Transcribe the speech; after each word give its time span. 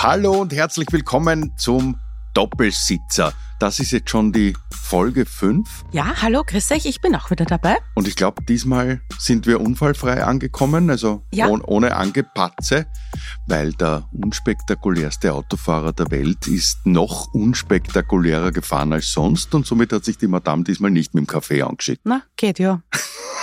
Hallo 0.00 0.40
und 0.42 0.52
herzlich 0.52 0.86
willkommen 0.92 1.52
zum 1.56 1.98
Doppelsitzer. 2.34 3.32
Das 3.58 3.80
ist 3.80 3.90
jetzt 3.90 4.10
schon 4.10 4.32
die 4.32 4.54
Folge 4.72 5.26
5. 5.26 5.68
Ja, 5.90 6.22
hallo, 6.22 6.44
grüß 6.46 6.70
euch, 6.70 6.86
ich 6.86 7.00
bin 7.00 7.16
auch 7.16 7.32
wieder 7.32 7.44
dabei. 7.44 7.78
Und 7.96 8.06
ich 8.06 8.14
glaube, 8.14 8.44
diesmal 8.44 9.00
sind 9.18 9.46
wir 9.48 9.60
unfallfrei 9.60 10.22
angekommen, 10.22 10.88
also 10.88 11.24
Ja. 11.32 11.48
ohne, 11.48 11.64
ohne 11.66 11.96
Angepatze, 11.96 12.86
weil 13.48 13.72
der 13.72 14.08
unspektakulärste 14.12 15.34
Autofahrer 15.34 15.92
der 15.92 16.12
Welt 16.12 16.46
ist 16.46 16.86
noch 16.86 17.34
unspektakulärer 17.34 18.52
gefahren 18.52 18.92
als 18.92 19.10
sonst 19.12 19.52
und 19.52 19.66
somit 19.66 19.92
hat 19.92 20.04
sich 20.04 20.16
die 20.16 20.28
Madame 20.28 20.62
diesmal 20.62 20.92
nicht 20.92 21.12
mit 21.14 21.24
dem 21.24 21.26
Kaffee 21.26 21.62
angeschickt. 21.62 22.02
Na, 22.04 22.22
geht 22.36 22.60
ja. 22.60 22.82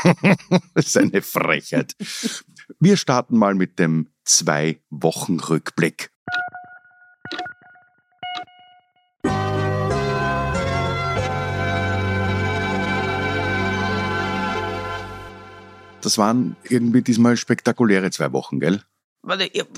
Das 0.73 0.85
ist 0.85 0.97
eine 0.97 1.21
Frechheit. 1.21 1.95
Wir 2.79 2.95
starten 2.95 3.37
mal 3.37 3.55
mit 3.55 3.77
dem 3.79 4.07
Zwei-Wochen-Rückblick. 4.23 6.11
Das 16.05 16.19
waren 16.19 16.55
irgendwie 16.69 17.01
diesmal 17.01 17.35
spektakuläre 17.35 18.11
zwei 18.11 18.31
Wochen, 18.31 18.59
gell? 18.59 18.83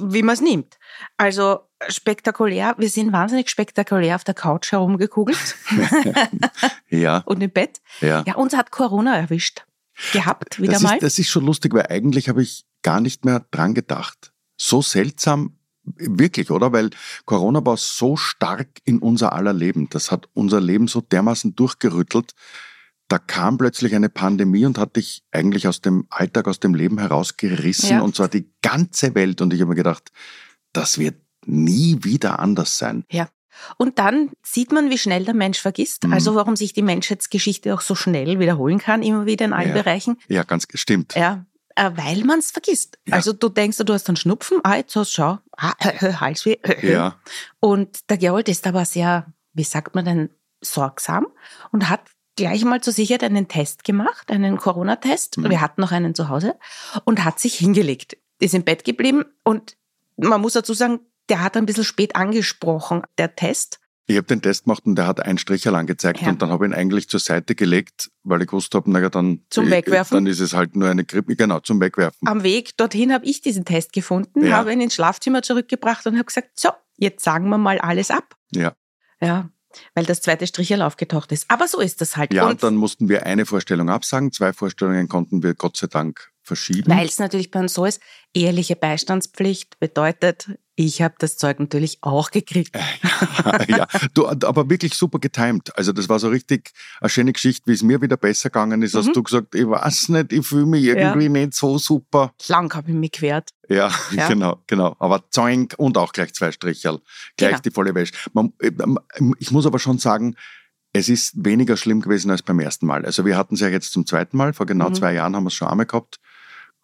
Wie 0.01 0.23
man 0.23 0.33
es 0.33 0.41
nimmt. 0.41 0.77
Also 1.15 1.61
spektakulär, 1.87 2.75
wir 2.77 2.89
sind 2.89 3.13
wahnsinnig 3.13 3.49
spektakulär 3.49 4.15
auf 4.15 4.25
der 4.25 4.33
Couch 4.33 4.73
herumgekugelt 4.73 5.55
Ja, 6.89 7.19
und 7.19 7.41
im 7.41 7.51
Bett. 7.51 7.79
ja. 8.01 8.23
Ja, 8.27 8.35
uns 8.35 8.55
hat 8.57 8.71
Corona 8.71 9.15
erwischt. 9.15 9.65
Gehabt, 10.11 10.61
wieder 10.61 10.73
das 10.73 10.81
mal. 10.81 10.95
Ist, 10.95 11.03
das 11.03 11.19
ist 11.19 11.29
schon 11.29 11.45
lustig, 11.45 11.73
weil 11.73 11.87
eigentlich 11.87 12.29
habe 12.29 12.43
ich 12.43 12.65
gar 12.83 12.99
nicht 12.99 13.25
mehr 13.25 13.45
dran 13.49 13.73
gedacht. 13.73 14.33
So 14.57 14.81
seltsam, 14.81 15.57
wirklich, 15.83 16.51
oder? 16.51 16.73
Weil 16.73 16.89
Corona 17.25 17.65
war 17.65 17.77
so 17.77 18.17
stark 18.17 18.67
in 18.83 18.99
unser 18.99 19.33
aller 19.33 19.53
Leben. 19.53 19.89
Das 19.89 20.11
hat 20.11 20.27
unser 20.33 20.59
Leben 20.61 20.87
so 20.87 21.01
dermaßen 21.01 21.55
durchgerüttelt. 21.55 22.33
Da 23.07 23.19
kam 23.19 23.57
plötzlich 23.57 23.95
eine 23.95 24.09
Pandemie 24.09 24.65
und 24.65 24.77
hat 24.77 24.95
dich 24.97 25.23
eigentlich 25.31 25.67
aus 25.67 25.81
dem 25.81 26.07
Alltag, 26.09 26.47
aus 26.47 26.59
dem 26.59 26.75
Leben 26.75 26.99
herausgerissen. 26.99 27.89
Ja. 27.89 28.01
Und 28.01 28.15
zwar 28.15 28.27
die 28.27 28.51
ganze 28.61 29.15
Welt. 29.15 29.41
Und 29.41 29.53
ich 29.53 29.61
habe 29.61 29.69
mir 29.69 29.75
gedacht, 29.75 30.11
das 30.73 30.97
wird 30.97 31.15
nie 31.45 31.99
wieder 32.03 32.39
anders 32.39 32.77
sein. 32.77 33.05
Ja. 33.09 33.29
Und 33.77 33.97
dann 33.97 34.31
sieht 34.43 34.71
man, 34.71 34.89
wie 34.89 34.97
schnell 34.97 35.25
der 35.25 35.33
Mensch 35.33 35.59
vergisst. 35.59 36.03
Mhm. 36.05 36.13
Also 36.13 36.35
warum 36.35 36.55
sich 36.55 36.73
die 36.73 36.81
Menschheitsgeschichte 36.81 37.73
auch 37.73 37.81
so 37.81 37.95
schnell 37.95 38.39
wiederholen 38.39 38.77
kann, 38.77 39.01
immer 39.01 39.25
wieder 39.25 39.45
in 39.45 39.53
allen 39.53 39.69
Ja. 39.69 39.81
Bereichen. 39.81 40.17
Ja, 40.27 40.43
ganz 40.43 40.67
stimmt. 40.73 41.15
Ja, 41.15 41.45
äh, 41.75 41.91
weil 41.95 42.23
man 42.23 42.39
es 42.39 42.51
vergisst. 42.51 42.99
Ja. 43.05 43.15
Also 43.15 43.33
du 43.33 43.49
denkst, 43.49 43.77
du 43.77 43.93
hast 43.93 44.09
einen 44.09 44.17
Schnupfen, 44.17 44.59
ah, 44.63 44.75
jetzt 44.75 44.95
hast 44.95 45.11
du 45.11 45.15
schau, 45.15 45.39
ah, 45.57 45.73
Halsweh. 46.21 46.57
Ja, 46.81 47.15
Und 47.59 48.09
der 48.09 48.17
Gerold 48.17 48.49
ist 48.49 48.67
aber 48.67 48.85
sehr, 48.85 49.31
wie 49.53 49.63
sagt 49.63 49.95
man 49.95 50.05
denn, 50.05 50.29
sorgsam 50.61 51.27
und 51.71 51.89
hat 51.89 52.01
gleich 52.37 52.63
mal 52.63 52.79
zur 52.81 52.93
Sicherheit 52.93 53.23
einen 53.23 53.49
Test 53.49 53.83
gemacht, 53.83 54.31
einen 54.31 54.57
Corona-Test. 54.57 55.37
Mhm. 55.37 55.49
Wir 55.49 55.59
hatten 55.59 55.81
noch 55.81 55.91
einen 55.91 56.15
zu 56.15 56.29
Hause 56.29 56.55
und 57.03 57.25
hat 57.25 57.39
sich 57.39 57.55
hingelegt, 57.55 58.17
ist 58.39 58.53
im 58.53 58.63
Bett 58.63 58.85
geblieben 58.85 59.25
und 59.43 59.75
man 60.15 60.39
muss 60.41 60.53
dazu 60.53 60.73
sagen, 60.73 60.99
der 61.29 61.41
hat 61.43 61.57
ein 61.57 61.65
bisschen 61.65 61.83
spät 61.83 62.15
angesprochen, 62.15 63.01
der 63.17 63.35
Test. 63.35 63.79
Ich 64.09 64.15
habe 64.15 64.25
den 64.25 64.41
Test 64.41 64.63
gemacht 64.63 64.85
und 64.85 64.95
der 64.95 65.05
hat 65.05 65.19
einen 65.19 65.37
Stricherl 65.37 65.75
angezeigt 65.75 66.21
Ja. 66.21 66.29
und 66.29 66.41
dann 66.41 66.49
habe 66.49 66.65
ich 66.65 66.71
ihn 66.71 66.73
eigentlich 66.73 67.09
zur 67.09 67.19
Seite 67.19 67.55
gelegt, 67.55 68.09
weil 68.23 68.41
ich 68.41 68.47
gewusst 68.47 68.73
habe, 68.73 68.89
naja, 68.89 69.09
dann, 69.09 69.43
Zum 69.49 69.67
äh, 69.67 69.71
Wegwerfen? 69.71 70.15
dann 70.15 70.27
ist 70.27 70.39
es 70.39 70.53
halt 70.53 70.77
nur 70.77 70.87
eine 70.89 71.03
Grippe, 71.03 71.35
genau, 71.35 71.59
zum 71.59 71.81
Wegwerfen. 71.81 72.25
Am 72.25 72.43
Weg 72.43 72.77
dorthin 72.77 73.11
habe 73.11 73.25
ich 73.25 73.41
diesen 73.41 73.65
Test 73.65 73.91
gefunden, 73.91 74.45
Ja. 74.45 74.55
habe 74.55 74.71
ihn 74.71 74.79
ins 74.79 74.95
Schlafzimmer 74.95 75.41
zurückgebracht 75.41 76.07
und 76.07 76.13
habe 76.15 76.23
gesagt, 76.23 76.57
so, 76.57 76.69
jetzt 76.95 77.21
sagen 77.25 77.49
wir 77.49 77.57
mal 77.57 77.79
alles 77.79 78.09
ab. 78.09 78.35
Ja. 78.51 78.73
Ja, 79.19 79.49
weil 79.95 80.05
das 80.05 80.21
zweite 80.21 80.47
Stricherl 80.47 80.81
aufgetaucht 80.81 81.31
ist. 81.31 81.45
Aber 81.49 81.67
so 81.67 81.79
ist 81.79 82.01
das 82.01 82.17
halt. 82.17 82.33
Ja, 82.33 82.45
und 82.45 82.57
und 82.57 82.63
dann 82.63 82.75
mussten 82.75 83.07
wir 83.07 83.25
eine 83.25 83.45
Vorstellung 83.45 83.89
absagen, 83.89 84.31
zwei 84.31 84.51
Vorstellungen 84.51 85.07
konnten 85.07 85.43
wir 85.43 85.53
Gott 85.53 85.77
sei 85.77 85.85
Dank 85.87 86.31
verschieben. 86.41 86.91
weil 86.91 87.05
es 87.05 87.19
natürlich 87.19 87.51
bei 87.51 87.59
uns 87.59 87.73
so 87.75 87.85
ist, 87.85 88.01
ehrliche 88.33 88.75
Beistandspflicht 88.75 89.79
bedeutet, 89.79 90.57
ich 90.79 91.01
habe 91.01 91.15
das 91.17 91.37
Zeug 91.37 91.59
natürlich 91.59 91.97
auch 92.01 92.29
gekriegt. 92.29 92.75
ja, 93.67 93.87
du, 94.13 94.27
aber 94.27 94.69
wirklich 94.69 94.93
super 94.93 95.17
getimt. 95.17 95.75
Also 95.75 95.91
das 95.91 96.07
war 96.07 96.19
so 96.19 96.29
richtig 96.29 96.71
eine 97.01 97.09
schöne 97.09 97.33
Geschichte, 97.33 97.63
wie 97.65 97.73
es 97.73 97.81
mir 97.81 97.99
wieder 98.01 98.15
besser 98.15 98.49
gegangen 98.51 98.83
ist, 98.83 98.93
hast 98.93 99.07
Mhm. 99.07 99.13
du 99.13 99.23
gesagt, 99.23 99.55
ich 99.55 99.67
weiß 99.67 100.09
nicht, 100.09 100.31
ich 100.33 100.45
fühle 100.45 100.67
mich 100.67 100.83
irgendwie 100.83 101.29
nicht 101.29 101.55
so 101.55 101.79
super. 101.79 102.31
Lang 102.47 102.71
habe 102.75 102.91
ich 102.91 102.95
mich 102.95 103.11
quert. 103.11 103.49
Ja, 103.67 103.91
Ja. 104.11 104.27
genau, 104.29 104.61
genau. 104.67 104.95
Aber 104.99 105.23
Zoink 105.31 105.73
und 105.77 105.97
auch 105.97 106.13
gleich 106.13 106.33
zwei 106.35 106.51
Stricherl. 106.51 106.99
Gleich 107.37 107.49
Genau. 107.53 107.61
die 107.61 107.71
volle 107.71 107.95
Wäsche. 107.95 108.13
Man, 108.33 108.53
ich 109.39 109.49
muss 109.51 109.65
aber 109.65 109.79
schon 109.79 109.97
sagen, 109.97 110.35
es 110.93 111.09
ist 111.09 111.33
weniger 111.43 111.75
schlimm 111.75 112.01
gewesen 112.01 112.29
als 112.29 112.43
beim 112.43 112.59
ersten 112.59 112.85
Mal. 112.85 113.03
Also 113.03 113.25
wir 113.25 113.35
hatten 113.35 113.55
es 113.55 113.61
ja 113.61 113.67
jetzt 113.67 113.91
zum 113.91 114.05
zweiten 114.05 114.37
Mal. 114.37 114.53
Vor 114.53 114.67
genau 114.67 114.89
Mhm. 114.89 114.93
zwei 114.93 115.13
Jahren 115.13 115.35
haben 115.35 115.43
wir 115.43 115.47
es 115.49 115.55
schon 115.55 115.67
einmal 115.67 115.85
gehabt. 115.87 116.19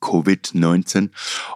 Covid-19. 0.04 1.10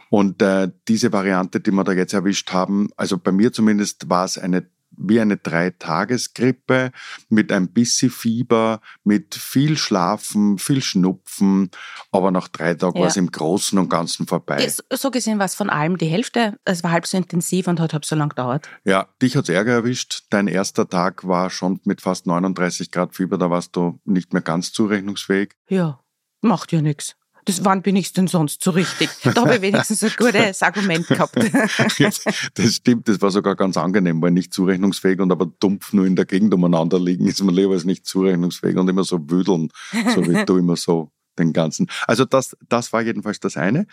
Und 0.09 0.41
äh, 0.41 0.71
diese 0.87 1.11
Variante, 1.11 1.59
die 1.59 1.71
wir 1.71 1.83
da 1.83 1.91
jetzt 1.91 2.13
erwischt 2.13 2.51
haben, 2.51 2.89
also 2.95 3.17
bei 3.17 3.31
mir 3.31 3.51
zumindest 3.51 4.09
war 4.09 4.25
es 4.25 4.37
eine 4.37 4.69
wie 4.99 5.19
eine 5.21 5.37
Drei-Tages-Grippe 5.37 6.91
mit 7.29 7.51
ein 7.51 7.71
bisschen 7.71 8.09
Fieber, 8.09 8.81
mit 9.03 9.35
viel 9.35 9.77
Schlafen, 9.77 10.57
viel 10.57 10.81
Schnupfen, 10.81 11.69
aber 12.11 12.31
nach 12.31 12.47
drei 12.47 12.73
Tagen 12.73 12.95
Ja. 12.95 13.01
war 13.01 13.07
es 13.09 13.17
im 13.17 13.29
Großen 13.31 13.77
und 13.77 13.89
Ganzen 13.89 14.25
vorbei. 14.25 14.67
So 14.91 15.11
gesehen 15.11 15.37
war 15.37 15.45
es 15.45 15.55
von 15.55 15.69
allem 15.69 15.97
die 15.97 16.07
Hälfte. 16.07 16.57
Es 16.65 16.83
war 16.83 16.91
halb 16.91 17.05
so 17.05 17.15
intensiv 17.17 17.67
und 17.67 17.79
hat 17.79 17.93
halb 17.93 18.05
so 18.05 18.15
lang 18.15 18.29
gedauert. 18.29 18.67
Ja, 18.85 19.07
dich 19.21 19.35
hat's 19.35 19.49
Ärger 19.49 19.73
erwischt. 19.73 20.23
Dein 20.31 20.47
erster 20.47 20.89
Tag 20.89 21.27
war 21.27 21.49
schon 21.49 21.79
mit 21.85 22.01
fast 22.01 22.25
39 22.25 22.91
Grad 22.91 23.15
Fieber, 23.15 23.37
da 23.37 23.51
warst 23.51 23.75
du 23.75 23.99
nicht 24.03 24.33
mehr 24.33 24.41
ganz 24.41 24.71
zurechnungsfähig. 24.73 25.53
Ja, 25.69 25.99
macht 26.41 26.71
ja 26.71 26.81
nichts. 26.81 27.15
Das, 27.47 27.63
wann 27.63 27.81
bin 27.81 27.95
ich 27.95 28.11
denn 28.11 28.27
sonst 28.27 28.61
so 28.61 28.71
richtig? 28.71 29.09
Da 29.23 29.33
habe 29.35 29.55
ich 29.55 29.61
wenigstens 29.61 30.03
ein 30.03 30.11
gutes 30.17 30.61
Argument 30.61 31.07
gehabt. 31.07 31.35
das 32.55 32.75
stimmt, 32.75 33.07
das 33.07 33.21
war 33.21 33.31
sogar 33.31 33.55
ganz 33.55 33.77
angenehm, 33.77 34.21
weil 34.21 34.31
nicht 34.31 34.53
zurechnungsfähig 34.53 35.21
und 35.21 35.31
aber 35.31 35.45
dumpf 35.45 35.93
nur 35.93 36.05
in 36.05 36.17
der 36.17 36.25
Gegend 36.25 36.53
umeinander 36.53 36.99
liegen, 36.99 37.25
ist 37.25 37.41
man 37.41 37.55
lieber 37.55 37.73
als 37.73 37.85
nicht 37.85 38.05
zurechnungsfähig 38.05 38.75
und 38.75 38.89
immer 38.89 39.05
so 39.05 39.29
wüdeln, 39.29 39.69
so 40.13 40.27
wie 40.27 40.43
du 40.45 40.57
immer 40.57 40.75
so 40.75 41.11
den 41.39 41.53
ganzen. 41.53 41.87
Also 42.05 42.25
das, 42.25 42.57
das 42.67 42.91
war 42.91 43.01
jedenfalls 43.01 43.39
das 43.39 43.55
eine. 43.55 43.87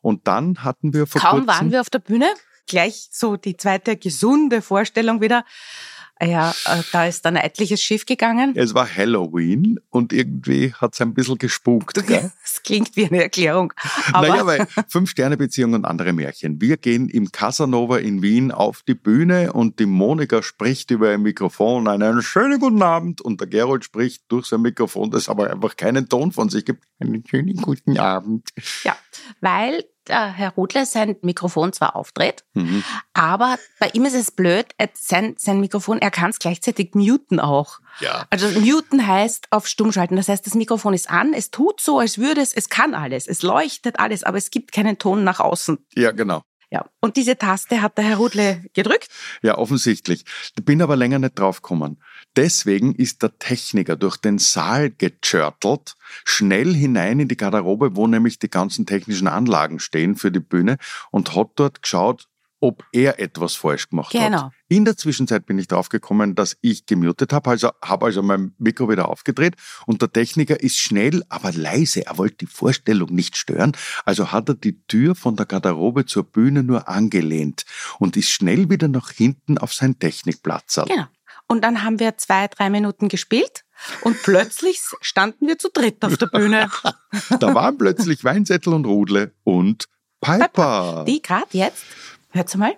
Und 0.00 0.26
dann 0.26 0.64
hatten 0.64 0.94
wir 0.94 1.06
vor 1.06 1.20
Kaum 1.20 1.30
kurzem, 1.30 1.46
waren 1.48 1.72
wir 1.72 1.82
auf 1.82 1.90
der 1.90 1.98
Bühne, 1.98 2.32
gleich 2.66 3.08
so 3.12 3.36
die 3.36 3.56
zweite 3.56 3.96
gesunde 3.96 4.62
Vorstellung 4.62 5.20
wieder. 5.20 5.44
Ja, 6.26 6.54
äh, 6.66 6.82
da 6.92 7.06
ist 7.06 7.24
dann 7.24 7.36
ein 7.36 7.44
etliches 7.44 7.82
Schiff 7.82 8.06
gegangen. 8.06 8.54
es 8.56 8.74
war 8.74 8.88
Halloween 8.88 9.78
und 9.90 10.12
irgendwie 10.12 10.72
hat's 10.74 11.00
ein 11.00 11.14
bisschen 11.14 11.38
gespukt. 11.38 12.06
Gell? 12.06 12.30
Das 12.44 12.62
klingt 12.62 12.94
wie 12.96 13.06
eine 13.06 13.22
Erklärung. 13.22 13.72
Aber 14.12 14.28
naja, 14.28 14.46
weil 14.46 14.66
Fünf-Sterne-Beziehung 14.88 15.74
und 15.74 15.84
andere 15.84 16.12
Märchen. 16.12 16.60
Wir 16.60 16.76
gehen 16.76 17.08
im 17.08 17.32
Casanova 17.32 17.98
in 17.98 18.22
Wien 18.22 18.52
auf 18.52 18.82
die 18.82 18.94
Bühne 18.94 19.52
und 19.52 19.80
die 19.80 19.86
Monika 19.86 20.42
spricht 20.42 20.90
über 20.90 21.10
ein 21.10 21.22
Mikrofon 21.22 21.88
einen 21.88 22.22
schönen 22.22 22.60
guten 22.60 22.82
Abend 22.82 23.20
und 23.20 23.40
der 23.40 23.48
Gerold 23.48 23.84
spricht 23.84 24.24
durch 24.28 24.46
sein 24.46 24.62
Mikrofon, 24.62 25.10
das 25.10 25.28
aber 25.28 25.50
einfach 25.50 25.76
keinen 25.76 26.08
Ton 26.08 26.32
von 26.32 26.48
sich 26.48 26.64
gibt. 26.64 26.84
Einen 27.00 27.24
schönen 27.26 27.56
guten 27.56 27.98
Abend. 27.98 28.50
ja, 28.84 28.96
weil 29.40 29.84
der 30.08 30.32
Herr 30.32 30.50
Rudler 30.50 30.86
sein 30.86 31.16
Mikrofon 31.22 31.72
zwar 31.72 31.96
aufdreht, 31.96 32.44
Mhm. 32.54 32.82
aber 33.12 33.58
bei 33.80 33.88
ihm 33.92 34.04
ist 34.04 34.14
es 34.14 34.30
blöd, 34.30 34.66
sein, 34.94 35.34
sein 35.38 35.60
Mikrofon, 35.60 35.98
er 35.98 36.10
kann 36.10 36.30
es 36.30 36.38
gleichzeitig 36.38 36.94
muten 36.94 37.40
auch. 37.40 37.80
Ja. 38.00 38.26
Also 38.30 38.48
muten 38.60 39.06
heißt 39.06 39.48
auf 39.50 39.66
stumm 39.66 39.92
schalten. 39.92 40.16
Das 40.16 40.28
heißt, 40.28 40.44
das 40.46 40.54
Mikrofon 40.54 40.94
ist 40.94 41.08
an, 41.08 41.32
es 41.32 41.50
tut 41.50 41.80
so, 41.80 41.98
als 41.98 42.18
würde 42.18 42.40
es, 42.40 42.52
es 42.52 42.68
kann 42.68 42.94
alles, 42.94 43.26
es 43.28 43.42
leuchtet 43.42 43.98
alles, 44.00 44.24
aber 44.24 44.38
es 44.38 44.50
gibt 44.50 44.72
keinen 44.72 44.98
Ton 44.98 45.24
nach 45.24 45.40
außen. 45.40 45.78
Ja, 45.94 46.10
genau. 46.10 46.42
Ja. 46.74 46.90
Und 47.00 47.16
diese 47.16 47.38
Taste 47.38 47.82
hat 47.82 47.98
der 47.98 48.04
Herr 48.04 48.16
Rudle 48.16 48.64
gedrückt. 48.72 49.06
Ja, 49.42 49.58
offensichtlich. 49.58 50.24
Bin 50.64 50.82
aber 50.82 50.96
länger 50.96 51.20
nicht 51.20 51.38
draufgekommen. 51.38 52.02
Deswegen 52.34 52.96
ist 52.96 53.22
der 53.22 53.38
Techniker 53.38 53.94
durch 53.94 54.16
den 54.16 54.38
Saal 54.38 54.90
gechörtelt, 54.90 55.94
schnell 56.24 56.74
hinein 56.74 57.20
in 57.20 57.28
die 57.28 57.36
Garderobe, 57.36 57.94
wo 57.94 58.08
nämlich 58.08 58.40
die 58.40 58.50
ganzen 58.50 58.86
technischen 58.86 59.28
Anlagen 59.28 59.78
stehen 59.78 60.16
für 60.16 60.32
die 60.32 60.40
Bühne 60.40 60.78
und 61.12 61.36
hat 61.36 61.50
dort 61.54 61.80
geschaut, 61.80 62.26
ob 62.64 62.82
er 62.92 63.20
etwas 63.20 63.54
falsch 63.56 63.90
gemacht 63.90 64.10
Genau. 64.12 64.44
hat. 64.44 64.52
In 64.68 64.86
der 64.86 64.96
Zwischenzeit 64.96 65.44
bin 65.44 65.58
ich 65.58 65.68
draufgekommen, 65.68 66.34
dass 66.34 66.56
ich 66.62 66.86
gemutet 66.86 67.34
habe, 67.34 67.50
also 67.50 67.70
habe 67.84 68.06
also 68.06 68.22
mein 68.22 68.54
Mikro 68.58 68.88
wieder 68.88 69.10
aufgedreht 69.10 69.56
und 69.86 70.00
der 70.00 70.10
Techniker 70.10 70.58
ist 70.60 70.78
schnell, 70.78 71.22
aber 71.28 71.52
leise. 71.52 72.06
Er 72.06 72.16
wollte 72.16 72.36
die 72.38 72.46
Vorstellung 72.46 73.14
nicht 73.14 73.36
stören, 73.36 73.72
also 74.06 74.32
hat 74.32 74.48
er 74.48 74.54
die 74.54 74.80
Tür 74.86 75.14
von 75.14 75.36
der 75.36 75.44
Garderobe 75.44 76.06
zur 76.06 76.24
Bühne 76.24 76.62
nur 76.62 76.88
angelehnt 76.88 77.66
und 77.98 78.16
ist 78.16 78.30
schnell 78.30 78.70
wieder 78.70 78.88
nach 78.88 79.10
hinten 79.10 79.58
auf 79.58 79.74
sein 79.74 79.98
Technikplatz. 79.98 80.80
Genau. 80.88 81.04
Und 81.46 81.62
dann 81.62 81.82
haben 81.84 82.00
wir 82.00 82.16
zwei, 82.16 82.48
drei 82.48 82.70
Minuten 82.70 83.08
gespielt 83.10 83.64
und 84.00 84.16
plötzlich 84.22 84.80
standen 85.02 85.46
wir 85.46 85.58
zu 85.58 85.68
dritt 85.70 86.02
auf 86.02 86.16
der 86.16 86.28
Bühne. 86.28 86.70
Da 87.38 87.54
waren 87.54 87.76
plötzlich 87.76 88.24
Weinzettel 88.24 88.72
und 88.72 88.86
Rudle 88.86 89.34
und 89.44 89.84
Piper. 90.22 91.04
Die 91.06 91.20
gerade 91.20 91.46
jetzt, 91.52 91.84
hört's 92.34 92.56
mal, 92.56 92.76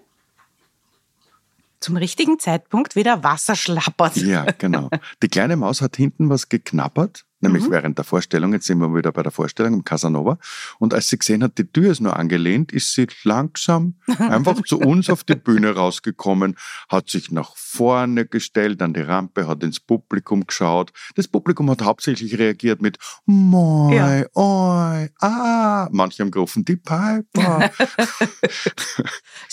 zum 1.80 1.96
richtigen 1.96 2.38
Zeitpunkt 2.38 2.96
wieder 2.96 3.22
Wasser 3.22 3.54
schlappert. 3.54 4.16
Ja, 4.16 4.44
genau. 4.58 4.88
Die 5.22 5.28
kleine 5.28 5.56
Maus 5.56 5.82
hat 5.82 5.96
hinten 5.96 6.30
was 6.30 6.48
geknappert, 6.48 7.25
nämlich 7.40 7.64
Mhm. 7.66 7.70
während 7.70 7.98
der 7.98 8.04
Vorstellung. 8.04 8.52
Jetzt 8.52 8.66
sind 8.66 8.78
wir 8.78 8.94
wieder 8.94 9.12
bei 9.12 9.22
der 9.22 9.32
Vorstellung 9.32 9.74
im 9.74 9.84
Casanova. 9.84 10.38
Und 10.78 10.94
als 10.94 11.08
sie 11.08 11.18
gesehen 11.18 11.42
hat, 11.42 11.58
die 11.58 11.70
Tür 11.70 11.90
ist 11.92 12.00
nur 12.00 12.16
angelehnt, 12.16 12.72
ist 12.72 12.92
sie 12.94 13.06
langsam 13.24 13.94
einfach 14.18 14.62
zu 14.64 14.78
uns 14.78 15.10
auf 15.10 15.24
die 15.24 15.34
Bühne 15.36 15.74
rausgekommen, 15.74 16.56
hat 16.88 17.10
sich 17.10 17.30
nach 17.30 17.56
vorne 17.56 18.26
gestellt 18.26 18.80
an 18.82 18.94
die 18.94 19.00
Rampe, 19.00 19.46
hat 19.48 19.62
ins 19.62 19.80
Publikum 19.80 20.46
geschaut. 20.46 20.92
Das 21.14 21.28
Publikum 21.28 21.70
hat 21.70 21.82
hauptsächlich 21.82 22.38
reagiert 22.38 22.80
mit 22.82 22.98
Moi, 23.26 23.94
Ja. 23.94 24.24
oi, 24.34 25.08
ah. 25.20 25.88
Manche 25.92 26.22
haben 26.22 26.30
gerufen, 26.30 26.64
die 26.64 26.76
Piper. 26.76 27.70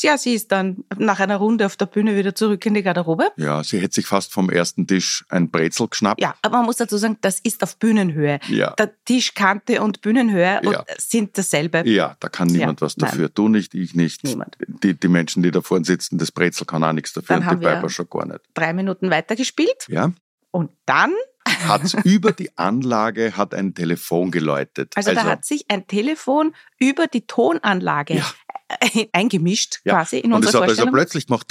Ja, 0.01 0.17
sie 0.17 0.33
ist 0.33 0.51
dann 0.51 0.83
nach 0.97 1.19
einer 1.19 1.37
Runde 1.37 1.65
auf 1.65 1.75
der 1.77 1.85
Bühne 1.85 2.15
wieder 2.15 2.35
zurück 2.35 2.65
in 2.65 2.73
die 2.73 2.83
Garderobe. 2.83 3.31
ja, 3.37 3.63
sie 3.63 3.79
hätte 3.79 3.95
sich 3.95 4.05
fast 4.07 4.33
vom 4.33 4.49
ersten 4.49 4.87
Tisch 4.87 5.23
ein 5.29 5.49
Brezel 5.49 5.87
geschnappt. 5.87 6.19
Ja, 6.21 6.35
aber 6.41 6.57
man 6.57 6.65
muss 6.65 6.77
dazu 6.77 6.97
sagen, 6.97 7.17
das 7.21 7.39
ist 7.39 7.63
auf 7.63 7.72
Bühnenhöhe. 7.75 8.39
Ja. 8.47 8.71
Der 8.71 8.91
Tischkante 9.05 9.81
und 9.81 10.01
Bühnenhöhe 10.01 10.61
und 10.65 10.73
Ja. 10.73 10.85
sind 10.97 11.37
dasselbe. 11.37 11.83
Ja, 11.87 12.15
da 12.19 12.29
kann 12.29 12.47
niemand 12.47 12.81
Ja, 12.81 12.85
was 12.85 12.95
dafür. 12.95 13.29
Du 13.29 13.47
nicht, 13.49 13.73
ich 13.73 13.93
nicht. 13.95 14.23
Niemand. 14.23 14.57
Die, 14.67 14.93
die 14.93 15.07
Menschen, 15.07 15.43
die 15.43 15.51
da 15.51 15.61
vorne 15.61 15.85
sitzen, 15.85 16.17
das 16.17 16.31
Brezel 16.31 16.65
kann 16.65 16.83
auch 16.83 16.93
nichts 16.93 17.13
dafür 17.13 17.27
Dann 17.35 17.39
und 17.43 17.45
haben 17.45 17.59
die 17.59 17.65
Piper 17.67 17.89
schon 17.89 18.07
gar 18.09 18.25
nicht. 18.25 18.39
Drei 18.53 18.73
Minuten 18.73 19.09
weitergespielt 19.09 19.85
Ja, 19.87 20.11
und 20.51 20.71
dann, 20.85 21.13
hat's 21.67 21.93
über 22.05 22.31
die 22.31 22.57
Anlage 22.57 23.35
hat 23.35 23.53
ein 23.53 23.73
Telefon 23.73 24.31
geläutet. 24.31 24.93
also, 24.95 25.13
da 25.13 25.23
hat 25.25 25.45
sich 25.45 25.65
ein 25.69 25.87
Telefon 25.87 26.55
über 26.79 27.07
die 27.07 27.25
Tonanlage 27.27 28.15
Ja. 28.15 28.33
eingemischt 29.11 29.81
ja. 29.83 29.93
quasi 29.95 30.17
in 30.19 30.33
und 30.33 30.41
es 30.41 30.47
unserer 30.47 30.63
hat 30.63 30.69
also 30.69 30.85
plötzlich 30.87 31.27
gemacht. 31.27 31.47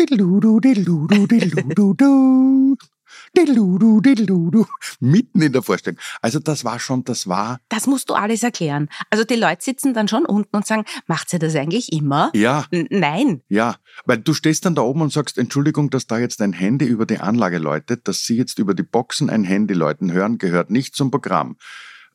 Diddludu, 3.37 4.01
diddludu, 4.01 4.67
Mitten 5.01 5.41
in 5.43 5.53
der 5.53 5.63
Vorstellung. 5.63 5.99
Also 6.21 6.39
das 6.39 6.65
war 6.65 6.79
schon, 6.79 7.05
das 7.05 7.27
war, 7.27 7.61
das 7.69 7.87
musst 7.87 8.11
du 8.11 8.15
alles 8.15 8.43
erklären. 8.43 8.89
Also 9.11 9.25
die 9.25 9.37
Leute 9.37 9.63
sitzen 9.65 9.95
dann 9.95 10.09
schon 10.09 10.25
unten 10.27 10.55
und 10.57 10.67
sagen, 10.67 10.85
macht 11.07 11.31
sie 11.31 11.39
das 11.39 11.55
eigentlich 11.57 11.93
immer? 11.93 12.31
ja, 12.35 12.67
N 12.71 12.87
nein. 12.91 13.43
Ja, 13.49 13.77
weil 14.05 14.19
du 14.19 14.35
stehst 14.35 14.65
dann 14.67 14.75
da 14.75 14.83
oben 14.83 15.03
und 15.03 15.13
sagst, 15.13 15.39
Entschuldigung, 15.39 15.91
dass 15.91 16.07
da 16.07 16.19
jetzt 16.19 16.41
ein 16.43 16.53
Handy 16.53 16.85
über 16.85 17.07
die 17.07 17.19
Anlage 17.19 17.59
läutet, 17.59 18.07
dass 18.09 18.25
Sie 18.27 18.37
jetzt 18.37 18.59
über 18.59 18.75
die 18.75 18.83
Boxen 18.83 19.31
ein 19.31 19.45
Handy 19.45 19.75
läuten 19.75 20.13
hören, 20.13 20.39
gehört 20.39 20.71
nicht 20.71 20.95
zum 20.95 21.11
Programm. 21.11 21.57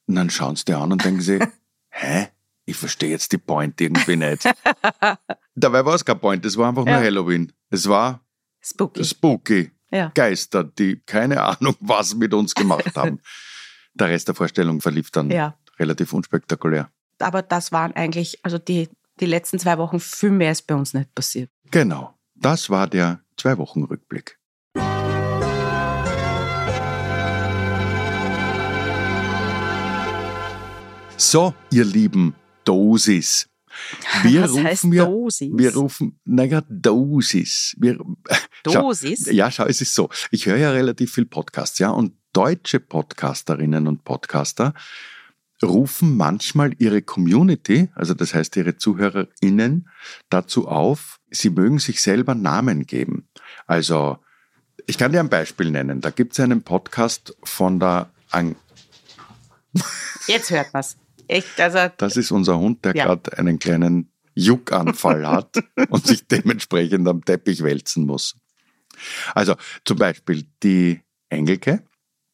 Und 0.06 0.16
dann 0.16 0.30
schauen 0.30 0.56
sie 0.56 0.66
dir 0.66 0.78
an 0.78 0.92
und 0.92 1.04
denken 1.04 1.22
sie, 1.22 1.40
hä? 1.90 2.28
Ich 2.66 2.76
verstehe 2.78 3.10
jetzt 3.10 3.32
die 3.32 3.38
Point 3.38 3.80
irgendwie 3.80 4.18
nicht. 4.18 4.44
Dabei 5.56 5.86
war 5.86 5.96
es 5.96 6.04
kein 6.06 6.20
Point, 6.20 6.46
es 6.46 6.58
war 6.58 6.70
einfach 6.70 6.86
nur 6.86 6.94
Ja. 6.96 7.02
Halloween. 7.02 7.52
Es 7.70 7.88
war 7.88 8.22
Spooky. 8.62 9.04
spooky. 9.06 9.72
Ja. 9.92 10.12
Geister, 10.14 10.64
die 10.64 11.00
keine 11.06 11.44
Ahnung 11.60 11.76
was 11.80 12.16
mit 12.16 12.34
uns 12.34 12.54
gemacht 12.54 12.96
haben. 12.96 13.20
Der 13.94 14.10
Rest 14.10 14.28
der 14.28 14.36
Vorstellung 14.36 14.80
verlief 14.80 15.10
dann 15.10 15.32
ja. 15.32 15.58
relativ 15.80 16.14
unspektakulär. 16.14 16.92
Aber 17.18 17.42
das 17.42 17.72
waren 17.72 17.94
eigentlich, 17.94 18.46
also 18.46 18.60
die, 18.60 18.90
die 19.20 19.26
letzten 19.26 19.58
zwei 19.58 19.80
Wochen 19.80 20.00
viel 20.00 20.30
mehr 20.30 20.52
ist 20.52 20.68
bei 20.68 20.76
uns 20.76 20.94
nicht 20.94 21.16
passiert. 21.16 21.50
Genau, 21.72 22.16
das 22.36 22.70
war 22.70 22.86
der 22.86 23.22
Zwei-Wochen-Rückblick. 23.38 24.38
So, 31.18 31.54
ihr 31.72 31.86
lieben 31.86 32.36
Dosis. 32.64 33.50
Wir 34.24 34.44
Was 34.44 34.52
rufen 34.52 34.64
heißt 34.64 34.84
ja, 34.94 35.06
Dosis? 35.06 35.52
wir 35.54 35.76
rufen, 35.76 36.20
naja, 36.26 36.62
Dosis. 36.70 37.76
Wir, 37.78 37.98
Dosis? 38.64 39.26
Schau, 39.26 39.32
ja, 39.32 39.52
schau, 39.52 39.66
es 39.66 39.82
ist 39.82 39.94
so. 39.94 40.10
Ich 40.32 40.46
höre 40.46 40.58
ja 40.58 40.72
relativ 40.72 41.14
viel 41.14 41.26
Podcasts, 41.26 41.80
ja, 41.80 41.90
und 41.90 42.14
deutsche 42.34 42.80
Podcasterinnen 42.80 43.88
und 43.88 44.04
Podcaster 44.04 44.74
rufen 45.64 46.16
manchmal 46.16 46.74
ihre 46.78 47.02
Community, 47.02 47.90
also 47.96 48.14
das 48.14 48.34
heißt 48.34 48.56
ihre 48.58 48.78
ZuhörerInnen, 48.78 49.90
dazu 50.30 50.68
auf, 50.68 51.20
sie 51.32 51.50
mögen 51.50 51.80
sich 51.80 52.02
selber 52.02 52.36
Namen 52.36 52.86
geben. 52.86 53.28
Also, 53.66 54.20
ich 54.86 54.98
kann 54.98 55.12
dir 55.12 55.20
ein 55.20 55.30
Beispiel 55.30 55.72
nennen. 55.72 56.00
Da 56.02 56.12
gibt 56.12 56.34
es 56.34 56.40
einen 56.40 56.62
Podcast 56.62 57.36
von 57.44 57.80
der, 57.80 58.12
An 58.30 58.56
Jetzt 60.28 60.52
hört 60.52 60.74
man's. 60.74 60.98
Echt, 61.28 61.60
also 61.60 61.92
das 61.98 62.18
ist 62.18 62.32
unser 62.32 62.58
Hund, 62.60 62.84
der 62.86 62.96
Ja. 62.96 63.06
gerade 63.06 63.38
einen 63.38 63.60
kleinen 63.60 64.12
Juckanfall 64.36 65.28
hat 65.28 65.58
und 65.90 66.06
sich 66.06 66.28
dementsprechend 66.28 67.08
am 67.08 67.24
Teppich 67.26 67.64
wälzen 67.64 68.06
muss. 68.06 68.36
Also 69.36 69.56
zum 69.86 69.98
Beispiel 69.98 70.46
die 70.64 71.02
Engelke, 71.30 71.84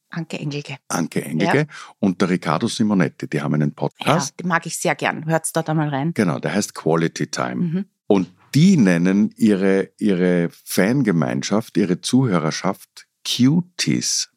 Anke 0.09 0.37
Engelke. 0.37 0.77
Anke 0.89 1.23
Engelke 1.25 1.67
und 1.99 2.21
der 2.21 2.29
Riccardo 2.29 2.67
Simonetti, 2.67 3.27
die 3.27 3.41
haben 3.41 3.55
einen 3.55 3.69
Ja, 3.69 3.75
Podcast. 3.75 4.35
die 4.39 4.43
mag 4.45 4.63
ich 4.67 4.77
sehr 4.77 4.93
gern. 4.93 5.25
Hört's 5.25 5.53
dort 5.53 5.69
einmal 5.69 5.89
rein. 5.89 6.13
Genau, 6.13 6.37
der 6.37 6.53
heißt 6.53 6.75
Quality 6.75 7.27
Time. 7.27 7.55
Mhm. 7.55 7.85
Und 8.05 8.29
die 8.53 8.77
nennen 8.77 9.33
ihre, 9.37 9.89
ihre 9.97 10.49
Fangemeinschaft, 10.65 11.75
ihre 11.77 11.99
Zuhörerschaft 12.01 13.07
Cuties. 13.25 14.29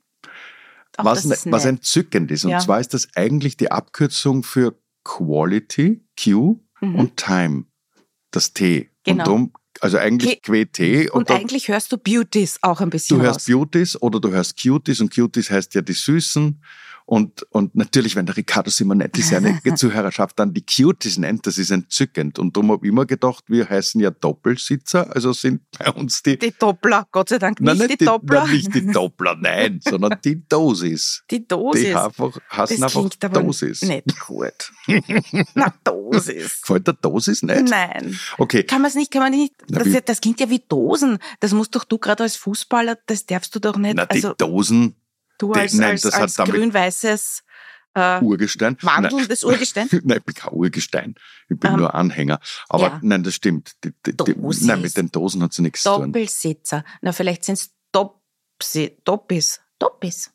Auch 0.98 1.04
was, 1.04 1.24
ist 1.24 1.50
was 1.50 1.64
entzückend 1.64 2.30
ist. 2.30 2.44
Und 2.44 2.52
Ja. 2.52 2.58
zwar 2.60 2.80
ist 2.80 2.94
das 2.94 3.08
eigentlich 3.14 3.56
die 3.56 3.70
Abkürzung 3.70 4.42
für 4.42 4.74
Quality, 5.04 6.04
Q 6.22 6.60
Mhm. 6.80 6.94
und 6.96 7.16
Time. 7.16 7.64
Das 8.30 8.52
T. 8.52 8.90
Genau. 9.04 9.22
Und 9.24 9.28
drum, 9.28 9.52
also 9.80 9.98
eigentlich 9.98 10.42
QT. 10.42 11.10
Und 11.10 11.30
dann- 11.30 11.38
eigentlich 11.38 11.68
hörst 11.68 11.90
du 11.92 11.96
Beauties 11.98 12.58
auch 12.62 12.80
ein 12.80 12.90
bisschen 12.90 13.18
Du 13.18 13.24
hörst 13.24 13.40
raus. 13.40 13.46
Beauties 13.46 14.02
oder 14.02 14.20
du 14.20 14.30
hörst 14.30 14.60
Cuties 14.60 15.00
und 15.00 15.14
Cuties 15.14 15.50
heißt 15.50 15.74
ja 15.74 15.80
die 15.82 15.92
Süßen. 15.92 16.62
Und, 17.08 17.44
und 17.50 17.76
natürlich, 17.76 18.16
wenn 18.16 18.26
der 18.26 18.36
Riccardo 18.36 18.68
Simonetti 18.68 19.22
seine 19.22 19.60
Zuhörerschaft 19.76 20.36
dann 20.40 20.52
die 20.52 20.66
Cuties 20.66 21.18
nennt, 21.18 21.46
das 21.46 21.56
ist 21.56 21.70
entzückend. 21.70 22.40
Und 22.40 22.56
darum 22.56 22.72
habe 22.72 22.84
ich 22.84 22.90
immer 22.90 23.06
gedacht, 23.06 23.44
wir 23.46 23.68
heißen 23.68 24.00
ja 24.00 24.10
Doppelsitzer, 24.10 25.14
also 25.14 25.32
sind 25.32 25.62
bei 25.78 25.88
uns 25.92 26.22
die, 26.24 26.36
Die 26.36 26.52
Doppler, 26.58 27.06
Gott 27.12 27.28
sei 27.28 27.38
Dank 27.38 27.60
Nein, 27.60 27.78
nicht, 27.78 28.00
die, 28.00 28.04
Doppler. 28.04 28.44
nein, 28.44 28.50
nicht 28.56 28.74
die 28.74 28.86
Doppler, 28.90 29.36
nein, 29.40 29.78
sondern 29.88 30.18
die 30.24 30.42
Dosis. 30.48 31.22
Die 31.30 31.46
Dosis. 31.46 31.82
Die 31.84 31.94
einfach, 31.94 32.36
heißen 32.50 32.80
das 32.80 32.96
einfach 32.96 33.10
aber 33.22 33.42
Dosis. 33.42 33.82
nicht 33.82 34.18
gut. 34.26 34.72
Na, 35.54 35.72
Dosis. 35.84 36.60
Gefällt 36.60 36.88
der 36.88 36.94
Dosis 36.94 37.42
nicht? 37.44 37.68
Nein. 37.68 38.18
Okay, 38.36 38.64
Kann 38.64 38.82
man 38.82 38.88
es 38.88 38.96
nicht, 38.96 39.12
kann 39.12 39.22
man 39.22 39.30
nicht. 39.30 39.54
Na, 39.68 39.84
Das, 39.84 40.04
das 40.04 40.20
klingt 40.20 40.40
ja 40.40 40.50
wie 40.50 40.62
Dosen. 40.68 41.18
Das 41.38 41.52
musst 41.52 41.74
doch 41.76 41.84
du 41.84 41.98
gerade 41.98 42.24
als 42.24 42.34
Fußballer, 42.34 42.98
das 43.06 43.26
darfst 43.26 43.54
du 43.54 43.60
doch 43.60 43.76
nicht. 43.76 43.94
na, 43.94 44.06
die 44.06 44.16
also 44.16 44.34
Dosen, 44.34 44.96
du 45.38 45.52
als, 45.52 45.74
nein, 45.74 45.92
als, 45.92 46.06
als 46.06 46.36
grün-weißes 46.36 47.42
äh, 47.94 48.20
Urgestein. 48.20 48.76
wandelndes 48.82 49.42
Urgestein. 49.44 49.88
Nein, 49.90 50.02
nein, 50.04 50.18
ich 50.18 50.24
bin 50.24 50.34
kein 50.34 50.52
Urgestein. 50.52 51.14
Ich 51.48 51.58
bin 51.58 51.70
Ähm, 51.72 51.76
nur 51.78 51.94
Anhänger. 51.94 52.40
Aber 52.68 52.86
ja. 52.88 53.00
nein, 53.02 53.22
das 53.22 53.34
stimmt. 53.34 53.72
Die, 53.84 53.92
die, 54.04 54.16
die, 54.16 54.34
nein, 54.66 54.82
mit 54.82 54.96
den 54.96 55.10
Dosen 55.10 55.42
hat 55.42 55.52
sie 55.54 55.62
nichts 55.62 55.82
zu 55.82 55.90
tun. 55.90 56.12
Doppelsitzer. 56.12 56.84
Na, 57.00 57.12
vielleicht 57.12 57.44
sind 57.44 57.54
es 57.58 57.70
Dopsi, 57.92 58.98
Doppis. 59.04 59.60
Doppis. 59.78 60.30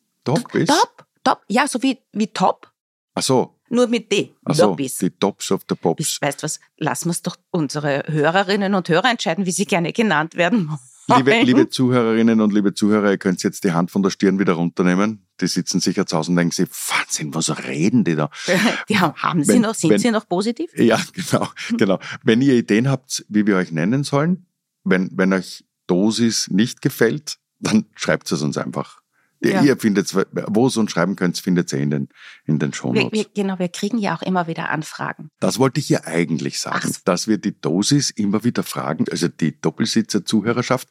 Top? 0.68 1.06
Top. 1.24 1.42
Ja, 1.48 1.68
so 1.68 1.82
wie, 1.82 1.98
wie 2.12 2.26
Top, 2.32 2.72
Ach 3.14 3.22
so, 3.22 3.60
nur 3.68 3.86
mit 3.88 4.10
D. 4.10 4.34
ach 4.44 4.54
so, 4.54 4.66
Doppis. 4.68 4.98
die 4.98 5.10
Tops 5.10 5.50
of 5.52 5.62
the 5.68 5.74
Pops. 5.76 6.18
Weißt 6.20 6.42
was, 6.42 6.58
lassen 6.78 7.08
wir 7.08 7.12
es 7.12 7.22
doch 7.22 7.36
unsere 7.50 8.04
Hörerinnen 8.08 8.74
und 8.74 8.88
Hörer 8.88 9.10
entscheiden, 9.10 9.46
wie 9.46 9.50
sie 9.52 9.66
gerne 9.66 9.92
genannt 9.92 10.34
werden 10.34 10.70
liebe, 11.16 11.42
liebe 11.42 11.68
Zuhörerinnen 11.68 12.40
und 12.40 12.52
liebe 12.52 12.74
Zuhörer, 12.74 13.10
ihr 13.10 13.18
könnt 13.18 13.42
jetzt 13.42 13.64
die 13.64 13.72
Hand 13.72 13.90
von 13.90 14.02
der 14.02 14.10
Stirn 14.10 14.38
wieder 14.38 14.54
runternehmen. 14.54 15.26
Die 15.40 15.46
sitzen 15.46 15.80
sicher 15.80 16.06
zu 16.06 16.16
Hause 16.16 16.30
und 16.30 16.36
denken 16.36 16.52
sich, 16.52 16.68
Wahnsinn, 16.68 17.34
was 17.34 17.50
reden 17.66 18.04
die 18.04 18.14
da? 18.14 18.30
Die 18.88 18.98
haben, 18.98 19.14
haben 19.16 19.42
Sie 19.44 19.54
Wenn- 19.54 19.62
noch, 19.62 19.74
sind 19.74 19.90
wenn- 19.90 19.98
Sie 19.98 20.10
noch 20.10 20.28
positiv? 20.28 20.70
Ja, 20.76 21.00
genau, 21.12 21.48
genau. 21.76 21.98
Wenn 22.22 22.40
ihr 22.42 22.54
Ideen 22.54 22.88
habt, 22.88 23.24
wie 23.28 23.46
wir 23.46 23.56
euch 23.56 23.72
nennen 23.72 24.04
sollen, 24.04 24.46
wenn, 24.84 25.10
wenn 25.16 25.32
euch 25.32 25.64
Dosis 25.86 26.48
nicht 26.50 26.80
gefällt, 26.82 27.38
dann 27.60 27.86
schreibt 27.94 28.30
es 28.32 28.40
uns 28.42 28.56
einfach. 28.58 29.01
Ja. 29.44 29.62
Ihr 29.62 29.76
findet, 29.76 30.14
wo 30.14 30.66
es 30.66 30.76
uns 30.76 30.90
schreiben 30.90 31.16
könnt, 31.16 31.38
findet 31.38 31.72
ihr 31.72 31.80
in 31.80 31.90
den, 31.90 32.08
in 32.44 32.58
den 32.58 32.70
Wir, 32.70 32.76
Shownotes. 32.76 33.12
wir, 33.12 33.26
genau, 33.34 33.58
wir 33.58 33.68
kriegen 33.68 33.98
ja 33.98 34.14
auch 34.14 34.22
immer 34.22 34.46
wieder 34.46 34.70
Anfragen. 34.70 35.30
Das 35.40 35.58
wollte 35.58 35.80
ich 35.80 35.88
ja 35.88 36.04
eigentlich 36.04 36.60
sagen, 36.60 36.92
so. 36.92 37.00
dass 37.04 37.26
wir 37.26 37.38
die 37.38 37.60
Dosis 37.60 38.10
immer 38.10 38.44
wieder 38.44 38.62
fragen, 38.62 39.04
also 39.10 39.28
die 39.28 39.60
Doppelsitzer-Zuhörerschaft 39.60 40.88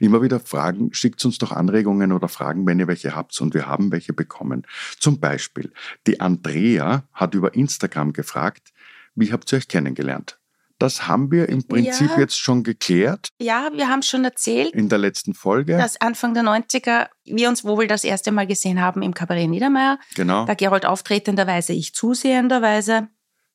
immer 0.00 0.22
wieder 0.22 0.40
fragen, 0.40 0.92
schickt 0.92 1.24
uns 1.24 1.38
doch 1.38 1.52
Anregungen 1.52 2.12
oder 2.12 2.28
Fragen, 2.28 2.66
wenn 2.66 2.78
ihr 2.78 2.88
welche 2.88 3.14
habt 3.14 3.40
und 3.40 3.54
wir 3.54 3.66
haben 3.66 3.90
welche 3.90 4.12
bekommen. 4.12 4.66
Zum 4.98 5.18
Beispiel, 5.18 5.72
die 6.06 6.20
Andrea 6.20 7.04
hat 7.12 7.34
über 7.34 7.54
Instagram 7.54 8.12
gefragt, 8.12 8.72
wie 9.14 9.32
habt 9.32 9.50
ihr 9.52 9.58
euch 9.58 9.68
kennengelernt? 9.68 10.38
Das 10.78 11.06
haben 11.06 11.30
wir 11.30 11.48
im 11.48 11.66
Prinzip 11.66 12.10
Ja. 12.10 12.18
jetzt 12.18 12.38
schon 12.38 12.64
geklärt 12.64 13.28
Ja, 13.40 13.70
wir 13.74 13.88
haben 13.88 14.02
schon 14.02 14.24
erzählt, 14.24 14.74
in 14.74 14.88
der 14.88 14.98
letzten 14.98 15.32
Folge. 15.34 15.76
dass 15.76 16.00
Anfang 16.00 16.34
der 16.34 16.42
90er 16.42 17.08
wir 17.24 17.48
uns 17.48 17.64
wohl 17.64 17.86
das 17.86 18.02
erste 18.04 18.32
Mal 18.32 18.46
gesehen 18.46 18.80
haben 18.80 19.00
im 19.02 19.14
Kabarett 19.14 19.48
Niedermeyer. 19.48 19.98
genau, 20.16 20.46
Der 20.46 20.56
Gerold 20.56 20.84
auftretenderweise, 20.84 21.72
ich 21.72 21.94
zusehenderweise. 21.94 23.08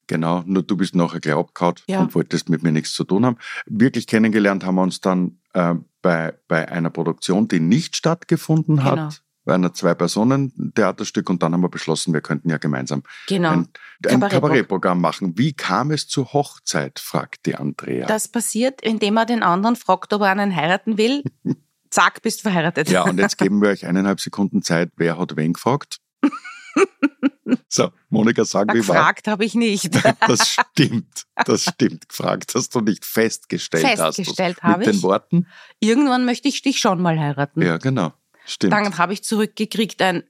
genau. 0.08 0.44
Nur 0.46 0.64
du 0.64 0.76
bist 0.78 0.96
nachher 0.96 1.20
gleich 1.20 1.36
abgehauen 1.36 1.76
Ja. 1.88 2.00
und 2.00 2.16
wolltest 2.16 2.50
mit 2.50 2.64
mir 2.64 2.72
nichts 2.72 2.94
zu 2.94 3.04
tun 3.04 3.26
haben. 3.26 3.38
Wirklich 3.66 4.08
kennengelernt 4.08 4.64
haben 4.64 4.76
wir 4.76 4.82
uns 4.84 5.02
dann 5.02 5.40
äh, 5.54 5.76
bei, 6.02 6.34
bei 6.48 6.70
einer 6.70 6.90
Produktion, 6.90 7.48
die 7.48 7.60
nicht 7.60 7.96
stattgefunden 7.98 8.84
hat. 8.84 8.96
Genau. 8.96 9.10
Bei 9.50 9.56
einer 9.56 9.74
Zwei-Personen-Theaterstück 9.74 11.28
und 11.28 11.42
dann 11.42 11.54
haben 11.54 11.62
wir 11.62 11.70
beschlossen, 11.70 12.14
wir 12.14 12.22
könnten 12.22 12.52
ja 12.52 12.58
gemeinsam 12.60 13.02
Genau. 13.28 13.50
ein, 13.50 13.70
ein 14.08 14.20
Kabarettprogramm. 14.20 15.02
Machen. 15.02 15.40
Wie 15.40 15.54
kam 15.54 15.90
es 15.90 16.08
zur 16.08 16.34
Hochzeit, 16.34 17.00
fragt 17.00 17.48
die 17.48 17.56
Andrea. 17.56 18.06
Das 18.06 18.28
passiert, 18.28 18.80
indem 18.82 19.18
er 19.18 19.26
den 19.26 19.42
anderen 19.42 19.76
fragt, 19.76 20.14
ob 20.14 20.22
er 20.22 20.30
einen 20.30 20.56
heiraten 20.56 21.00
will. 21.00 21.24
Zack, 21.90 22.22
bist 22.22 22.44
verheiratet. 22.44 22.92
Ja, 22.92 23.02
und 23.06 23.18
jetzt 23.18 23.38
geben 23.40 23.60
wir 23.64 23.70
euch 23.70 23.88
eineinhalb 23.88 24.22
Sekunden 24.22 24.62
Zeit. 24.62 24.92
Wer 24.98 25.18
hat 25.18 25.36
wen 25.36 25.54
gefragt? 25.54 25.98
so, 27.68 27.90
Monika, 28.10 28.46
sag, 28.46 28.68
Na, 28.68 28.76
wie 28.76 28.88
war 28.88 28.98
gefragt 28.98 29.28
habe 29.28 29.46
ich 29.46 29.56
nicht. 29.56 29.90
Das 30.28 30.48
stimmt, 30.48 31.24
das 31.44 31.64
stimmt. 31.64 32.08
Gefragt 32.10 32.52
hast 32.54 32.76
du 32.76 32.82
nicht 32.82 33.04
festgestellt, 33.04 33.88
Festgestellt 33.98 34.58
hast 34.62 34.62
du's. 34.62 34.70
habe 34.70 34.78
Mit 34.78 34.88
den 34.90 34.96
ich. 34.98 35.02
Worten? 35.02 35.48
Irgendwann 35.80 36.26
möchte 36.26 36.48
ich 36.48 36.62
dich 36.62 36.80
schon 36.80 37.02
mal 37.02 37.18
heiraten. 37.20 37.64
Ja, 37.64 37.78
genau. 37.78 38.14
Stimmt. 38.50 38.74
Dann 38.74 38.98
habe 38.98 39.14
ich 39.14 39.24
zurückgekriegt 39.24 40.02
ein 40.02 40.24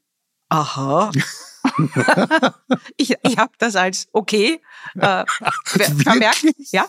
Aha. 0.49 1.11
ich 2.97 3.13
ich 3.23 3.37
habe 3.37 3.53
das 3.59 3.75
als 3.75 4.07
okay 4.11 4.61
äh, 4.95 5.23
ver- 5.25 5.95
vermerkt. 6.03 6.45
Ja. 6.71 6.87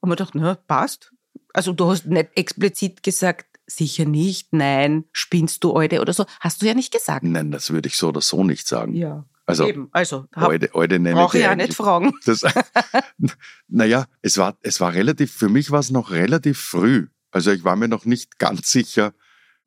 Und 0.00 0.08
man 0.08 0.16
dachte, 0.16 0.38
na, 0.38 0.54
passt. 0.54 1.12
Also 1.52 1.72
du 1.72 1.90
hast 1.90 2.06
nicht 2.06 2.30
explizit 2.36 3.02
gesagt, 3.02 3.46
sicher 3.66 4.04
nicht, 4.04 4.52
nein, 4.52 5.04
spinnst 5.12 5.62
du 5.64 5.74
Eude 5.74 6.00
oder 6.00 6.12
so. 6.12 6.24
Hast 6.40 6.62
du 6.62 6.66
ja 6.66 6.74
nicht 6.74 6.92
gesagt. 6.92 7.24
Nein, 7.24 7.50
das 7.50 7.70
würde 7.70 7.88
ich 7.88 7.96
so 7.96 8.08
oder 8.08 8.20
so 8.20 8.44
nicht 8.44 8.66
sagen. 8.66 8.94
Ja. 8.94 9.24
Also, 9.44 9.66
Eben. 9.68 9.88
Also, 9.92 10.26
heute, 10.36 10.70
heute 10.74 10.98
nenne 10.98 11.14
brauche 11.20 11.38
ich 11.38 11.44
ja 11.44 11.54
nicht 11.54 11.74
fragen. 11.74 12.12
Das, 12.24 12.42
naja, 13.68 14.06
es 14.22 14.38
war, 14.38 14.56
es 14.62 14.80
war 14.80 14.92
relativ, 14.92 15.32
für 15.32 15.48
mich 15.48 15.70
war 15.70 15.80
es 15.80 15.90
noch 15.90 16.10
relativ 16.10 16.58
früh. 16.60 17.08
Also 17.30 17.50
ich 17.52 17.62
war 17.64 17.76
mir 17.76 17.88
noch 17.88 18.04
nicht 18.06 18.38
ganz 18.38 18.70
sicher, 18.70 19.12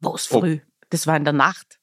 Was 0.01 0.25
früh? 0.25 0.59
Das 0.89 1.07
war 1.07 1.15
in 1.17 1.23
der 1.23 1.33
Nacht. 1.33 1.79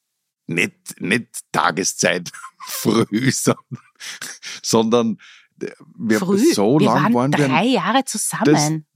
nicht, 0.47 1.01
nicht 1.01 1.41
Tageszeit 1.53 2.31
früh, 2.67 3.31
sondern, 3.31 3.79
sondern 4.63 5.19
äh, 5.63 5.71
wir, 5.97 6.19
früh. 6.19 6.53
so 6.53 6.79
wir 6.79 6.87
lang 6.87 7.15
waren 7.15 7.15
waren 7.15 7.33
wir. 7.33 7.49
drei 7.49 7.65
Jahre 7.65 8.05
zusammen. 8.05 8.87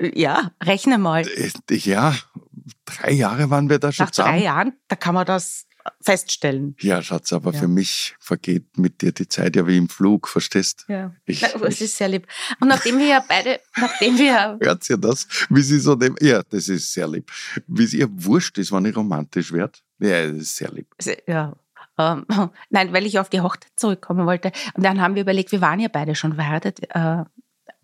Ja, 0.00 0.52
rechne 0.62 0.98
mal. 0.98 1.26
äh, 1.26 1.50
ja, 1.76 2.14
drei 2.84 3.12
Jahre 3.12 3.50
waren 3.50 3.68
wir 3.70 3.78
da 3.78 3.92
schon 3.92 4.04
Nach 4.06 4.10
drei 4.10 4.22
zusammen. 4.24 4.42
Jahren, 4.42 4.72
da 4.88 4.96
kann 4.96 5.14
man 5.14 5.26
das 5.26 5.66
feststellen. 6.00 6.76
Ja, 6.80 7.02
Schatz, 7.02 7.32
aber 7.32 7.52
Ja. 7.52 7.60
für 7.60 7.68
mich 7.68 8.14
vergeht 8.18 8.78
mit 8.78 9.02
dir 9.02 9.12
die 9.12 9.28
Zeit 9.28 9.56
ja 9.56 9.66
wie 9.66 9.76
im 9.76 9.88
Flug, 9.88 10.28
verstehst? 10.28 10.84
Ja. 10.88 11.14
Ich- 11.26 11.42
Na, 11.42 11.54
aber 11.54 11.68
es 11.68 11.80
ist 11.80 11.96
sehr 11.96 12.08
lieb. 12.08 12.26
Und 12.60 12.68
nachdem 12.68 12.98
wir 12.98 13.06
ja 13.06 13.24
beide, 13.26 13.60
nachdem 13.76 14.18
wir 14.18 14.58
Hört 14.60 14.88
ihr 14.90 14.96
das? 14.96 15.26
Wie 15.50 15.62
sie 15.62 15.78
so 15.78 15.94
dem, 15.94 16.16
ja, 16.20 16.42
das 16.42 16.68
ist 16.68 16.92
sehr 16.92 17.08
lieb. 17.08 17.30
Wie 17.66 17.84
es 17.84 17.92
ihr 17.94 18.08
wurscht 18.10 18.58
ist, 18.58 18.72
wenn 18.72 18.84
ich 18.86 18.96
romantisch 18.96 19.52
werde. 19.52 19.78
Ja, 19.98 20.26
das 20.28 20.36
ist 20.42 20.56
sehr 20.56 20.70
lieb. 20.72 20.88
ja, 21.26 21.54
ähm, 21.98 22.26
nein, 22.70 22.92
weil 22.92 23.06
ich 23.06 23.18
auf 23.18 23.28
die 23.30 23.40
Hochzeit 23.40 23.70
zurückkommen 23.76 24.26
wollte. 24.26 24.52
Und 24.74 24.84
dann 24.84 25.00
haben 25.00 25.14
wir 25.14 25.22
überlegt, 25.22 25.52
wir 25.52 25.60
waren 25.60 25.80
ja 25.80 25.88
beide 25.88 26.14
schon 26.14 26.34
verheiratet. 26.34 26.80
Äh, 26.90 27.24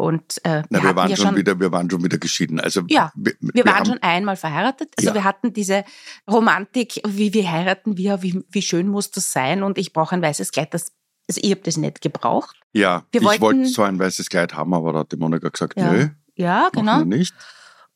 und 0.01 0.45
äh, 0.45 0.63
Na, 0.71 0.83
wir, 0.83 0.97
waren 0.97 1.11
ja 1.11 1.17
schon 1.17 1.37
wieder, 1.37 1.61
wir 1.61 1.71
waren 1.73 1.89
schon 1.91 2.03
wieder 2.03 2.19
geschieden. 2.19 2.59
Also 2.61 2.83
Ja, 2.89 3.13
wir, 3.15 3.35
Wir 3.41 3.65
waren 3.65 3.75
haben, 3.77 3.87
schon 3.87 3.99
einmal 4.03 4.37
verheiratet. 4.37 4.93
Also 4.99 5.11
Ja. 5.11 5.15
wir 5.15 5.25
hatten 5.25 5.53
diese 5.53 5.85
Romantik, 6.31 7.01
wie 7.07 7.33
wir 7.35 7.51
heiraten 7.51 7.97
wir, 7.97 8.23
wie, 8.23 8.43
wie 8.49 8.63
schön 8.63 8.89
muss 8.89 9.11
das 9.11 9.31
sein 9.33 9.63
und 9.63 9.79
ich 9.79 9.93
brauche 9.93 10.15
ein 10.15 10.23
weißes 10.23 10.51
Kleid. 10.53 10.73
Das, 10.75 10.93
also 11.29 11.41
ich 11.43 11.51
habe 11.51 11.61
das 11.63 11.77
nicht 11.77 12.01
gebraucht. 12.01 12.57
Ja, 12.73 13.05
wir 13.13 13.21
ich 13.21 13.27
wollten- 13.27 13.43
wollte 13.43 13.67
so 13.67 13.83
ein 13.83 13.99
weißes 13.99 14.29
Kleid 14.31 14.55
haben, 14.55 14.75
aber 14.75 14.93
da 14.93 14.99
hat 15.01 15.13
die 15.13 15.17
Monika 15.17 15.49
gesagt, 15.49 15.77
Ja, 15.79 15.93
nö, 15.93 16.09
Ja, 16.35 16.69
genau. 16.73 16.99
wir 16.99 17.05
nicht. 17.05 17.35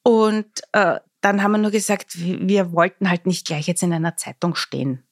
Und 0.02 0.46
äh, 0.72 0.98
dann 1.22 1.42
haben 1.42 1.52
wir 1.52 1.58
nur 1.58 1.70
gesagt, 1.70 2.18
wir, 2.18 2.38
wir 2.46 2.72
wollten 2.72 3.08
halt 3.08 3.26
nicht 3.26 3.46
gleich 3.46 3.66
jetzt 3.66 3.82
in 3.82 3.92
einer 3.92 4.16
Zeitung 4.16 4.54
stehen. 4.54 5.04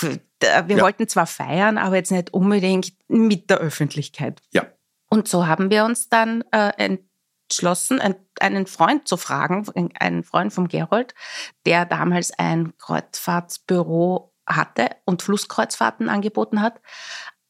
Wir 0.00 0.20
Ja. 0.42 0.80
wollten 0.82 1.08
zwar 1.08 1.26
feiern, 1.26 1.76
aber 1.78 1.96
jetzt 1.96 2.12
nicht 2.12 2.32
unbedingt 2.32 2.92
mit 3.08 3.50
der 3.50 3.58
Öffentlichkeit. 3.58 4.40
Ja. 4.52 4.66
Und 5.10 5.28
so 5.28 5.46
haben 5.46 5.70
wir 5.70 5.84
uns 5.84 6.08
dann 6.08 6.42
äh, 6.52 6.98
entschlossen, 7.50 8.00
ein, 8.00 8.14
einen 8.40 8.66
Freund 8.66 9.06
zu 9.08 9.16
fragen, 9.16 9.66
einen 9.98 10.22
Freund 10.22 10.52
vom 10.52 10.68
Gerold, 10.68 11.14
der 11.66 11.84
damals 11.84 12.30
ein 12.38 12.72
Kreuzfahrtsbüro 12.78 14.32
hatte 14.46 14.88
und 15.04 15.22
Flusskreuzfahrten 15.22 16.08
angeboten 16.08 16.62
hat, 16.62 16.80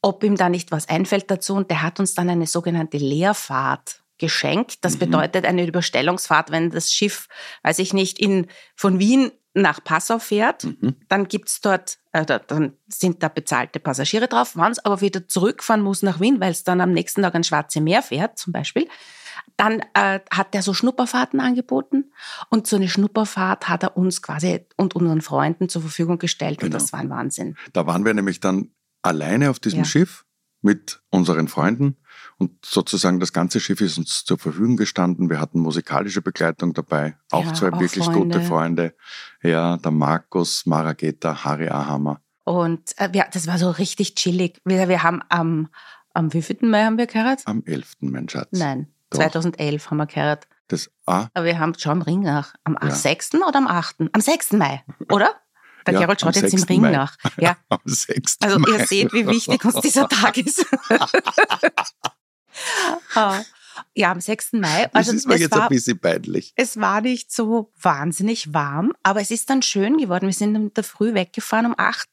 ob 0.03 0.25
ihm 0.25 0.37
da 0.37 0.49
nicht 0.49 0.73
was 0.73 0.89
einfällt 0.89 1.31
dazu. 1.31 1.55
Und 1.55 1.71
der 1.71 1.83
hat 1.83 2.01
uns 2.01 2.15
dann 2.15 2.31
eine 2.31 2.47
sogenannte 2.47 2.97
Leerfahrt 2.97 4.03
geschenkt. 4.19 4.85
Das 4.85 4.95
Mhm. 4.95 4.99
bedeutet 5.01 5.45
eine 5.47 5.67
Überstellungsfahrt, 5.67 6.51
wenn 6.51 6.71
das 6.71 6.93
Schiff, 6.93 7.29
weiß 7.63 7.79
ich 7.79 7.93
nicht, 7.93 8.19
in, 8.19 8.47
von 8.75 8.99
Wien 8.99 9.33
nach 9.55 9.83
Passau 9.83 10.19
fährt, 10.21 10.65
Mhm. 10.65 10.97
dann 11.09 11.27
gibt's 11.27 11.61
dort, 11.61 11.99
äh, 12.13 12.25
da- 12.25 12.39
dann 12.39 12.75
sind 12.89 13.23
da 13.23 13.29
bezahlte 13.29 13.81
Passagiere 13.81 14.29
drauf. 14.29 14.57
Wenn 14.57 14.71
es 14.71 14.85
aber 14.85 15.01
wieder 15.01 15.27
zurückfahren 15.27 15.83
muss 15.83 16.03
nach 16.03 16.21
Wien, 16.21 16.41
weil 16.41 16.53
es 16.53 16.63
dann 16.65 16.81
am 16.81 16.93
nächsten 16.93 17.23
Tag 17.23 17.35
ein 17.35 17.43
Schwarze 17.45 17.81
Meer 17.81 18.03
fährt, 18.03 18.39
zum 18.39 18.53
Beispiel, 18.53 18.87
dann 19.57 19.81
äh, 19.95 20.21
hat 20.31 20.55
er 20.55 20.63
so 20.63 20.73
Schnupperfahrten 20.75 21.41
angeboten 21.41 22.13
und 22.51 22.67
so 22.67 22.77
eine 22.77 22.89
Schnupperfahrt 22.89 23.69
hat 23.69 23.83
er 23.83 23.97
uns 23.97 24.23
quasi 24.23 24.67
und 24.77 24.95
unseren 24.95 25.21
Freunden 25.21 25.69
zur 25.69 25.83
Verfügung 25.83 26.19
gestellt 26.19 26.63
und 26.63 26.69
Genau. 26.71 26.79
das 26.79 26.93
war 26.93 27.01
ein 27.01 27.11
Wahnsinn. 27.11 27.57
Da 27.73 27.87
waren 27.87 28.05
wir 28.05 28.15
nämlich 28.15 28.41
dann 28.41 28.71
alleine 29.03 29.51
auf 29.51 29.59
diesem 29.59 29.81
Ja. 29.81 29.85
Schiff 29.85 30.25
mit 30.63 31.03
unseren 31.11 31.49
Freunden 31.49 31.97
und 32.41 32.65
sozusagen 32.65 33.21
das 33.21 33.33
ganze 33.33 33.61
Schiff 33.61 33.81
ist 33.81 33.99
uns 33.99 34.25
zur 34.25 34.39
Verfügung 34.39 34.77
gestanden. 34.77 35.29
Wir 35.31 35.39
hatten 35.41 35.61
musikalische 35.61 36.23
Begleitung 36.23 36.73
dabei, 36.75 37.17
auch 37.31 37.45
Ja, 37.45 37.55
zwei 37.55 37.71
auch 37.73 37.81
wirklich 37.81 38.05
Freunde. 38.05 38.39
gute 38.39 38.41
Freunde. 38.41 38.95
Ja, 39.43 39.77
der 39.77 39.91
Markus 39.93 40.67
Marageta, 40.67 41.45
Harry 41.45 41.69
Ahammer. 41.69 42.21
Und 42.45 42.99
äh, 42.99 43.11
wir, 43.13 43.27
das 43.33 43.47
war 43.47 43.59
so 43.59 43.71
richtig 43.71 44.15
chillig. 44.17 44.61
Wir, 44.65 44.89
wir 44.89 45.03
haben 45.03 45.21
am, 45.29 45.69
am 46.15 46.33
wievielten 46.33 46.71
Mai 46.71 46.85
haben 46.85 46.99
wir 46.99 47.07
geheiratet? 47.07 47.47
Am 47.47 47.63
11. 47.65 47.97
mein 48.01 48.29
Schatz. 48.29 48.49
Nein, 48.53 48.89
Doch. 49.11 49.19
2011 49.21 49.91
haben 49.91 49.99
wir 49.99 50.07
geheiratet. 50.07 50.49
Das 50.69 50.91
ah, 51.07 51.27
Aber 51.35 51.45
wir 51.45 51.59
haben 51.59 51.75
schon 51.79 51.93
am 51.93 52.03
Ring 52.03 52.21
nach. 52.21 52.55
Am 52.65 52.77
Ja. 52.83 52.91
6. 52.91 53.35
oder 53.35 53.57
am 53.59 53.67
8.? 53.67 53.97
Am 54.13 54.21
6. 54.21 54.53
Mai, 54.55 54.83
oder? 55.11 55.35
Der 55.87 55.95
Ja, 55.95 56.01
Gerold 56.01 56.21
schaut 56.21 56.37
jetzt 56.37 56.53
im 56.53 56.59
6. 56.59 56.69
Ring 56.71 56.81
Mai. 56.83 56.91
nach. 56.93 57.17
Ja, 57.39 57.57
am 57.69 57.79
6. 57.85 58.37
also 58.41 58.59
Mai. 58.59 58.71
ihr 58.79 58.87
seht, 58.87 59.13
wie 59.13 59.27
wichtig 59.27 59.65
uns 59.65 59.77
dieser 59.81 60.09
Tag 60.09 60.37
ist. 60.39 60.65
Ah, 63.15 63.41
ja, 63.95 64.11
am 64.13 64.21
6. 64.21 64.55
Mai. 64.55 64.85
Das 64.93 65.09
Also 65.09 65.13
ist 65.13 65.27
mir 65.29 65.35
es 65.35 65.41
jetzt 65.41 65.53
ein 65.55 65.61
war, 65.61 65.69
bisschen 65.69 65.99
peinlich. 65.99 66.53
es 66.57 66.79
war 66.81 67.01
nicht 67.01 67.33
so 67.33 67.73
wahnsinnig 67.81 68.53
warm, 68.53 68.93
aber 69.03 69.21
es 69.21 69.31
ist 69.31 69.49
dann 69.51 69.63
schön 69.63 69.97
geworden. 69.99 70.27
Wir 70.27 70.33
sind 70.35 70.55
in 70.55 70.75
der 70.75 70.85
Früh 70.85 71.15
weggefahren 71.15 71.67
um 71.67 71.75
8 71.77 72.09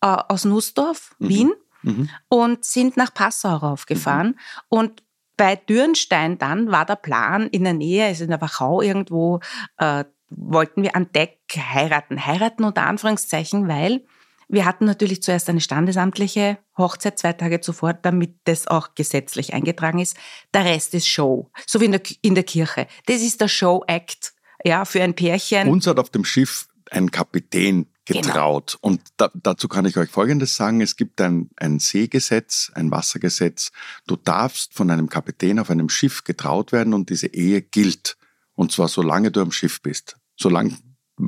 äh, 0.00 0.06
aus 0.06 0.44
Nussdorf, 0.44 1.14
Mhm. 1.18 1.28
Wien, 1.28 1.52
Mhm. 1.82 2.08
und 2.28 2.64
sind 2.64 2.96
nach 2.96 3.12
Passau 3.14 3.54
raufgefahren. 3.56 4.38
Und 4.68 5.02
bei 5.36 5.54
Dürnstein 5.56 6.36
dann 6.38 6.70
war 6.72 6.84
der 6.84 6.96
Plan 6.96 7.46
in 7.48 7.62
der 7.64 7.72
Nähe, 7.74 8.04
also 8.06 8.24
in 8.24 8.30
der 8.30 8.40
Wachau 8.40 8.82
irgendwo, 8.82 9.40
äh, 9.76 10.04
wollten 10.30 10.82
wir 10.82 10.94
an 10.96 11.10
Deck 11.12 11.38
heiraten. 11.56 12.26
Heiraten 12.26 12.64
unter 12.64 12.82
Anführungszeichen, 12.82 13.66
weil 13.68 14.04
wir 14.48 14.64
hatten 14.64 14.86
natürlich 14.86 15.22
zuerst 15.22 15.48
eine 15.48 15.60
standesamtliche 15.60 16.58
Hochzeit 16.76 17.18
zwei 17.18 17.32
Tage 17.34 17.60
zuvor, 17.60 17.92
damit 17.92 18.36
das 18.44 18.66
auch 18.66 18.94
gesetzlich 18.94 19.52
eingetragen 19.54 19.98
ist. 19.98 20.16
Der 20.54 20.64
Rest 20.64 20.94
ist 20.94 21.06
Show, 21.08 21.50
so 21.66 21.80
wie 21.80 21.86
in 21.86 21.92
der, 21.92 22.02
in 22.22 22.34
der 22.34 22.44
Kirche. 22.44 22.86
Das 23.06 23.20
ist 23.22 23.40
der 23.40 23.48
Show-Act. 23.48 24.32
ja, 24.64 24.84
für 24.84 25.02
ein 25.02 25.14
Pärchen. 25.14 25.68
Uns 25.68 25.86
hat 25.86 25.98
auf 25.98 26.10
dem 26.10 26.24
Schiff 26.24 26.68
ein 26.90 27.10
Kapitän 27.10 27.86
Genau. 28.08 28.20
getraut. 28.22 28.78
Genau. 28.80 28.92
Und 28.92 29.02
da, 29.18 29.30
dazu 29.34 29.68
kann 29.68 29.84
ich 29.84 29.98
euch 29.98 30.08
Folgendes 30.08 30.56
sagen. 30.56 30.80
Es 30.80 30.96
gibt 30.96 31.20
ein, 31.20 31.50
ein 31.56 31.78
Seegesetz, 31.78 32.72
ein 32.74 32.90
Wassergesetz. 32.90 33.70
Du 34.06 34.16
darfst 34.16 34.72
von 34.72 34.90
einem 34.90 35.10
Kapitän 35.10 35.58
auf 35.58 35.68
einem 35.68 35.90
Schiff 35.90 36.24
getraut 36.24 36.72
werden 36.72 36.94
und 36.94 37.10
diese 37.10 37.26
Ehe 37.26 37.60
gilt. 37.60 38.16
Und 38.54 38.72
zwar 38.72 38.88
solange 38.88 39.30
du 39.30 39.42
am 39.42 39.52
Schiff 39.52 39.82
bist. 39.82 40.16
Solange, 40.38 40.74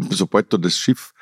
sobald 0.08 0.50
du 0.54 0.56
das 0.56 0.78
Schiff 0.78 1.12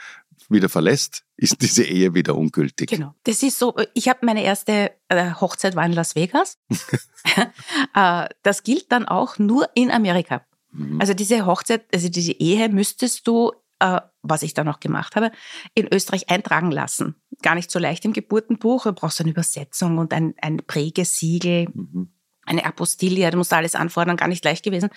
wieder 0.48 0.68
verlässt, 0.68 1.24
ist 1.36 1.60
diese 1.62 1.84
Ehe 1.84 2.14
wieder 2.14 2.36
ungültig. 2.36 2.90
Genau. 2.90 3.14
Das 3.24 3.42
ist 3.42 3.58
so, 3.58 3.76
ich 3.94 4.08
habe 4.08 4.24
meine 4.24 4.42
erste 4.42 4.92
äh, 5.08 5.32
Hochzeit 5.32 5.76
war 5.76 5.84
in 5.84 5.92
Las 5.92 6.14
Vegas. 6.14 6.58
Äh, 7.94 8.28
das 8.42 8.62
gilt 8.62 8.90
dann 8.90 9.06
auch 9.06 9.38
nur 9.38 9.68
in 9.74 9.90
Amerika. 9.90 10.46
Mhm. 10.72 11.00
Also 11.00 11.14
diese 11.14 11.46
Hochzeit, 11.46 11.84
also 11.92 12.08
diese 12.08 12.32
Ehe 12.32 12.68
müsstest 12.68 13.26
du 13.26 13.52
äh, 13.80 14.00
was 14.22 14.42
ich 14.42 14.54
dann 14.54 14.68
auch 14.68 14.80
gemacht 14.80 15.16
habe, 15.16 15.30
in 15.74 15.88
Österreich 15.92 16.30
eintragen 16.30 16.70
lassen. 16.70 17.14
Gar 17.42 17.54
nicht 17.54 17.70
so 17.70 17.78
leicht 17.78 18.04
im 18.04 18.12
Geburtenbuch. 18.12 18.84
Du 18.84 18.92
brauchst 18.92 19.20
eine 19.20 19.30
Übersetzung 19.30 19.98
und 19.98 20.12
ein, 20.12 20.34
ein 20.40 20.58
Prägesiegel. 20.58 21.68
Mhm. 21.72 22.12
Eine 22.48 22.64
Apostilie, 22.64 23.30
du 23.30 23.38
musst 23.38 23.52
alles 23.52 23.74
anfordern, 23.74 24.16
gar 24.16 24.28
nicht 24.28 24.44
leicht 24.44 24.64
gewesen. 24.64 24.90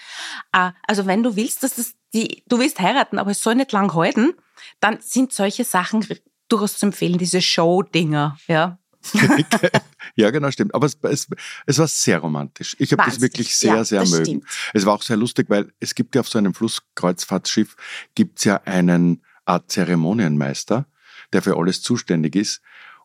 Äh, 0.54 0.72
also 0.88 1.06
wenn 1.06 1.24
du 1.24 1.36
willst, 1.36 1.64
dass 1.64 1.76
das 1.76 1.94
die, 2.14 2.44
du 2.48 2.60
willst 2.60 2.80
heiraten, 2.80 3.20
aber 3.20 3.32
es 3.32 3.42
soll 3.42 3.56
nicht 3.56 3.72
lang 3.72 3.94
halten, 3.94 4.34
dann 4.80 5.00
sind 5.02 5.34
solche 5.34 5.64
Sachen 5.64 6.06
durchaus 6.50 6.78
zu 6.78 6.88
empfehlen, 6.88 7.18
diese 7.18 7.42
Show-Dinger, 7.42 8.38
ja. 8.48 8.78
ja, 10.16 10.30
genau, 10.30 10.52
stimmt. 10.52 10.76
Aber 10.76 10.86
es, 10.86 10.98
es, 11.02 11.28
es 11.66 11.80
war 11.80 11.88
sehr 11.88 12.20
romantisch. 12.20 12.76
Ich 12.78 12.92
habe 12.92 13.04
das 13.04 13.20
wirklich 13.20 13.56
sehr, 13.56 13.76
ja, 13.76 13.84
sehr 13.84 14.06
mögen. 14.06 14.26
Stimmt. 14.26 14.46
Es 14.74 14.86
war 14.86 14.94
auch 14.94 15.02
sehr 15.02 15.18
lustig, 15.18 15.50
weil 15.50 15.72
es 15.80 15.96
gibt 15.96 16.14
ja 16.14 16.22
auf 16.22 16.30
so 16.30 16.38
einem 16.38 16.54
Flusskreuzfahrtschiff 16.54 17.76
gibt's 18.14 18.44
ja 18.44 18.62
einen 18.66 19.24
Art 19.46 19.72
Zeremonienmeister, 19.72 20.86
der 21.34 21.42
für 21.42 21.58
alles 21.58 21.82
zuständig 21.82 22.36
ist. 22.36 22.62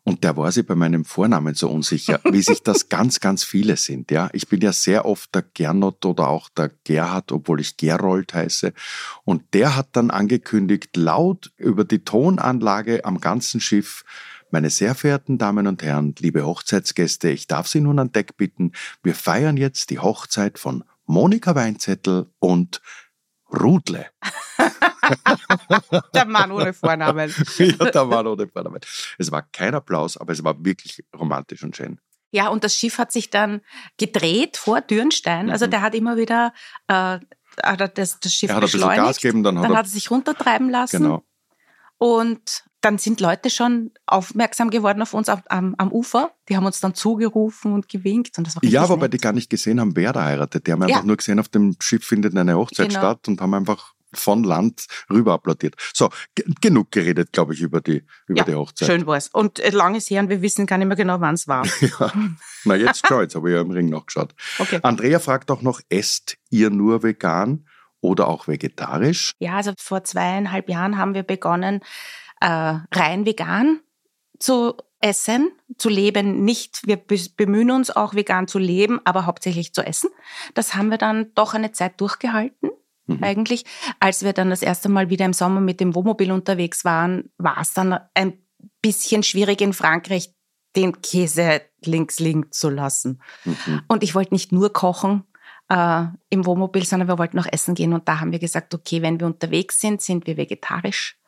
Und 0.09 0.23
der 0.23 0.37
war 0.37 0.53
sich 0.53 0.65
bei 0.65 0.77
meinem 0.77 1.05
Vornamen 1.05 1.57
so 1.57 1.69
unsicher, 1.69 2.21
wie 2.31 2.41
sich 2.41 2.63
das 2.63 2.89
ganz, 2.89 3.19
ganz 3.19 3.43
viele 3.43 3.77
sind. 3.77 4.13
Ja, 4.13 4.31
ich 4.33 4.49
bin 4.49 4.61
ja 4.61 4.73
sehr 4.73 5.05
oft 5.05 5.35
der 5.35 5.43
Gernot 5.43 6.05
oder 6.05 6.29
auch 6.29 6.49
der 6.49 6.71
Gerhard, 6.85 7.33
obwohl 7.33 7.61
ich 7.61 7.77
Gerold 7.77 8.33
heiße. 8.33 8.73
Und 9.25 9.43
der 9.53 9.75
hat 9.75 9.89
dann 9.93 10.13
angekündigt, 10.13 10.97
laut 10.97 11.51
über 11.57 11.85
die 11.85 12.05
Tonanlage 12.05 13.05
am 13.05 13.21
ganzen 13.21 13.61
Schiff, 13.61 14.05
meine 14.53 14.71
sehr 14.71 14.95
verehrten 14.95 15.39
Damen 15.39 15.67
und 15.67 15.83
Herren, 15.83 16.15
liebe 16.21 16.47
Hochzeitsgäste, 16.47 17.29
ich 17.31 17.49
darf 17.49 17.67
Sie 17.67 17.81
nun 17.81 17.99
an 17.99 18.13
Deck 18.13 18.37
bitten. 18.37 18.73
Wir 19.03 19.17
feiern 19.17 19.57
jetzt 19.57 19.91
die 19.91 19.99
Hochzeit 19.99 20.61
von 20.61 20.85
Monika 21.07 21.57
Weinzettel 21.57 22.31
und 22.39 22.81
Rudle. 23.53 24.07
der 26.15 26.25
Mann 26.25 26.51
ohne 26.51 26.73
Vornamen. 26.73 27.35
ja, 27.59 27.91
der 27.91 28.05
Mann 28.05 28.27
ohne 28.27 28.49
Vornamen. 28.49 28.81
Es 29.19 29.31
war 29.31 29.43
kein 29.43 29.75
Applaus, 29.75 30.17
aber 30.17 30.33
es 30.33 30.43
war 30.43 30.65
wirklich 30.65 31.05
romantisch 31.19 31.63
und 31.63 31.77
schön. 31.77 32.01
Ja, 32.31 32.49
und 32.49 32.65
das 32.65 32.75
Schiff 32.75 32.99
hat 32.99 33.13
sich 33.13 33.31
dann 33.31 33.61
gedreht 33.99 34.57
vor 34.57 34.81
Dürnstein. 34.81 35.51
Also 35.51 35.67
mhm. 35.67 35.71
der 35.71 35.83
hat 35.83 35.95
immer 35.95 36.17
wieder 36.17 36.53
äh, 36.89 37.19
das, 37.95 38.21
das 38.21 38.33
Schiff 38.33 38.51
er 38.51 38.57
hat 38.57 38.63
beschleunigt. 38.63 38.99
Ein 38.99 39.07
Gas 39.07 39.19
geben, 39.19 39.43
dann 39.43 39.57
hat, 39.59 39.65
dann 39.65 39.73
er, 39.73 39.79
hat 39.79 39.87
er 39.87 39.91
sich 39.91 40.11
runtertreiben 40.11 40.69
lassen. 40.69 41.03
Genau. 41.03 41.25
Und 41.99 42.65
dann 42.83 42.99
sind 42.99 43.21
Leute 43.21 43.51
schon 43.51 43.91
aufmerksam 44.07 44.71
geworden 44.71 45.03
auf 45.03 45.15
uns 45.15 45.29
am, 45.29 45.75
am, 45.77 45.93
Ufer. 45.93 46.31
Die 46.49 46.57
haben 46.57 46.67
uns 46.67 46.81
dann 46.81 46.95
zugerufen 46.95 47.73
und 47.73 47.89
gewinkt. 47.89 48.39
Und 48.39 48.47
das 48.47 48.55
war 48.55 48.65
ja, 48.65 48.89
wobei 48.89 49.07
nett. 49.07 49.15
die 49.15 49.19
gar 49.19 49.33
nicht 49.33 49.51
gesehen 49.51 49.81
haben, 49.81 49.97
wer 49.97 50.13
da 50.13 50.25
heiratet. 50.25 50.67
Die 50.67 50.73
haben 50.73 50.83
ja. 50.83 50.89
einfach 50.89 51.05
nur 51.05 51.17
gesehen, 51.17 51.41
auf 51.41 51.49
dem 51.49 51.75
Schiff 51.81 52.05
findet 52.05 52.37
eine 52.37 52.57
Hochzeit 52.57 52.91
genau. 52.91 53.01
statt 53.01 53.27
und 53.29 53.41
haben 53.41 53.55
einfach 53.55 53.95
von 54.17 54.45
Land 54.45 54.87
rüber 55.11 55.35
applaudiert. 55.35 55.77
So, 55.93 56.11
genug 56.61 56.91
geredet, 56.91 57.33
glaube 57.33 57.55
ich, 57.55 57.61
über 57.61 57.81
die, 57.81 58.05
über 58.27 58.39
ja, 58.39 58.45
die 58.45 58.55
Hochzeit. 58.55 58.89
Schön 58.89 59.07
war 59.07 59.17
es. 59.17 59.29
Und 59.29 59.59
äh, 59.61 59.71
lang 59.71 59.95
ist 59.95 60.11
her 60.11 60.21
und 60.23 60.29
wir 60.29 60.43
wissen 60.43 60.67
gar 60.67 60.79
nicht 60.79 60.89
mehr 60.89 60.97
genau, 60.97 61.21
wann 61.21 61.35
es 61.35 61.49
war. 61.49 61.67
ja. 61.81 62.13
Na, 62.65 62.75
jetzt 62.75 63.07
schon, 63.09 63.23
jetzt 63.23 63.35
habe 63.35 63.51
ich 63.51 63.55
ja 63.55 63.61
im 63.61 63.71
Ring 63.71 63.89
noch 63.89 64.07
geschaut. 64.07 64.35
Okay. 64.59 64.81
Andrea 64.83 65.19
fragt 65.19 65.51
auch 65.51 65.63
noch, 65.63 65.81
esst 65.89 66.37
ihr 66.51 66.71
nur 66.71 67.03
vegan 67.03 67.67
oder 68.01 68.29
auch 68.29 68.49
vegetarisch? 68.49 69.33
Ja, 69.39 69.57
also 69.57 69.73
vor 69.79 70.05
zweieinhalb 70.05 70.69
Jahren 70.69 70.99
haben 70.99 71.15
wir 71.15 71.23
begonnen, 71.23 71.81
äh, 72.41 72.47
rein 72.93 73.27
vegan 73.27 73.81
zu 74.39 74.77
essen, 75.01 75.53
zu 75.79 75.89
leben, 75.89 76.45
nicht, 76.45 76.87
wir 76.87 76.97
bemühen 76.97 77.71
uns 77.71 77.91
auch 77.91 78.15
vegan 78.15 78.49
zu 78.49 78.59
leben, 78.59 79.01
aber 79.05 79.27
hauptsächlich 79.27 79.73
zu 79.73 79.83
essen. 79.83 80.11
Das 80.55 80.75
haben 80.75 80.91
wir 80.91 80.99
dann 80.99 81.33
doch 81.35 81.55
eine 81.55 81.73
Zeit 81.73 82.01
durchgehalten. 82.01 82.71
Mhm. 83.07 83.23
Eigentlich, 83.23 83.65
als 84.01 84.25
wir 84.25 84.33
dann 84.33 84.51
das 84.51 84.63
erste 84.63 84.89
Mal 84.89 85.11
wieder 85.11 85.25
im 85.25 85.33
Sommer 85.33 85.61
mit 85.61 85.81
dem 85.81 85.95
Wohnmobil 85.95 86.33
unterwegs 86.33 86.85
waren, 86.85 87.31
war 87.39 87.59
es 87.61 87.73
dann 87.73 87.99
ein 88.15 88.39
bisschen 88.83 89.23
schwierig 89.23 89.61
in 89.61 89.73
Frankreich, 89.73 90.33
den 90.75 91.01
Käse 91.01 91.63
links 91.85 92.19
liegen 92.19 92.53
zu 92.53 92.69
lassen. 92.69 93.21
Mhm. 93.45 93.83
Und 93.89 94.03
ich 94.03 94.15
wollte 94.15 94.35
nicht 94.35 94.53
nur 94.53 94.73
kochen 94.73 95.25
äh, 95.69 96.05
im 96.29 96.45
Wohnmobil, 96.45 96.85
sondern 96.85 97.09
wir 97.09 97.19
wollten 97.19 97.37
noch 97.37 97.51
essen 97.51 97.75
gehen. 97.75 97.93
Und 97.93 98.09
da 98.09 98.21
haben 98.21 98.33
wir 98.33 98.39
gesagt, 98.39 98.75
okay, 98.75 99.03
wenn 99.03 99.19
wir 99.19 99.27
unterwegs 99.27 99.81
sind, 99.81 100.03
sind 100.03 100.27
wir 100.27 100.37
vegetarisch. 100.37 101.19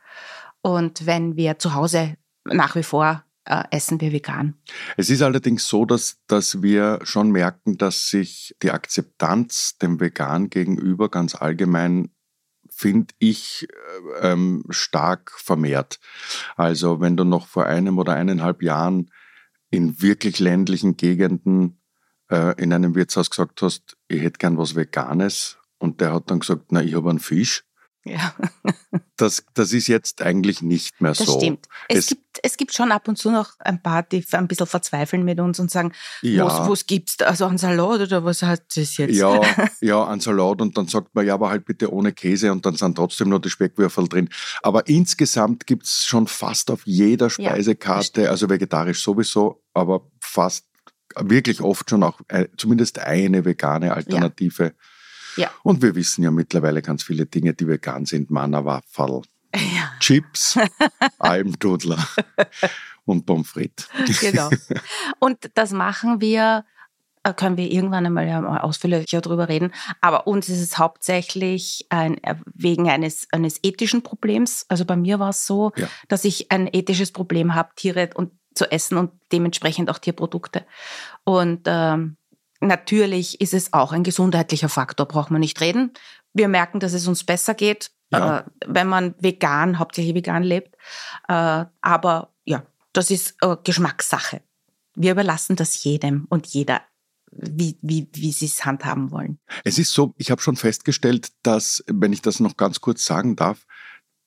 Und 0.61 1.07
wenn 1.07 1.37
wir 1.37 1.59
zu 1.59 1.75
Hause 1.75 2.17
nach 2.45 2.75
wie 2.75 2.83
vor 2.83 3.25
äh, 3.49 3.65
essen 3.71 4.01
wir 4.01 4.13
vegan. 4.13 4.55
Es 4.97 5.11
ist 5.11 5.23
allerdings 5.23 5.67
so, 5.67 5.85
dass, 5.85 6.19
dass 6.27 6.63
wir 6.63 7.01
schon 7.03 7.31
merken, 7.33 7.79
dass 7.79 8.09
sich 8.11 8.55
die 8.63 8.71
Akzeptanz 8.71 9.79
dem 9.79 10.01
Vegan 10.01 10.51
gegenüber 10.51 11.09
ganz 11.09 11.35
allgemein 11.35 12.11
finde 12.71 13.15
ich 13.19 13.67
äh, 14.21 14.33
ähm, 14.33 14.65
stark 14.71 15.33
vermehrt. 15.33 15.99
Also 16.57 17.01
wenn 17.01 17.17
du 17.17 17.25
noch 17.25 17.47
vor 17.47 17.67
einem 17.67 17.99
oder 17.99 18.15
eineinhalb 18.15 18.63
Jahren 18.63 19.11
in 19.71 20.01
wirklich 20.01 20.39
ländlichen 20.39 20.97
Gegenden 20.97 21.81
äh, 22.31 22.61
in 22.63 22.73
einem 22.73 22.95
Wirtshaus 22.95 23.31
gesagt 23.31 23.63
hast, 23.63 23.97
ich 24.09 24.23
hätte 24.23 24.39
gern 24.39 24.59
was 24.59 24.77
Veganes 24.77 25.59
und 25.79 26.01
der 26.01 26.13
hat 26.13 26.31
dann 26.31 26.41
gesagt, 26.41 26.67
na, 26.71 26.83
ich 26.83 26.95
habe 26.95 27.11
einen 27.11 27.19
Fisch, 27.19 27.65
ja. 28.13 28.35
das, 29.17 29.45
das 29.55 29.73
ist 29.73 29.87
jetzt 29.89 30.23
eigentlich 30.23 30.63
nicht 30.63 31.01
mehr 31.01 31.13
das 31.13 31.19
so. 31.19 31.35
Das 31.35 31.35
stimmt. 31.35 31.67
Es, 31.89 31.99
es, 31.99 32.07
gibt, 32.09 32.39
es 32.43 32.57
gibt 32.57 32.75
schon 32.75 32.93
ab 32.93 33.09
und 33.09 33.17
zu 33.17 33.31
noch 33.31 33.53
ein 33.61 33.83
paar, 33.83 34.03
die 34.03 34.25
ein 34.33 34.49
bisschen 34.49 34.67
verzweifeln 34.67 35.25
mit 35.25 35.41
uns 35.41 35.59
und 35.61 35.71
sagen, 35.71 35.93
ja. 36.23 36.45
was, 36.45 36.69
was 36.69 36.87
gibt's? 36.87 37.21
Also 37.21 37.47
ein 37.47 37.59
Salat 37.59 38.01
oder 38.01 38.25
was 38.25 38.43
hat 38.43 38.63
das 38.77 38.97
jetzt? 38.97 39.15
Ja, 39.15 39.41
ja, 39.81 40.07
ein 40.07 40.21
Salat 40.21 40.61
und 40.61 40.77
dann 40.77 40.89
sagt 40.89 41.15
man, 41.15 41.27
ja, 41.27 41.35
aber 41.35 41.51
halt 41.51 41.65
bitte 41.65 41.93
ohne 41.93 42.13
Käse 42.13 42.53
und 42.53 42.65
dann 42.65 42.77
sind 42.77 42.97
trotzdem 42.97 43.29
noch 43.29 43.41
die 43.41 43.51
Speckwürfel 43.51 44.09
drin. 44.09 44.29
Aber 44.63 44.89
insgesamt 44.89 45.67
gibt 45.67 45.85
es 45.85 46.05
schon 46.05 46.27
fast 46.27 46.71
auf 46.71 46.87
jeder 46.87 47.31
Speisekarte, 47.31 48.23
ja, 48.23 48.31
also 48.31 48.49
vegetarisch 48.49 49.03
sowieso, 49.03 49.63
aber 49.75 50.03
fast 50.21 50.67
wirklich 51.17 51.61
oft 51.61 51.91
schon 51.91 52.03
auch 52.03 52.21
äh, 52.29 52.47
zumindest 52.57 52.99
eine 52.99 53.45
vegane 53.45 53.95
Alternative. 53.95 54.65
Ja. 54.65 54.71
Ja. 55.39 55.51
Und 55.63 55.83
wir 55.83 55.95
wissen 55.95 56.23
ja 56.25 56.31
mittlerweile 56.31 56.83
ganz 56.83 57.03
viele 57.03 57.27
Dinge, 57.27 57.55
die 57.55 57.67
vegan 57.67 58.05
sind. 58.07 58.31
Mannerwaffel, 58.31 59.23
ja. 59.55 59.93
Chips, 60.01 60.59
Almdudler 61.19 62.07
und 63.05 63.25
Pommes 63.25 63.49
frites. 63.49 63.89
Genau. 64.21 64.51
Und 65.19 65.51
das 65.55 65.73
machen 65.73 66.21
wir 66.21 66.65
äh, 67.23 67.33
können 67.33 67.57
wir 67.57 67.71
irgendwann 67.71 68.07
einmal 68.07 68.59
ausführlicher 68.59 69.21
darüber 69.21 69.49
reden. 69.49 69.73
Aber 70.01 70.27
uns 70.27 70.49
ist 70.49 70.61
es 70.61 70.79
hauptsächlich 70.79 71.87
ein, 71.89 72.23
äh, 72.23 72.37
wegen 72.55 72.89
eines, 72.89 73.27
eines 73.33 73.59
ethischen 73.63 74.03
Problems. 74.03 74.67
Also 74.69 74.85
bei 74.85 74.97
mir 74.97 75.19
war 75.19 75.31
es 75.31 75.47
so, 75.47 75.73
ja. 75.77 75.89
dass 76.09 76.25
ich 76.25 76.53
ein 76.53 76.69
ethisches 76.73 77.13
Problem 77.13 77.55
habe, 77.55 77.71
Tiere 77.75 78.11
und 78.15 78.33
zu 78.55 78.71
essen 78.71 78.99
und 78.99 79.13
dementsprechend 79.33 79.91
auch 79.91 79.99
Tierprodukte. 79.99 80.65
Und 81.25 81.63
ähm, 81.67 82.17
Natürlich 82.61 83.41
ist 83.41 83.55
es 83.55 83.73
auch 83.73 83.93
ein 83.93 84.03
gesundheitlicher 84.03 84.69
Faktor, 84.69 85.07
braucht 85.07 85.31
man 85.31 85.41
nicht 85.41 85.61
reden. 85.61 85.93
Wir 86.33 86.49
merken, 86.49 86.81
dass 86.81 86.93
es 86.93 87.07
uns 87.07 87.25
besser 87.25 87.55
geht, 87.55 87.91
ja. 88.11 88.41
äh, 88.41 88.45
wenn 88.67 88.89
man 88.89 89.15
vegan, 89.19 89.79
hauptsächlich 89.79 90.15
vegan 90.15 90.43
lebt. 90.43 90.75
Äh, 91.29 91.65
aber 91.81 92.35
ja, 92.45 92.65
das 92.93 93.11
ist 93.11 93.37
äh, 93.43 93.57
Geschmackssache. 93.63 94.43
Wir 94.95 95.13
überlassen 95.13 95.55
das 95.55 95.83
jedem 95.85 96.27
und 96.29 96.47
jeder, 96.49 96.83
wie, 97.31 97.79
wie, 97.83 98.09
wie 98.13 98.33
sie 98.33 98.47
es 98.47 98.65
handhaben 98.65 99.13
wollen. 99.13 99.39
Es 99.65 99.79
ist 99.79 99.93
so, 99.93 100.15
ich 100.17 100.31
habe 100.33 100.43
schon 100.43 100.57
festgestellt, 100.57 101.29
dass, 101.43 101.85
wenn 101.87 102.13
ich 102.13 102.23
das 102.23 102.41
noch 102.41 102.57
ganz 102.57 102.81
kurz 102.81 103.05
sagen 103.05 103.37
darf, 103.37 103.67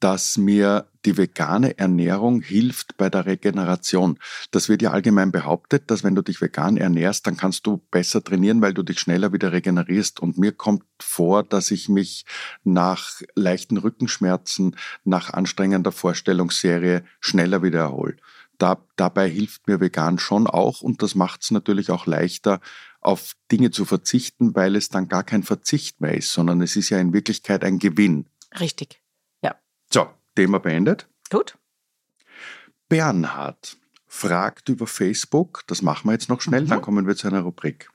dass 0.02 0.38
mir 0.38 0.88
die 1.06 1.16
vegane 1.18 1.78
Ernährung 1.78 2.42
hilft 2.42 2.98
bei 2.98 3.10
der 3.10 3.26
Regeneration. 3.26 4.20
Das 4.50 4.68
wird 4.68 4.82
ja 4.82 4.92
allgemein 4.92 5.32
behauptet, 5.32 5.90
dass 5.90 6.04
wenn 6.04 6.16
du 6.16 6.22
dich 6.22 6.42
vegan 6.42 6.76
ernährst, 6.76 7.26
dann 7.28 7.38
kannst 7.38 7.66
du 7.66 7.78
besser 7.92 8.24
trainieren, 8.24 8.62
weil 8.62 8.74
du 8.74 8.84
dich 8.84 9.00
schneller 9.00 9.32
wieder 9.32 9.52
regenerierst. 9.52 10.20
Und 10.20 10.38
mir 10.38 10.52
kommt 10.52 10.84
vor, 11.00 11.44
dass 11.44 11.72
ich 11.72 11.88
mich 11.88 12.26
nach 12.64 13.22
leichten 13.36 13.78
Rückenschmerzen, 13.78 14.76
nach 15.04 15.32
anstrengender 15.32 15.92
Vorstellungsserie 15.92 17.04
schneller 17.20 17.64
wieder 17.64 17.80
erhole. 17.80 18.18
Da, 18.58 18.84
dabei 18.96 19.30
hilft 19.30 19.68
mir 19.68 19.80
vegan 19.80 20.20
schon 20.20 20.46
auch 20.46 20.82
und 20.82 21.02
das 21.02 21.16
macht 21.16 21.44
es 21.44 21.52
natürlich 21.52 21.90
auch 21.90 22.06
leichter, 22.06 22.60
auf 23.00 23.34
Dinge 23.52 23.72
zu 23.72 23.86
verzichten, 23.86 24.56
weil 24.56 24.76
es 24.76 24.90
dann 24.90 25.08
gar 25.08 25.24
kein 25.24 25.42
Verzicht 25.42 26.02
mehr 26.02 26.16
ist, 26.16 26.32
sondern 26.32 26.62
es 26.62 26.76
ist 26.76 26.90
ja 26.90 27.00
in 27.00 27.14
Wirklichkeit 27.14 27.64
ein 27.64 27.80
Gewinn. 27.80 28.28
Richtig. 28.60 29.01
So, 29.94 30.10
Thema 30.36 30.60
beendet. 30.60 31.08
Gut. 31.30 31.58
Bernhard 32.88 33.78
fragt 34.08 34.70
über 34.70 34.88
Facebook, 34.88 35.64
das 35.68 35.82
machen 35.82 36.08
wir 36.08 36.14
jetzt 36.14 36.30
noch 36.30 36.42
schnell, 36.42 36.64
mhm. 36.64 36.68
dann 36.68 36.82
kommen 36.82 37.08
wir 37.08 37.16
zu 37.16 37.28
einer 37.28 37.42
Rubrik. 37.42 37.90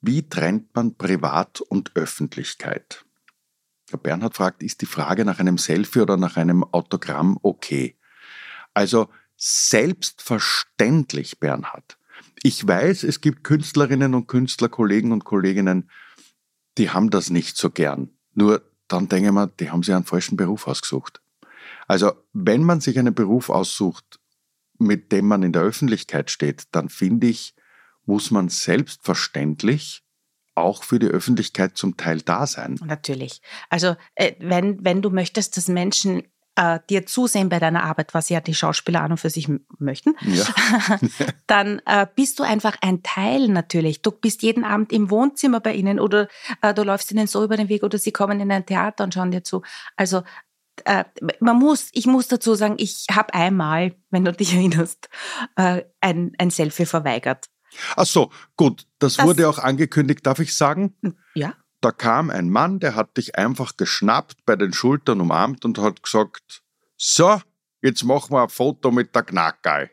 Wie 0.00 0.28
trennt 0.28 0.74
man 0.74 0.96
Privat 0.96 1.60
und 1.60 1.94
Öffentlichkeit? 1.94 3.04
Der 3.92 3.98
Bernhard 3.98 4.36
fragt, 4.36 4.62
ist 4.62 4.80
die 4.80 4.86
Frage 4.86 5.24
nach 5.24 5.38
einem 5.38 5.58
Selfie 5.58 6.00
oder 6.00 6.16
nach 6.16 6.36
einem 6.36 6.64
Autogramm 6.64 7.38
okay? 7.42 7.96
Also 8.74 9.08
selbstverständlich, 9.36 11.40
Bernhard. 11.40 11.98
Ich 12.42 12.66
weiß, 12.66 13.04
es 13.04 13.20
gibt 13.20 13.44
Künstlerinnen 13.44 14.14
und 14.14 14.28
Künstler, 14.28 14.68
Kollegen 14.68 15.12
und 15.12 15.24
Kolleginnen, 15.24 15.90
die 16.78 16.90
haben 16.90 17.10
das 17.10 17.30
nicht 17.30 17.56
so 17.56 17.70
gern. 17.70 18.10
Nur 18.34 18.62
dann 18.92 19.08
denke 19.08 19.28
ich 19.28 19.32
mir, 19.34 19.48
die 19.48 19.70
haben 19.70 19.82
sich 19.82 19.94
einen 19.94 20.04
falschen 20.04 20.36
Beruf 20.36 20.66
ausgesucht. 20.66 21.20
Also 21.86 22.12
wenn 22.32 22.62
man 22.62 22.80
sich 22.80 22.98
einen 22.98 23.14
Beruf 23.14 23.50
aussucht, 23.50 24.20
mit 24.78 25.12
dem 25.12 25.26
man 25.26 25.42
in 25.42 25.52
der 25.52 25.62
Öffentlichkeit 25.62 26.30
steht, 26.30 26.64
dann 26.72 26.88
finde 26.88 27.28
ich, 27.28 27.54
muss 28.04 28.30
man 28.30 28.48
selbstverständlich 28.48 30.02
auch 30.54 30.84
für 30.84 30.98
die 30.98 31.06
Öffentlichkeit 31.06 31.76
zum 31.76 31.96
Teil 31.96 32.20
da 32.20 32.46
sein. 32.46 32.78
Natürlich. 32.84 33.40
Also 33.70 33.96
äh, 34.14 34.32
wenn, 34.38 34.84
wenn 34.84 35.00
du 35.00 35.10
möchtest, 35.10 35.56
dass 35.56 35.68
Menschen 35.68 36.24
äh, 36.56 36.80
dir 36.90 37.06
zusehen 37.06 37.48
bei 37.48 37.58
deiner 37.58 37.84
Arbeit, 37.84 38.14
was 38.14 38.28
ja 38.28 38.40
die 38.40 38.54
Schauspieler 38.54 39.02
an 39.02 39.12
und 39.12 39.18
für 39.18 39.30
sich 39.30 39.48
möchten, 39.78 40.14
ja. 40.22 40.44
dann 41.46 41.80
äh, 41.86 42.06
bist 42.14 42.38
du 42.38 42.42
einfach 42.42 42.76
ein 42.82 43.02
Teil 43.02 43.48
natürlich. 43.48 44.02
Du 44.02 44.10
bist 44.10 44.42
jeden 44.42 44.64
Abend 44.64 44.92
im 44.92 45.10
Wohnzimmer 45.10 45.60
bei 45.60 45.74
ihnen 45.74 45.98
oder 45.98 46.28
äh, 46.60 46.74
du 46.74 46.82
läufst 46.82 47.10
ihnen 47.10 47.26
so 47.26 47.42
über 47.42 47.56
den 47.56 47.68
Weg 47.68 47.82
oder 47.82 47.98
sie 47.98 48.12
kommen 48.12 48.40
in 48.40 48.52
ein 48.52 48.66
Theater 48.66 49.04
und 49.04 49.14
schauen 49.14 49.30
dir 49.30 49.44
zu. 49.44 49.62
Also 49.96 50.22
äh, 50.84 51.04
man 51.40 51.58
muss, 51.58 51.88
ich 51.92 52.06
muss 52.06 52.28
dazu 52.28 52.54
sagen, 52.54 52.74
ich 52.78 53.06
habe 53.10 53.34
einmal, 53.34 53.94
wenn 54.10 54.24
du 54.24 54.32
dich 54.32 54.54
erinnerst, 54.54 55.08
äh, 55.56 55.82
ein, 56.00 56.32
ein 56.38 56.50
Selfie 56.50 56.86
verweigert. 56.86 57.46
Ach 57.96 58.06
so, 58.06 58.30
gut. 58.56 58.86
Das, 58.98 59.16
das 59.16 59.26
wurde 59.26 59.48
auch 59.48 59.58
angekündigt, 59.58 60.26
darf 60.26 60.38
ich 60.38 60.54
sagen? 60.54 60.94
Ja. 61.34 61.54
Da 61.82 61.90
kam 61.90 62.30
ein 62.30 62.48
Mann, 62.48 62.78
der 62.78 62.94
hat 62.94 63.16
dich 63.16 63.36
einfach 63.36 63.76
geschnappt, 63.76 64.46
bei 64.46 64.54
den 64.54 64.72
Schultern 64.72 65.20
umarmt 65.20 65.64
und 65.64 65.78
hat 65.78 66.00
gesagt, 66.00 66.62
so, 66.96 67.42
jetzt 67.82 68.04
machen 68.04 68.30
wir 68.30 68.44
ein 68.44 68.48
Foto 68.48 68.92
mit 68.92 69.12
der 69.16 69.24
Knackerl. 69.24 69.90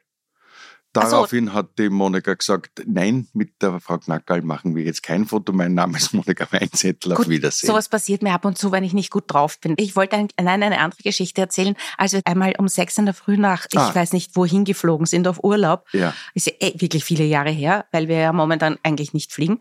Daraufhin 0.94 1.48
so. 1.48 1.54
hat 1.54 1.78
die 1.78 1.90
Monika 1.90 2.34
gesagt, 2.34 2.84
nein, 2.88 3.28
mit 3.34 3.62
der 3.62 3.80
Frau 3.80 4.00
Knackerl 4.00 4.42
machen 4.42 4.76
wir 4.76 4.84
jetzt 4.84 5.04
kein 5.04 5.26
Foto. 5.26 5.54
Mein 5.54 5.76
Name 5.76 5.98
ist 5.98 6.14
Monika 6.14 6.48
Weinzettel. 6.52 7.14
Auf 7.14 7.30
Wiedersehen. 7.30 7.68
Sowas 7.68 7.90
passiert 7.90 8.24
mir 8.24 8.34
ab 8.34 8.44
und 8.44 8.58
zu, 8.58 8.72
wenn 8.72 8.84
ich 8.84 8.94
nicht 8.94 9.12
gut 9.12 9.26
drauf 9.28 9.60
bin. 9.60 9.76
Ich 9.78 9.96
wollte 9.96 10.16
ein, 10.16 10.30
nein, 10.42 10.64
eine 10.64 10.80
andere 10.80 11.04
Geschichte 11.04 11.42
erzählen. 11.42 11.76
Als 11.98 12.14
wir 12.14 12.22
einmal 12.26 12.54
um 12.58 12.68
sechs 12.68 12.98
in 12.98 13.06
der 13.06 13.14
Früh 13.14 13.38
nach, 13.38 13.68
ah. 13.76 13.88
ich 13.88 13.96
weiß 13.96 14.14
nicht 14.14 14.36
wohin 14.36 14.66
geflogen 14.66 15.06
sind, 15.06 15.28
auf 15.28 15.44
Urlaub. 15.44 15.86
Ja. 15.92 16.14
Ist 16.34 16.48
ja 16.48 16.54
eh 16.60 16.82
wirklich 16.82 17.06
viele 17.06 17.24
Jahre 17.24 17.52
her, 17.52 17.86
weil 17.92 18.08
wir 18.08 18.18
ja 18.18 18.34
momentan 18.34 18.78
eigentlich 18.82 19.14
nicht 19.14 19.32
fliegen. 19.32 19.60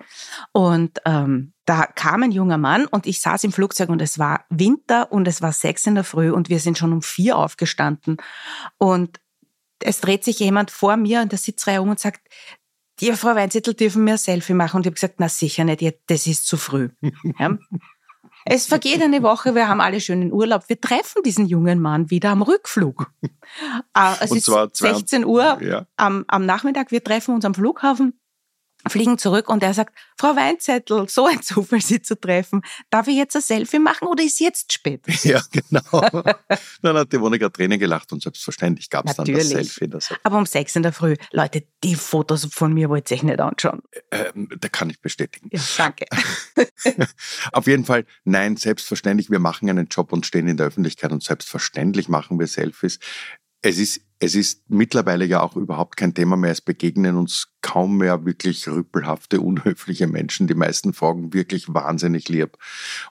Und 0.52 0.98
ähm, 1.04 1.52
da 1.66 1.84
kam 1.84 2.22
ein 2.22 2.32
junger 2.32 2.56
Mann 2.56 2.86
und 2.86 3.06
ich 3.06 3.20
saß 3.20 3.44
im 3.44 3.52
Flugzeug 3.52 3.90
und 3.90 4.00
es 4.00 4.18
war 4.18 4.46
Winter 4.48 5.12
und 5.12 5.28
es 5.28 5.42
war 5.42 5.52
sechs 5.52 5.86
in 5.86 5.94
der 5.94 6.04
Früh 6.04 6.30
und 6.30 6.48
wir 6.48 6.60
sind 6.60 6.78
schon 6.78 6.94
um 6.94 7.02
vier 7.02 7.36
aufgestanden. 7.36 8.16
Und 8.78 9.20
es 9.80 10.00
dreht 10.00 10.24
sich 10.24 10.38
jemand 10.38 10.70
vor 10.70 10.96
mir 10.96 11.22
in 11.22 11.28
der 11.28 11.38
Sitzreihe 11.38 11.82
um 11.82 11.90
und 11.90 12.00
sagt, 12.00 12.20
die 13.00 13.12
Frau 13.12 13.34
Weinzettel 13.34 13.74
dürfen 13.74 14.04
mir 14.04 14.12
ein 14.12 14.18
Selfie 14.18 14.54
machen. 14.54 14.76
Und 14.76 14.82
ich 14.82 14.86
habe 14.86 14.94
gesagt, 14.94 15.16
na 15.18 15.28
sicher 15.28 15.64
nicht, 15.64 15.82
das 16.06 16.26
ist 16.26 16.46
zu 16.46 16.56
früh. 16.56 16.88
Ja. 17.38 17.58
Es 18.50 18.66
vergeht 18.66 19.02
eine 19.02 19.22
Woche, 19.22 19.54
wir 19.54 19.68
haben 19.68 19.82
alle 19.82 20.00
schönen 20.00 20.32
Urlaub. 20.32 20.68
Wir 20.68 20.80
treffen 20.80 21.22
diesen 21.22 21.44
jungen 21.44 21.80
Mann 21.80 22.08
wieder 22.10 22.30
am 22.30 22.40
Rückflug. 22.40 23.12
Ah, 23.92 24.16
es 24.20 24.30
und 24.30 24.38
ist 24.38 24.50
16 24.78 25.26
Uhr 25.26 25.60
ja. 25.60 25.86
am, 25.96 26.24
am 26.28 26.46
Nachmittag, 26.46 26.90
wir 26.90 27.04
treffen 27.04 27.34
uns 27.34 27.44
am 27.44 27.52
Flughafen 27.52 28.18
fliegen 28.86 29.18
zurück 29.18 29.48
und 29.48 29.62
er 29.62 29.74
sagt, 29.74 29.94
Frau 30.16 30.36
Weinzettel, 30.36 31.08
so 31.08 31.26
ein 31.26 31.42
Zufall, 31.42 31.80
Sie 31.80 32.00
zu 32.00 32.18
treffen. 32.18 32.62
Darf 32.90 33.08
ich 33.08 33.16
jetzt 33.16 33.34
ein 33.36 33.42
Selfie 33.42 33.78
machen 33.78 34.08
oder 34.08 34.22
ist 34.22 34.40
jetzt 34.40 34.72
spät? 34.72 35.04
Ja, 35.28 35.42
genau. 35.50 36.00
dann 36.82 36.96
hat 36.96 37.12
die 37.12 37.18
Monika 37.18 37.48
Tränen 37.48 37.78
gelacht 37.78 38.12
und 38.12 38.22
selbstverständlich 38.22 38.88
gab 38.88 39.06
es 39.06 39.16
dann 39.16 39.26
das 39.26 39.48
Selfie. 39.48 39.88
Das 39.88 40.14
Aber 40.22 40.38
um 40.38 40.46
sechs 40.46 40.76
in 40.76 40.82
der 40.82 40.92
Früh, 40.92 41.16
Leute, 41.32 41.64
die 41.82 41.96
Fotos 41.96 42.48
von 42.50 42.72
mir 42.72 42.88
wollt 42.88 43.10
ihr 43.10 43.16
euch 43.16 43.22
nicht 43.24 43.40
anschauen. 43.40 43.82
Ähm, 44.10 44.48
da 44.58 44.68
kann 44.68 44.88
ich 44.90 45.00
bestätigen. 45.00 45.50
Ja, 45.52 45.60
danke. 45.76 46.06
Auf 47.52 47.66
jeden 47.66 47.84
Fall, 47.84 48.06
nein, 48.24 48.56
selbstverständlich, 48.56 49.30
wir 49.30 49.40
machen 49.40 49.68
einen 49.68 49.88
Job 49.88 50.12
und 50.12 50.24
stehen 50.24 50.48
in 50.48 50.56
der 50.56 50.66
Öffentlichkeit 50.66 51.12
und 51.12 51.22
selbstverständlich 51.22 52.08
machen 52.08 52.38
wir 52.38 52.46
Selfies. 52.46 52.98
Es 53.60 53.78
ist, 53.78 54.00
es 54.20 54.34
ist 54.34 54.62
mittlerweile 54.68 55.24
ja 55.24 55.40
auch 55.40 55.56
überhaupt 55.56 55.96
kein 55.96 56.14
Thema 56.14 56.36
mehr. 56.36 56.52
Es 56.52 56.60
begegnen 56.60 57.16
uns 57.16 57.48
kaum 57.60 57.98
mehr 57.98 58.24
wirklich 58.24 58.68
rüppelhafte, 58.68 59.40
unhöfliche 59.40 60.06
Menschen. 60.06 60.46
Die 60.46 60.54
meisten 60.54 60.92
fragen 60.92 61.32
wirklich 61.32 61.72
wahnsinnig 61.72 62.28
lieb. 62.28 62.56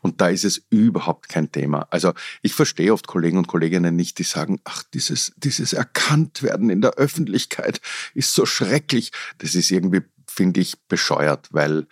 Und 0.01 0.21
da 0.21 0.29
ist 0.29 0.45
es 0.45 0.65
überhaupt 0.69 1.29
kein 1.29 1.51
Thema. 1.51 1.88
Also 1.91 2.13
ich 2.41 2.53
verstehe 2.53 2.93
oft 2.93 3.07
Kollegen 3.07 3.38
und 3.38 3.47
Kolleginnen 3.47 3.95
nicht, 3.95 4.19
die 4.19 4.23
sagen, 4.23 4.60
ach, 4.63 4.83
dieses, 4.93 5.33
dieses 5.38 5.73
Erkanntwerden 5.73 6.69
in 6.69 6.81
der 6.81 6.95
Öffentlichkeit 6.95 7.81
ist 8.13 8.33
so 8.33 8.45
schrecklich. 8.45 9.12
Das 9.38 9.55
ist 9.55 9.71
irgendwie, 9.71 10.01
finde 10.27 10.62
ich, 10.62 10.79
bescheuert, 10.88 11.47
weil 11.51 11.88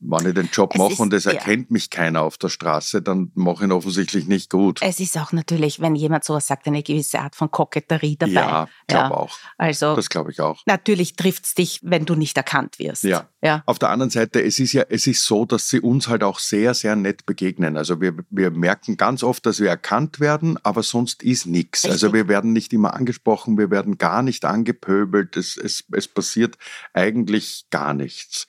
wenn 0.00 0.26
ich 0.26 0.34
den 0.34 0.48
Job 0.52 0.74
es 0.74 0.78
mache 0.78 1.02
und 1.02 1.12
es 1.12 1.26
erkennt 1.26 1.68
ja. 1.68 1.72
mich 1.72 1.90
keiner 1.90 2.22
auf 2.22 2.38
der 2.38 2.48
Straße, 2.48 3.02
dann 3.02 3.30
mache 3.34 3.56
ich 3.56 3.62
ihn 3.62 3.72
offensichtlich 3.72 4.26
nicht 4.26 4.50
gut. 4.50 4.80
Es 4.82 5.00
ist 5.00 5.16
auch 5.16 5.32
natürlich, 5.32 5.80
wenn 5.80 5.94
jemand 5.94 6.24
sowas 6.24 6.46
sagt, 6.46 6.66
eine 6.66 6.82
gewisse 6.82 7.20
Art 7.20 7.34
von 7.34 7.50
Koketterie 7.50 8.16
dabei. 8.16 8.32
Ja, 8.32 8.68
glaube 8.86 9.04
ja. 9.04 9.10
auch. 9.10 9.36
Also, 9.56 9.96
das 9.96 10.08
glaube 10.08 10.30
ich 10.30 10.40
auch. 10.40 10.62
Natürlich 10.66 11.16
trifft 11.16 11.46
es 11.46 11.54
dich, 11.54 11.80
wenn 11.82 12.04
du 12.04 12.14
nicht 12.14 12.36
erkannt 12.36 12.78
wirst. 12.78 13.04
Ja. 13.04 13.28
ja. 13.42 13.62
Auf 13.66 13.78
der 13.78 13.90
anderen 13.90 14.10
Seite, 14.10 14.42
es 14.42 14.58
ist 14.58 14.72
ja, 14.72 14.84
es 14.88 15.06
ist 15.06 15.24
so, 15.24 15.44
dass 15.44 15.68
sie 15.68 15.80
uns 15.80 16.08
halt 16.08 16.22
auch 16.22 16.38
sehr, 16.38 16.74
sehr 16.74 16.94
nett 16.96 17.26
begegnen. 17.26 17.76
Also 17.76 18.00
wir, 18.00 18.14
wir 18.30 18.50
merken 18.50 18.96
ganz 18.96 19.22
oft, 19.22 19.46
dass 19.46 19.60
wir 19.60 19.68
erkannt 19.68 20.20
werden, 20.20 20.58
aber 20.62 20.82
sonst 20.82 21.22
ist 21.22 21.46
nichts. 21.46 21.84
Also 21.84 22.12
wir 22.12 22.28
werden 22.28 22.52
nicht 22.52 22.72
immer 22.72 22.94
angesprochen, 22.94 23.58
wir 23.58 23.70
werden 23.70 23.98
gar 23.98 24.22
nicht 24.22 24.44
angepöbelt, 24.44 25.36
es, 25.36 25.56
es, 25.56 25.84
es 25.92 26.08
passiert 26.08 26.56
eigentlich 26.92 27.66
gar 27.70 27.94
nichts. 27.94 28.46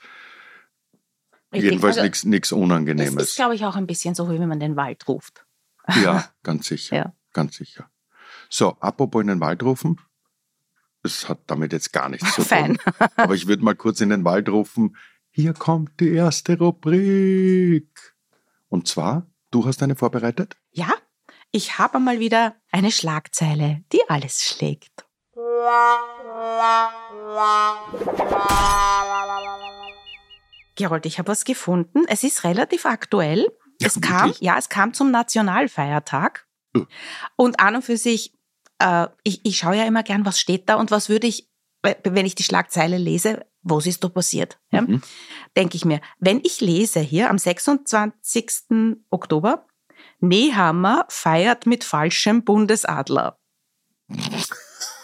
Richtig. 1.52 1.72
Jedenfalls 1.72 1.98
also, 1.98 2.28
nichts 2.28 2.52
Unangenehmes. 2.52 3.16
Das 3.16 3.30
ist, 3.30 3.36
glaube 3.36 3.56
ich, 3.56 3.66
auch 3.66 3.76
ein 3.76 3.88
bisschen 3.88 4.16
so, 4.16 4.30
wie 4.30 4.40
wenn 4.40 4.50
man 4.50 4.60
den 4.60 4.76
Wald 4.76 5.08
ruft. 5.08 5.46
Ja, 6.04 6.30
ganz 6.44 6.68
sicher. 6.68 6.96
ja. 6.98 7.14
Ganz 7.32 7.56
sicher. 7.56 7.90
So, 8.50 8.76
apropos 8.82 9.22
in 9.22 9.28
den 9.28 9.40
Wald 9.40 9.64
rufen. 9.64 10.02
Das 11.02 11.30
hat 11.30 11.40
damit 11.48 11.72
jetzt 11.72 11.94
gar 11.94 12.10
nichts 12.10 12.34
zu 12.34 12.44
tun. 12.48 12.78
Aber 13.16 13.36
ich 13.36 13.48
würde 13.48 13.64
mal 13.64 13.76
kurz 13.76 14.02
in 14.02 14.10
den 14.10 14.26
Wald 14.26 14.50
rufen. 14.50 14.98
Hier 15.30 15.54
kommt 15.54 16.00
die 16.02 16.10
erste 16.10 16.58
Rubrik. 16.58 18.16
Und 18.68 18.88
zwar, 18.88 19.28
du 19.52 19.66
hast 19.66 19.82
eine 19.82 19.96
vorbereitet? 19.96 20.58
Ja, 20.72 20.90
ich 21.52 21.78
habe 21.78 22.00
mal 22.00 22.20
wieder 22.20 22.56
eine 22.72 22.92
Schlagzeile, 22.92 23.84
die 23.94 24.02
alles 24.10 24.44
schlägt. 24.44 25.06
Gerold, 30.78 31.06
ich 31.06 31.20
habe 31.20 31.28
was 31.28 31.44
gefunden. 31.44 32.06
Es 32.08 32.24
ist 32.24 32.44
relativ 32.44 32.86
aktuell. 32.86 33.52
Ja, 33.82 33.88
es 33.88 34.00
kam, 34.00 34.34
ja, 34.40 34.58
es 34.58 34.70
kam 34.70 34.94
zum 34.94 35.12
Nationalfeiertag. 35.12 36.48
Oh. 36.76 36.86
Und 37.36 37.60
an 37.60 37.76
und 37.76 37.82
für 37.84 37.98
sich, 37.98 38.34
äh, 38.80 39.08
ich, 39.24 39.42
ich 39.44 39.58
schaue 39.58 39.76
ja 39.76 39.84
immer 39.84 40.04
gern, 40.04 40.26
was 40.26 40.40
steht 40.40 40.70
da 40.70 40.76
und 40.76 40.90
was 40.92 41.10
würde 41.10 41.28
ich, 41.28 41.50
wenn 42.04 42.26
ich 42.26 42.36
die 42.36 42.44
Schlagzeile 42.44 42.98
lese, 42.98 43.46
was 43.62 43.86
ist 43.86 44.04
da 44.04 44.10
passiert? 44.10 44.60
Ja? 44.72 44.82
Mhm. 44.82 45.02
Denke 45.56 45.76
ich 45.76 45.86
mir, 45.86 46.02
wenn 46.20 46.40
ich 46.44 46.62
lese 46.62 47.00
hier 47.00 47.30
am 47.30 47.38
26. 47.38 48.56
Oktober, 49.10 49.68
Nehammer 50.20 51.06
feiert 51.10 51.66
mit 51.66 51.84
falschem 51.84 52.44
Bundesadler. 52.44 53.38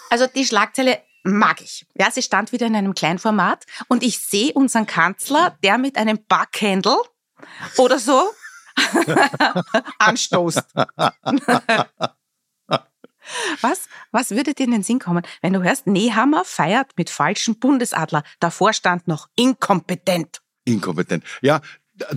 Also 0.09 0.27
die 0.27 0.45
Schlagzeile 0.45 1.01
mag 1.23 1.61
ich. 1.61 1.85
Ja, 1.95 2.11
sie 2.11 2.21
stand 2.21 2.51
wieder 2.51 2.67
in 2.67 2.75
einem 2.75 2.93
Kleinformat 2.93 3.65
und 3.87 4.03
ich 4.03 4.19
sehe 4.19 4.53
unseren 4.53 4.85
Kanzler, 4.85 5.57
der 5.63 5.77
mit 5.77 5.97
einem 5.97 6.19
Backhandle 6.27 6.97
oder 7.77 7.99
so 7.99 8.29
anstoßt. 9.99 10.63
Was, 13.61 13.87
was 14.11 14.31
würde 14.31 14.53
dir 14.53 14.65
in 14.65 14.71
den 14.71 14.83
Sinn 14.83 14.99
kommen, 14.99 15.25
wenn 15.41 15.53
du 15.53 15.63
hörst, 15.63 15.87
Nehammer 15.87 16.43
feiert 16.43 16.91
mit 16.97 17.09
falschem 17.09 17.57
Bundesadler? 17.57 18.23
Davor 18.39 18.73
stand 18.73 19.07
noch 19.07 19.29
inkompetent. 19.35 20.41
Inkompetent. 20.65 21.23
Ja, 21.41 21.61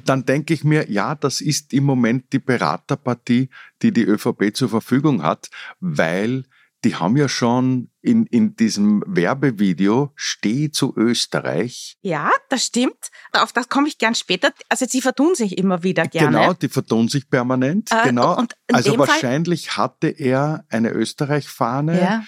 dann 0.04 0.24
denke 0.24 0.54
ich 0.54 0.64
mir, 0.64 0.90
ja, 0.90 1.14
das 1.14 1.40
ist 1.40 1.72
im 1.72 1.84
Moment 1.84 2.32
die 2.32 2.38
Beraterpartie, 2.38 3.50
die 3.82 3.92
die 3.92 4.02
ÖVP 4.02 4.54
zur 4.54 4.68
Verfügung 4.68 5.22
hat, 5.22 5.48
weil 5.80 6.44
die 6.84 6.96
haben 6.96 7.16
ja 7.16 7.28
schon 7.28 7.90
in, 8.06 8.26
in 8.26 8.54
diesem 8.56 9.02
Werbevideo 9.06 10.12
Steh 10.14 10.70
zu 10.70 10.94
Österreich. 10.96 11.98
Ja, 12.02 12.30
das 12.48 12.64
stimmt. 12.66 13.10
Auf 13.32 13.52
das 13.52 13.68
komme 13.68 13.88
ich 13.88 13.98
gern 13.98 14.14
später. 14.14 14.52
Also 14.68 14.86
sie 14.88 15.02
vertun 15.02 15.34
sich 15.34 15.58
immer 15.58 15.82
wieder 15.82 16.06
gerne. 16.06 16.38
Genau, 16.38 16.52
die 16.54 16.68
vertun 16.68 17.08
sich 17.08 17.28
permanent. 17.28 17.90
Äh, 17.92 18.08
genau. 18.08 18.42
also 18.72 18.90
dem 18.92 18.98
Fall- 18.98 19.08
wahrscheinlich 19.08 19.76
hatte 19.76 20.08
er 20.08 20.64
eine 20.70 20.90
Österreich-Fahne 20.90 22.00
Ja, 22.00 22.24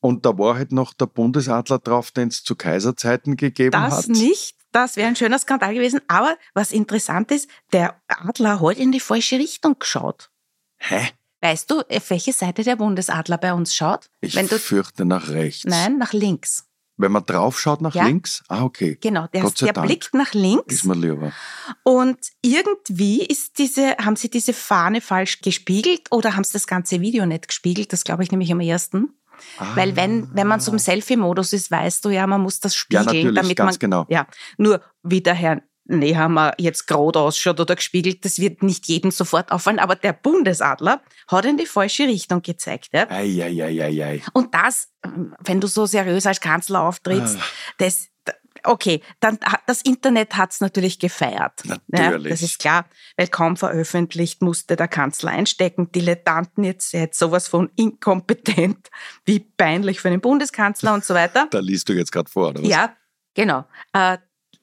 und 0.00 0.26
da 0.26 0.36
war 0.38 0.56
halt 0.56 0.72
noch 0.72 0.92
der 0.94 1.06
Bundesadler 1.06 1.78
drauf, 1.78 2.10
den 2.10 2.28
es 2.28 2.42
zu 2.44 2.54
Kaiserzeiten 2.54 3.36
gegeben 3.36 3.72
das 3.72 3.98
hat. 3.98 4.08
nicht. 4.08 4.56
Das 4.70 4.96
wäre 4.96 5.08
ein 5.08 5.16
schöner 5.16 5.38
Skandal 5.38 5.74
gewesen. 5.74 6.00
Aber 6.08 6.36
was 6.54 6.72
interessant 6.72 7.30
ist, 7.30 7.48
der 7.72 8.00
Adler 8.06 8.60
hat 8.60 8.76
in 8.76 8.92
die 8.92 9.00
falsche 9.00 9.36
Richtung 9.36 9.78
geschaut. 9.78 10.30
Hä? 10.76 11.08
Weißt 11.40 11.70
du, 11.70 11.80
auf 11.80 12.10
welche 12.10 12.32
Seite 12.32 12.64
der 12.64 12.76
Bundesadler 12.76 13.38
bei 13.38 13.52
uns 13.52 13.74
schaut? 13.74 14.10
Ich 14.20 14.34
du, 14.34 14.58
fürchte 14.58 15.04
nach 15.04 15.28
rechts. 15.28 15.64
nein, 15.64 15.98
nach 15.98 16.12
links. 16.12 16.64
Wenn 17.00 17.12
man 17.12 17.24
drauf 17.24 17.60
schaut 17.60 17.80
nach 17.80 17.94
Ja. 17.94 18.06
links? 18.06 18.42
Ah, 18.48 18.64
okay. 18.64 18.98
Genau, 19.00 19.28
der, 19.28 19.48
der 19.48 19.72
blickt 19.72 20.14
nach 20.14 20.34
links. 20.34 20.74
Ist 20.74 20.84
mir 20.84 20.96
lieber. 20.96 21.32
Und 21.84 22.18
irgendwie 22.42 23.24
ist 23.24 23.58
diese, 23.58 23.96
haben 23.98 24.16
sie 24.16 24.28
diese 24.28 24.52
Fahne 24.52 25.00
falsch 25.00 25.40
gespiegelt 25.40 26.08
oder 26.10 26.34
haben 26.34 26.42
sie 26.42 26.54
das 26.54 26.66
ganze 26.66 27.00
Video 27.00 27.24
nicht 27.24 27.46
gespiegelt? 27.46 27.92
Das 27.92 28.02
glaube 28.02 28.24
ich 28.24 28.32
nämlich 28.32 28.50
am 28.50 28.58
ersten. 28.58 29.10
Weil 29.76 29.94
wenn, 29.94 30.34
wenn 30.34 30.48
man 30.48 30.58
so 30.58 30.72
im 30.72 30.80
Selfie-Modus 30.80 31.52
ist, 31.52 31.70
weißt 31.70 32.04
du 32.04 32.10
ja, 32.10 32.26
man 32.26 32.40
muss 32.40 32.58
das 32.58 32.72
Ja, 32.74 32.78
spiegeln, 32.80 33.04
natürlich, 33.06 33.34
damit 33.36 33.56
ganz 33.56 33.74
man. 33.74 33.78
genau. 33.78 34.06
Ja, 34.08 34.26
nur 34.56 34.82
wie 35.04 35.20
der 35.20 35.34
Herr 35.34 35.62
Nehammer 35.88 36.52
jetzt 36.58 36.86
gerade 36.86 37.18
ausschaut 37.18 37.58
oder 37.60 37.74
gespiegelt, 37.74 38.24
das 38.24 38.38
wird 38.38 38.62
nicht 38.62 38.86
jedem 38.86 39.10
sofort 39.10 39.50
auffallen, 39.50 39.78
aber 39.78 39.96
der 39.96 40.12
Bundesadler 40.12 41.00
hat 41.26 41.44
in 41.44 41.56
die 41.56 41.66
falsche 41.66 42.04
Richtung 42.04 42.42
gezeigt. 42.42 42.90
Ja? 42.92 43.10
Eieieiei. 43.10 44.22
Und 44.32 44.54
das, 44.54 44.88
wenn 45.44 45.60
du 45.60 45.66
so 45.66 45.86
seriös 45.86 46.26
als 46.26 46.40
Kanzler 46.40 46.82
auftrittst, 46.82 47.36
Ah. 47.38 47.44
das, 47.78 48.08
okay, 48.64 49.02
dann 49.20 49.38
hat 49.44 49.62
das 49.66 49.82
Internet 49.82 50.36
hat's 50.36 50.60
natürlich 50.60 50.98
gefeiert. 50.98 51.62
Natürlich. 51.88 52.24
Ja, 52.24 52.30
das 52.30 52.42
ist 52.42 52.58
klar, 52.58 52.84
weil 53.16 53.28
kaum 53.28 53.56
veröffentlicht 53.56 54.42
musste 54.42 54.76
der 54.76 54.88
Kanzler 54.88 55.30
einstecken. 55.30 55.90
Dilettanten 55.92 56.64
jetzt, 56.64 56.92
jetzt 56.92 57.18
sowas 57.18 57.48
von 57.48 57.70
inkompetent, 57.76 58.88
wie 59.24 59.40
peinlich 59.40 60.00
für 60.00 60.08
einen 60.08 60.20
Bundeskanzler 60.20 60.92
und 60.94 61.04
so 61.04 61.14
weiter. 61.14 61.46
Da 61.50 61.60
liest 61.60 61.88
du 61.88 61.94
jetzt 61.94 62.12
gerade 62.12 62.30
vor, 62.30 62.48
oder 62.50 62.62
was? 62.62 62.68
Ja, 62.68 62.94
genau. 63.34 63.64
Äh, 63.92 64.18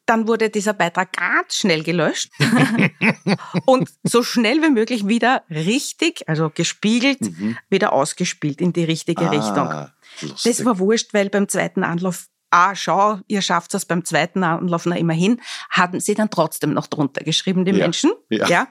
dann 0.06 0.28
wurde 0.28 0.50
dieser 0.50 0.74
Beitrag 0.74 1.13
ganz 1.13 1.56
schnell 1.56 1.84
gelöscht 1.84 2.32
und 3.65 3.89
so 4.04 4.24
schnell 4.24 4.62
wie 4.62 4.70
möglich 4.70 5.08
wieder 5.08 5.44
richtig, 5.50 6.28
also 6.28 6.50
gespiegelt, 6.54 7.22
Mhm. 7.22 7.58
wieder 7.70 7.94
ausgespielt 7.94 8.62
in 8.62 8.74
die 8.74 8.84
richtige 8.84 9.32
Richtung. 9.32 9.68
Ah, 9.68 9.94
lustig. 10.22 10.58
Das 10.58 10.65
war 10.65 10.80
wurscht, 10.80 11.13
weil 11.13 11.30
beim 11.30 11.48
zweiten 11.48 11.84
Anlauf, 11.84 12.28
ah, 12.52 12.76
schau, 12.76 13.20
ihr 13.28 13.41
schafft 13.41 13.74
es 13.74 13.86
beim 13.86 14.06
zweiten 14.06 14.44
Anlauf, 14.44 14.86
na 14.86 14.96
immerhin, 14.98 15.41
hatten 15.70 16.00
sie 16.00 16.13
dann 16.13 16.30
trotzdem 16.30 16.74
noch 16.74 16.88
drunter 16.88 17.24
geschrieben, 17.24 17.65
die 17.65 17.72
Ja, 17.72 17.78
Menschen. 17.78 18.12
ja. 18.30 18.68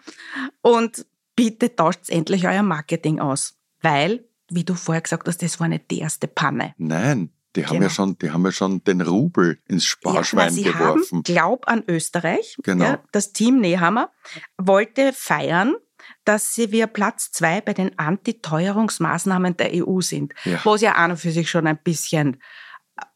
Und 0.62 1.04
bitte 1.36 1.74
tauscht 1.74 2.08
endlich 2.10 2.46
euer 2.46 2.62
Marketing 2.62 3.20
aus. 3.20 3.54
Weil, 3.82 4.24
wie 4.48 4.64
du 4.64 4.74
vorher 4.74 5.02
gesagt 5.02 5.26
hast, 5.28 5.42
das 5.42 5.58
war 5.60 5.68
nicht 5.68 5.90
die 5.90 5.98
erste 5.98 6.28
Panne. 6.28 6.74
Nein, 6.78 7.30
die 7.56 7.66
haben, 7.66 7.74
Genau. 7.74 7.84
ja 7.84 7.90
schon, 7.90 8.18
die 8.18 8.30
haben 8.30 8.44
ja 8.44 8.52
schon 8.52 8.82
den 8.84 9.00
Rubel 9.00 9.58
ins 9.66 9.84
Sparschwein 9.84 10.46
na, 10.46 10.52
sie 10.52 10.62
geworfen. 10.64 11.18
haben 11.18 11.22
Glaub 11.22 11.68
an 11.68 11.84
Österreich. 11.86 12.56
Genau. 12.62 12.84
Ja, 12.84 13.02
das 13.12 13.32
Team 13.32 13.60
Nehammer 13.60 14.10
wollte 14.58 15.12
feiern, 15.12 15.74
dass 16.24 16.54
sie 16.54 16.72
wir 16.72 16.86
Platz 16.86 17.30
zwei 17.32 17.60
bei 17.60 17.72
den 17.72 17.98
Antiteuerungsmaßnahmen 17.98 19.56
der 19.56 19.70
EU 19.86 20.00
sind. 20.00 20.34
Ja. 20.44 20.60
Was 20.64 20.80
ja 20.80 20.92
an 20.92 21.12
und 21.12 21.16
für 21.18 21.30
sich 21.30 21.48
schon 21.50 21.66
ein 21.66 21.78
bisschen 21.78 22.38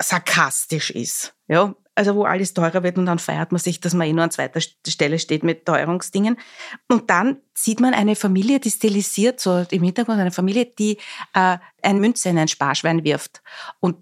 sarkastisch 0.03 0.91
ist. 0.91 1.35
Ja, 1.49 1.75
also 1.95 2.15
wo 2.15 2.25
alles 2.25 2.55
teurer 2.55 2.83
wird 2.83 2.97
und 2.99 3.07
dann 3.07 3.19
feiert 3.19 3.51
man 3.53 3.59
sich, 3.61 3.81
dass 3.81 3.95
man 3.95 4.07
eh 4.07 4.13
nur 4.13 4.25
an 4.25 4.31
zweiter 4.31 4.61
Stelle 4.87 5.19
steht 5.19 5.43
mit 5.43 5.67
Teuerungsdingen. 5.67 6.37
Und 6.89 7.11
dann 7.11 7.39
sieht 7.55 7.81
man 7.81 7.95
eine 7.95 8.15
Familie, 8.15 8.61
die 8.61 8.71
stilisiert, 8.71 9.41
so 9.41 9.67
im 9.71 9.83
Hintergrund 9.83 10.21
eine 10.21 10.31
Familie, 10.31 10.67
die 10.67 10.99
äh, 11.35 11.59
eine 11.83 12.01
Münze 12.01 12.29
in 12.29 12.39
ein 12.39 12.49
Sparschwein 12.49 13.03
wirft. 13.05 13.43
Und 13.81 13.99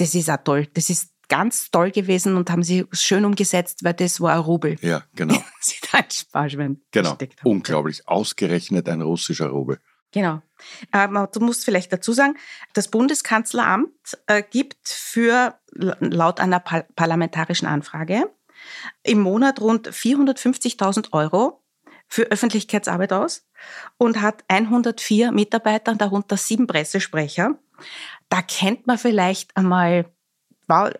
das 0.00 0.14
ist 0.14 0.30
auch 0.30 0.38
toll. 0.42 0.66
Das 0.74 0.90
ist 0.90 1.12
ganz 1.28 1.70
toll 1.70 1.90
gewesen 1.90 2.36
und 2.36 2.50
haben 2.50 2.62
sie 2.62 2.86
schön 2.92 3.24
umgesetzt, 3.24 3.84
weil 3.84 3.94
das 3.94 4.20
war 4.20 4.34
ein 4.34 4.40
Rubel. 4.40 4.76
Ja, 4.80 5.04
genau. 5.14 5.36
Sie 5.60 5.76
da 5.90 5.98
ein 5.98 6.10
Sparschwein 6.10 6.80
Genau. 6.90 7.16
Unglaublich. 7.44 8.08
Ausgerechnet 8.08 8.88
ein 8.88 9.00
russischer 9.00 9.48
Rubel. 9.48 9.78
Genau. 10.12 10.42
Ähm, 10.92 11.28
du 11.32 11.40
musst 11.40 11.64
vielleicht 11.64 11.92
dazu 11.92 12.12
sagen, 12.12 12.36
das 12.72 12.88
Bundeskanzleramt 12.88 14.18
äh, 14.26 14.42
gibt 14.42 14.88
für 14.88 15.54
laut 15.70 16.40
einer 16.40 16.58
par 16.58 16.82
parlamentarischen 16.96 17.68
Anfrage 17.68 18.24
im 19.04 19.20
Monat 19.20 19.60
rund 19.60 19.88
450.000 19.88 21.12
Euro 21.12 21.62
für 22.08 22.22
Öffentlichkeitsarbeit 22.24 23.12
aus 23.12 23.46
und 23.98 24.20
hat 24.20 24.42
104 24.48 25.30
Mitarbeiter, 25.30 25.94
darunter 25.94 26.36
sieben 26.36 26.66
Pressesprecher. 26.66 27.56
Da 28.28 28.42
kennt 28.42 28.86
man 28.86 28.98
vielleicht 28.98 29.56
einmal, 29.56 30.06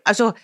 also 0.05 0.35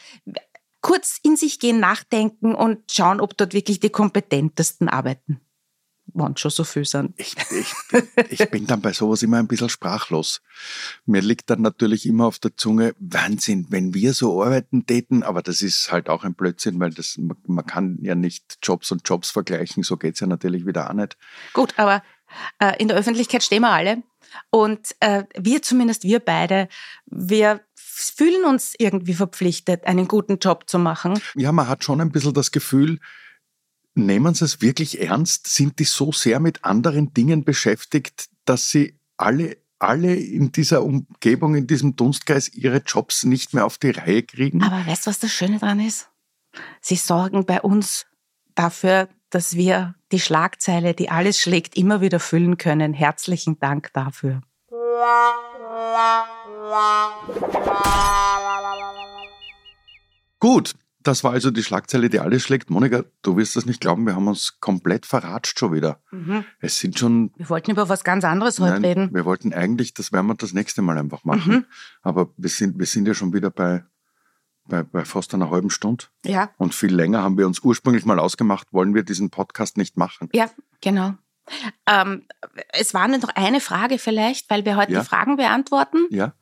kurz 0.87 1.19
in 1.23 1.37
sich 1.37 1.59
gehen, 1.59 1.81
nachdenken 1.81 2.55
und 2.55 2.93
schauen, 2.93 3.21
ob 3.21 3.37
dort 3.37 3.55
wirklich 3.55 3.81
die 3.81 3.91
kompetentesten 3.91 4.89
arbeiten. 4.89 5.41
Wann 6.15 6.37
schon 6.37 6.53
so 6.53 6.63
viel 6.63 6.85
sind. 6.85 7.13
Ich, 7.19 7.35
ich, 7.51 7.75
ich 8.31 8.51
bin 8.51 8.69
dann 8.69 8.81
bei 8.81 8.93
sowas 8.93 9.25
immer 9.25 9.39
ein 9.39 9.49
bisschen 9.49 9.69
sprachlos. 9.69 10.41
Mir 11.05 11.21
liegt 11.21 11.51
dann 11.51 11.61
natürlich 11.61 12.07
immer 12.07 12.27
auf 12.27 12.39
der 12.39 12.57
Zunge, 12.57 12.95
Wahnsinn, 13.01 13.67
wenn 13.71 13.93
wir 13.93 14.15
so 14.15 14.41
arbeiten 14.43 14.87
täten, 14.87 15.25
aber 15.25 15.43
das 15.43 15.61
ist 15.61 15.91
halt 15.91 16.09
auch 16.09 16.23
ein 16.23 16.35
Blödsinn, 16.35 16.79
weil 16.79 16.91
das, 16.91 17.19
man, 17.19 17.67
kann 17.67 17.99
ja 18.01 18.15
nicht 18.15 18.59
Jobs 18.63 18.93
und 18.93 19.03
Jobs 19.09 19.31
vergleichen, 19.31 19.83
so 19.83 19.97
geht's 19.97 20.21
ja 20.21 20.29
natürlich 20.29 20.65
wieder 20.67 20.89
auch 20.89 20.95
nicht. 20.95 21.19
Gut, 21.53 21.75
aber 21.77 22.03
äh, 22.61 22.81
in 22.81 22.87
der 22.87 22.97
Öffentlichkeit 22.97 23.43
stehen 23.43 23.63
wir 23.63 23.71
alle. 23.71 24.05
Und 24.51 24.95
äh, 25.01 25.25
wir 25.37 25.63
zumindest, 25.63 26.05
wir 26.05 26.21
beide, 26.21 26.69
wir 27.07 27.61
fühlen 27.75 28.45
uns 28.45 28.75
irgendwie 28.79 29.15
verpflichtet, 29.15 29.85
einen 29.85 30.09
guten 30.09 30.39
Job 30.39 30.69
zu 30.69 30.79
machen. 30.79 31.21
Ja, 31.35 31.53
man 31.53 31.69
hat 31.69 31.85
schon 31.85 32.01
ein 32.01 32.13
bisschen 32.13 32.35
das 32.35 32.51
Gefühl, 32.51 32.99
nehmen 33.95 34.35
sie 34.35 34.45
es 34.45 34.61
wirklich 34.61 35.01
ernst? 35.01 35.49
Sind 35.49 35.79
die 35.79 35.85
so 35.85 36.13
sehr 36.13 36.41
mit 36.41 36.65
anderen 36.65 37.13
Dingen 37.15 37.45
beschäftigt, 37.45 38.29
dass 38.45 38.71
sie 38.71 38.99
alle, 39.17 39.57
alle 39.79 40.15
in 40.15 40.53
dieser 40.53 40.83
Umgebung, 40.83 41.55
in 41.55 41.67
diesem 41.67 41.97
Dunstkreis 41.97 42.53
ihre 42.53 42.79
Jobs 42.79 43.25
nicht 43.25 43.55
mehr 43.55 43.65
auf 43.65 43.79
die 43.79 43.91
Reihe 43.91 44.23
kriegen? 44.23 44.63
Aber 44.63 44.87
weißt 44.87 45.07
du, 45.07 45.11
was 45.11 45.19
das 45.19 45.33
Schöne 45.33 45.59
dran 45.59 45.81
ist? 45.81 46.11
Sie 46.81 46.97
sorgen 46.97 47.47
bei 47.47 47.61
uns 47.61 48.07
dafür, 48.55 49.09
dass 49.31 49.57
wir 49.57 49.95
die 50.13 50.21
Schlagzeile, 50.21 50.95
die 50.95 51.11
alles 51.11 51.41
schlägt, 51.41 51.77
immer 51.77 52.01
wieder 52.01 52.21
füllen 52.21 52.59
können. 52.59 52.93
Herzlichen 52.93 53.59
Dank 53.59 53.93
dafür. 53.93 54.41
Gut, 60.39 60.75
das 61.07 61.23
war 61.23 61.33
also 61.33 61.51
die 61.51 61.63
Schlagzeile, 61.63 62.09
die 62.09 62.19
alles 62.19 62.43
schlägt. 62.43 62.69
Monika, 62.69 63.05
du 63.23 63.37
wirst 63.37 63.55
das 63.55 63.65
nicht 63.65 63.81
glauben, 63.81 64.07
wir 64.07 64.17
haben 64.17 64.27
uns 64.27 64.59
komplett 64.61 65.07
verratscht 65.07 65.59
schon 65.59 65.73
wieder. 65.73 66.01
Mhm. 66.11 66.45
Es 66.59 66.81
sind 66.81 66.99
schon. 66.99 67.31
Wir 67.37 67.49
wollten 67.49 67.71
über 67.71 67.89
was 67.89 68.03
ganz 68.03 68.25
anderes 68.25 68.59
heute 68.59 68.73
Nein, 68.73 68.85
reden. 68.85 69.15
wir 69.15 69.25
wollten 69.25 69.53
eigentlich, 69.53 69.95
das 69.95 70.13
werden 70.13 70.27
wir 70.27 70.35
das 70.35 70.53
nächste 70.53 70.83
Mal 70.83 70.99
einfach 70.99 71.25
machen. 71.25 71.53
Mhm. 71.53 71.65
Aber 72.03 72.31
wir 72.37 72.51
sind, 72.51 72.79
wir 72.79 72.87
sind 72.87 73.07
ja 73.07 73.15
schon 73.15 73.33
wieder 73.33 73.51
bei, 73.51 73.85
bei, 74.69 74.83
bei 74.83 75.05
fast 75.05 75.33
einer 75.35 75.51
halben 75.51 75.71
Stunde. 75.71 76.05
Ja, 76.25 76.51
Und 76.59 76.75
viel 76.75 76.95
länger 76.95 77.23
haben 77.23 77.39
wir 77.39 77.47
uns 77.47 77.61
ursprünglich 77.61 78.05
mal 78.05 78.19
ausgemacht, 78.19 78.69
wollen 78.73 78.95
wir 78.95 79.03
diesen 79.03 79.31
Podcast 79.31 79.77
nicht 79.77 79.97
machen. 79.97 80.29
ja, 80.33 80.51
genau. 80.81 81.15
Ähm, 81.87 82.27
es 82.73 82.93
war 82.93 83.07
noch 83.07 83.29
eine 83.37 83.61
Frage 83.61 83.99
vielleicht, 83.99 84.51
weil 84.51 84.65
wir 84.65 84.77
heute 84.77 84.93
Ja. 84.93 85.01
die 85.01 85.07
Fragen 85.07 85.37
beantworten. 85.37 86.07
Ja? 86.11 86.33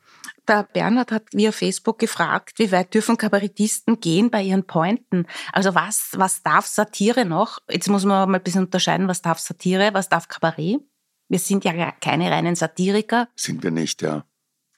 Der 0.48 0.62
Bernhard 0.62 1.12
hat 1.12 1.24
via 1.32 1.52
Facebook 1.52 1.98
gefragt, 1.98 2.58
wie 2.58 2.72
weit 2.72 2.94
dürfen 2.94 3.18
Kabarettisten 3.18 4.00
gehen 4.00 4.30
bei 4.30 4.42
ihren 4.42 4.66
Pointen? 4.66 5.26
Also 5.52 5.74
was, 5.74 6.12
was 6.14 6.42
darf 6.42 6.66
Satire 6.66 7.26
noch? 7.26 7.58
Jetzt 7.68 7.88
muss 7.90 8.04
man 8.06 8.30
mal 8.30 8.38
ein 8.38 8.42
bisschen 8.42 8.64
unterscheiden, 8.64 9.06
was 9.06 9.20
darf 9.20 9.38
Satire, 9.38 9.90
was 9.92 10.08
darf 10.08 10.28
Kabarett? 10.28 10.80
Wir 11.28 11.38
sind 11.38 11.64
ja 11.64 11.90
keine 11.92 12.30
reinen 12.30 12.54
Satiriker. 12.54 13.28
Sind 13.36 13.62
wir 13.62 13.70
nicht, 13.70 14.00
ja. 14.00 14.24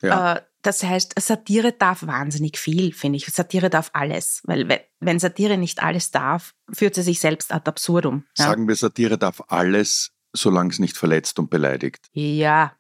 Ja. 0.03 0.35
Äh, 0.35 0.41
das 0.67 0.83
heißt, 0.83 1.15
Satire 1.21 1.73
darf 1.73 2.07
wahnsinnig 2.07 2.59
viel, 2.59 2.93
finde 2.93 3.17
ich. 3.19 3.27
Satire 3.27 3.71
darf 3.71 3.91
alles. 3.93 4.41
Weil 4.45 4.69
we- 4.69 4.81
wenn 5.01 5.19
Satire 5.19 5.57
nicht 5.59 5.83
alles 5.83 6.11
darf, 6.11 6.55
führt 6.73 6.95
sie 6.95 7.03
sich 7.03 7.21
selbst 7.21 7.53
ad 7.53 7.69
absurdum. 7.69 8.25
Ja, 8.37 8.47
Sagen 8.47 8.67
wir, 8.69 8.75
Satire 8.77 9.17
darf 9.19 9.43
alles, 9.49 10.13
solange 10.33 10.71
es 10.71 10.79
nicht 10.79 10.97
verletzt 10.97 11.39
und 11.39 11.51
beleidigt. 11.51 12.07
ja 12.13 12.73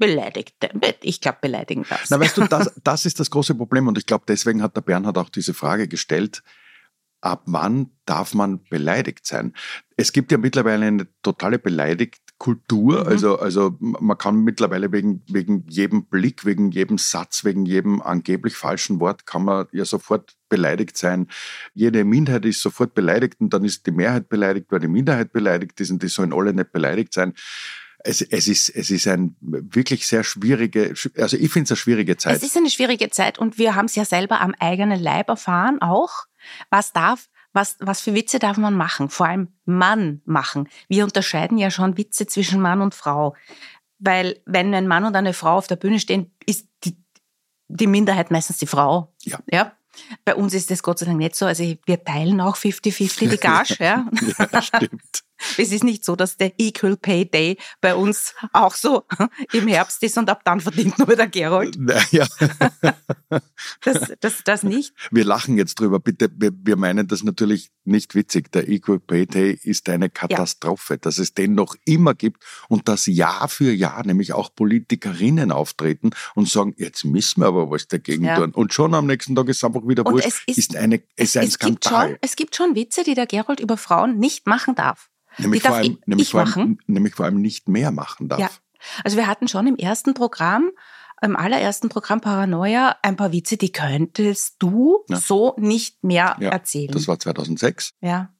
beleidigt. 0.00 0.54
Ich 1.02 1.20
glaube, 1.20 1.38
beleidigen 1.40 1.84
darf 1.88 2.04
Na, 2.08 2.20
weißt 2.20 2.36
du, 2.36 2.46
das, 2.46 2.72
das 2.84 3.04
ist 3.04 3.18
das 3.18 3.30
große 3.30 3.56
Problem 3.56 3.88
und 3.88 3.98
ich 3.98 4.06
glaube, 4.06 4.24
deswegen 4.28 4.62
hat 4.62 4.76
der 4.76 4.80
Bernhard 4.82 5.18
auch 5.18 5.28
diese 5.28 5.54
Frage 5.54 5.88
gestellt. 5.88 6.42
Ab 7.20 7.42
wann 7.46 7.90
darf 8.04 8.32
man 8.32 8.62
beleidigt 8.70 9.26
sein? 9.26 9.54
Es 9.96 10.12
gibt 10.12 10.30
ja 10.30 10.38
mittlerweile 10.38 10.86
eine 10.86 11.08
totale 11.22 11.58
Kultur. 12.38 13.00
Mhm. 13.00 13.08
Also, 13.08 13.38
also 13.38 13.76
man 13.80 14.16
kann 14.16 14.42
mittlerweile 14.42 14.92
wegen, 14.92 15.22
wegen 15.28 15.64
jedem 15.68 16.06
Blick, 16.06 16.44
wegen 16.44 16.70
jedem 16.70 16.96
Satz, 16.96 17.44
wegen 17.44 17.66
jedem 17.66 18.00
angeblich 18.00 18.54
falschen 18.54 19.00
Wort 19.00 19.26
kann 19.26 19.44
man 19.44 19.66
ja 19.72 19.84
sofort 19.84 20.36
beleidigt 20.48 20.96
sein. 20.96 21.28
Jede 21.74 22.04
Minderheit 22.04 22.44
ist 22.44 22.62
sofort 22.62 22.94
beleidigt 22.94 23.40
und 23.40 23.52
dann 23.52 23.64
ist 23.64 23.86
die 23.86 23.90
Mehrheit 23.90 24.28
beleidigt, 24.28 24.66
weil 24.70 24.80
die 24.80 24.88
Minderheit 24.88 25.32
beleidigt 25.32 25.80
ist 25.80 25.90
und 25.90 26.02
die 26.02 26.08
sollen 26.08 26.32
alle 26.32 26.54
nicht 26.54 26.72
beleidigt 26.72 27.12
sein. 27.12 27.34
Es, 28.04 28.22
es, 28.22 28.46
ist, 28.46 28.68
es 28.68 28.90
ist 28.90 29.08
ein 29.08 29.36
wirklich 29.40 30.06
sehr 30.06 30.22
schwierige, 30.22 30.94
also 31.16 31.36
ich 31.36 31.50
finde 31.50 31.64
es 31.64 31.72
eine 31.72 31.76
schwierige 31.76 32.16
Zeit. 32.16 32.36
Es 32.36 32.44
ist 32.44 32.56
eine 32.56 32.70
schwierige 32.70 33.10
Zeit 33.10 33.40
und 33.40 33.58
wir 33.58 33.74
haben 33.74 33.86
es 33.86 33.96
ja 33.96 34.04
selber 34.04 34.40
am 34.40 34.54
eigenen 34.60 35.00
Leib 35.00 35.28
erfahren 35.28 35.82
auch. 35.82 36.26
Was 36.70 36.92
darf, 36.92 37.28
was, 37.58 37.76
was 37.80 38.00
für 38.00 38.14
Witze 38.14 38.38
darf 38.38 38.56
man 38.56 38.74
machen? 38.74 39.10
Vor 39.10 39.26
allem 39.26 39.48
Mann 39.64 40.22
machen. 40.24 40.68
Wir 40.86 41.02
unterscheiden 41.02 41.58
ja 41.58 41.72
schon 41.72 41.98
Witze 41.98 42.26
zwischen 42.28 42.60
Mann 42.60 42.80
und 42.80 42.94
Frau. 42.94 43.34
Weil 43.98 44.40
wenn 44.46 44.72
ein 44.74 44.86
Mann 44.86 45.04
und 45.04 45.16
eine 45.16 45.32
Frau 45.32 45.56
auf 45.56 45.66
der 45.66 45.74
Bühne 45.74 45.98
stehen, 45.98 46.30
ist 46.46 46.68
die, 46.84 46.96
die 47.66 47.88
Minderheit 47.88 48.30
meistens 48.30 48.58
die 48.58 48.68
Frau. 48.68 49.12
Ja. 49.24 49.40
ja? 49.50 49.72
Bei 50.24 50.36
uns 50.36 50.54
ist 50.54 50.70
das 50.70 50.84
Gott 50.84 51.00
sei 51.00 51.06
Dank 51.06 51.18
nicht 51.18 51.34
so. 51.34 51.46
Also 51.46 51.64
wir 51.84 52.04
teilen 52.04 52.40
auch 52.40 52.56
50-50 52.56 53.28
die 53.28 53.36
Gage. 53.38 53.76
ja. 53.80 54.06
ja, 54.52 54.62
stimmt. 54.62 55.24
Es 55.56 55.72
ist 55.72 55.84
nicht 55.84 56.04
so, 56.04 56.16
dass 56.16 56.36
der 56.36 56.52
Equal 56.58 56.96
Pay 56.96 57.30
Day 57.30 57.58
bei 57.80 57.94
uns 57.94 58.34
auch 58.52 58.74
so 58.74 59.04
im 59.52 59.68
Herbst 59.68 60.02
ist 60.02 60.18
und 60.18 60.28
ab 60.30 60.42
dann 60.44 60.60
verdient 60.60 60.98
nur 60.98 61.06
der 61.14 61.28
Gerold. 61.28 61.78
Ja. 62.10 62.26
Das, 63.82 64.12
das, 64.20 64.44
das 64.44 64.62
nicht. 64.62 64.92
Wir 65.10 65.24
lachen 65.24 65.58
jetzt 65.58 65.80
drüber, 65.80 66.00
bitte. 66.00 66.30
Wir, 66.36 66.52
wir 66.54 66.76
meinen 66.76 67.08
das 67.08 67.22
natürlich 67.22 67.70
nicht 67.84 68.14
witzig. 68.14 68.50
Der 68.52 68.68
Equal 68.68 69.00
Pay 69.00 69.26
Day 69.26 69.58
ist 69.62 69.88
eine 69.88 70.10
Katastrophe, 70.10 70.94
ja. 70.94 70.98
dass 70.98 71.18
es 71.18 71.34
den 71.34 71.54
noch 71.54 71.74
immer 71.84 72.14
gibt 72.14 72.44
und 72.68 72.88
dass 72.88 73.06
Jahr 73.06 73.48
für 73.48 73.72
Jahr 73.72 74.06
nämlich 74.06 74.32
auch 74.32 74.54
Politikerinnen 74.54 75.52
auftreten 75.52 76.10
und 76.34 76.48
sagen, 76.48 76.74
jetzt 76.76 77.04
müssen 77.04 77.40
wir 77.40 77.46
aber 77.48 77.70
was 77.70 77.88
dagegen 77.88 78.24
ja. 78.24 78.36
tun. 78.36 78.52
Und 78.52 78.72
schon 78.72 78.94
am 78.94 79.06
nächsten 79.06 79.34
Tag 79.34 79.48
ist 79.48 79.58
es 79.58 79.64
einfach 79.64 79.86
wieder 79.86 80.04
wurscht. 80.04 80.26
Es 80.26 80.42
ist, 80.46 80.58
ist, 80.58 80.76
eine, 80.76 81.02
es 81.16 81.30
ist 81.30 81.36
ein 81.36 81.48
es 81.48 81.54
Skandal. 81.54 81.72
Gibt 81.72 81.84
schon, 81.84 82.18
es 82.20 82.36
gibt 82.36 82.56
schon 82.56 82.74
Witze, 82.74 83.04
die 83.04 83.14
der 83.14 83.26
Gerold 83.26 83.60
über 83.60 83.76
Frauen 83.76 84.18
nicht 84.18 84.46
machen 84.46 84.74
darf. 84.74 85.10
Nämlich, 85.38 85.62
vor 85.62 85.74
allem, 85.74 85.98
nämlich, 86.06 86.30
vor 86.30 86.40
allem, 86.40 86.78
nämlich 86.86 87.14
vor 87.14 87.26
allem 87.26 87.40
nicht 87.40 87.68
mehr 87.68 87.90
machen 87.90 88.28
darf. 88.28 88.40
Ja. 88.40 88.50
Also 89.04 89.16
wir 89.16 89.26
hatten 89.26 89.48
schon 89.48 89.66
im 89.66 89.76
ersten 89.76 90.14
Programm, 90.14 90.70
im 91.22 91.36
allerersten 91.36 91.88
Programm 91.88 92.20
Paranoia, 92.20 92.96
ein 93.02 93.16
paar 93.16 93.32
Witze, 93.32 93.56
die 93.56 93.72
könntest 93.72 94.56
du 94.58 95.04
ja. 95.08 95.16
so 95.16 95.54
nicht 95.58 96.04
mehr 96.04 96.36
ja, 96.40 96.50
erzählen. 96.50 96.92
Das 96.92 97.08
war 97.08 97.18
2006. 97.18 97.94
Ja. 98.00 98.32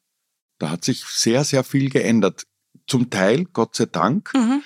Da 0.59 0.71
hat 0.71 0.85
sich 0.85 1.05
sehr, 1.05 1.45
sehr 1.45 1.65
viel 1.65 1.91
geändert. 1.91 2.47
Zum 2.87 3.11
Teil, 3.11 3.45
Gott 3.45 3.77
sei 3.77 3.87
Dank. 3.87 4.33
Mhm. 4.35 4.63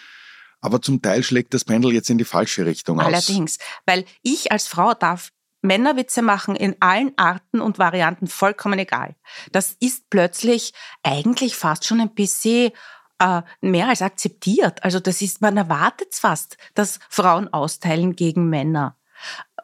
Aber 0.60 0.80
zum 0.80 1.02
Teil 1.02 1.22
schlägt 1.22 1.54
das 1.54 1.64
Pendel 1.64 1.92
jetzt 1.92 2.08
in 2.08 2.18
die 2.18 2.24
falsche 2.24 2.64
Richtung 2.64 3.00
aus. 3.00 3.06
Allerdings, 3.06 3.58
weil 3.84 4.04
ich 4.22 4.52
als 4.52 4.68
Frau 4.68 4.94
darf 4.94 5.32
Männerwitze 5.62 6.22
machen 6.22 6.56
in 6.56 6.76
allen 6.80 7.12
Arten 7.16 7.60
und 7.60 7.78
Varianten 7.78 8.26
vollkommen 8.26 8.78
egal. 8.78 9.14
Das 9.52 9.76
ist 9.80 10.10
plötzlich 10.10 10.74
eigentlich 11.02 11.56
fast 11.56 11.86
schon 11.86 12.00
ein 12.00 12.14
bisschen 12.14 12.72
äh, 13.22 13.42
mehr 13.60 13.88
als 13.88 14.02
akzeptiert. 14.02 14.82
Also 14.82 15.00
das 15.00 15.22
ist, 15.22 15.40
man 15.40 15.56
erwartet 15.56 16.14
fast, 16.14 16.56
dass 16.74 16.98
Frauen 17.08 17.52
austeilen 17.52 18.16
gegen 18.16 18.50
Männer. 18.50 18.96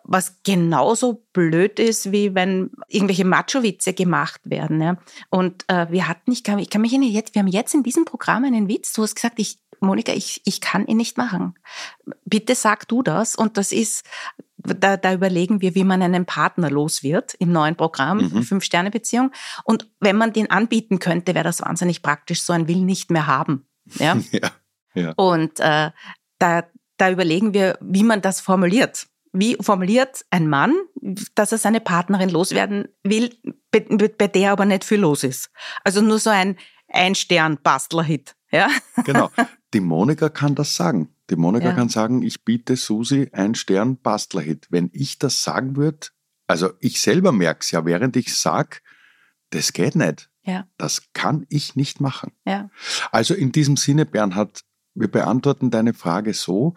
Was 0.05 0.41
genauso 0.43 1.27
blöd 1.33 1.79
ist, 1.81 2.13
wie 2.13 2.35
wenn 2.35 2.71
irgendwelche 2.87 3.25
Macho-Witze 3.25 3.93
gemacht 3.93 4.41
werden. 4.45 4.81
Ja. 4.81 4.97
Und 5.29 5.65
äh, 5.69 5.91
wir 5.91 6.09
hatten, 6.09 6.31
ich 6.33 6.45
kann, 6.45 6.59
ich 6.59 6.71
kann 6.71 6.81
mich 6.81 6.93
jetzt, 6.93 7.35
wir 7.35 7.41
haben 7.41 7.49
jetzt 7.49 7.75
in 7.75 7.83
diesem 7.83 8.05
Programm 8.05 8.45
einen 8.45 8.69
Witz, 8.69 8.93
du 8.93 9.03
hast 9.03 9.17
gesagt, 9.17 9.39
ich, 9.39 9.59
Monika, 9.81 10.13
ich, 10.13 10.41
ich 10.45 10.61
kann 10.61 10.87
ihn 10.87 10.97
nicht 10.97 11.19
machen. 11.19 11.55
Bitte 12.25 12.55
sag 12.55 12.89
du 12.89 13.03
das. 13.03 13.37
Und 13.37 13.57
das 13.57 13.73
ist, 13.73 14.05
da, 14.59 14.97
da 14.97 15.13
überlegen 15.13 15.61
wir, 15.61 15.75
wie 15.75 15.85
man 15.85 16.03
einen 16.03 16.27
Partner 16.27 16.71
los 16.71 17.03
wird 17.03 17.35
im 17.35 17.53
neuen 17.53 17.77
Programm, 17.77 18.19
mhm. 18.19 18.43
Fünf-Sterne-Beziehung. 18.43 19.33
Und 19.65 19.89
wenn 20.01 20.17
man 20.17 20.33
den 20.33 20.51
anbieten 20.51 20.99
könnte, 20.99 21.35
wäre 21.35 21.45
das 21.45 21.63
wahnsinnig 21.63 22.03
praktisch, 22.03 22.43
so 22.43 22.53
ein 22.53 22.69
Will 22.69 22.85
nicht 22.85 23.11
mehr 23.11 23.27
haben. 23.27 23.67
Ja. 23.95 24.17
ja, 24.33 24.51
ja. 24.95 25.13
Und 25.17 25.61
äh, 25.61 25.91
da, 26.39 26.65
da 26.97 27.11
überlegen 27.11 27.55
wir, 27.55 27.79
wie 27.81 28.03
man 28.03 28.21
das 28.21 28.41
formuliert. 28.41 29.07
Wie 29.33 29.57
formuliert 29.61 30.25
ein 30.31 30.49
Mann, 30.49 30.75
dass 31.35 31.53
er 31.53 31.59
seine 31.59 31.81
Partnerin 31.81 32.31
loswerden 32.31 32.89
will, 33.05 33.37
bei, 33.71 33.81
bei 33.81 34.27
der 34.27 34.53
aber 34.53 34.65
nicht 34.65 34.85
viel 34.85 35.01
los 35.01 35.23
ist? 35.23 35.51
Also 35.85 36.01
nur 36.01 36.19
so 36.19 36.31
ein 36.31 36.57
Ein-Stern-Bastler-Hit. 36.89 38.35
Ja? 38.51 38.69
Genau. 39.05 39.31
Die 39.75 39.81
Monika 39.81 40.31
kann 40.31 40.55
das 40.55 40.75
sagen. 40.75 41.15
Die 41.31 41.37
Monika 41.37 41.69
ja. 41.69 41.75
kann 41.75 41.89
sagen, 41.89 42.23
ich 42.23 42.45
biete 42.45 42.77
Susi 42.77 43.29
ein 43.33 43.55
Stern 43.55 43.99
Bastlerhit. 43.99 44.67
Wenn 44.71 44.91
ich 44.93 45.19
das 45.19 45.43
sagen 45.43 45.77
würde, 45.77 46.09
also 46.47 46.71
ich 46.81 47.01
selber 47.01 47.33
merke 47.33 47.61
es 47.61 47.71
ja, 47.71 47.85
während 47.85 48.17
ich 48.17 48.35
sage, 48.35 48.79
das 49.51 49.73
geht 49.73 49.95
nicht. 49.95 50.31
Ja. 50.43 50.67
Das 50.79 51.13
kann 51.13 51.45
ich 51.51 51.77
nicht 51.77 52.01
machen. 52.01 52.33
Ja. 52.47 52.71
Also 53.13 53.35
in 53.35 53.53
diesem 53.53 53.77
Sinne, 53.77 54.07
Bernhard, 54.07 54.63
wir 54.95 55.09
beantworten 55.09 55.71
deine 55.71 55.93
Frage 55.93 56.33
so. 56.33 56.75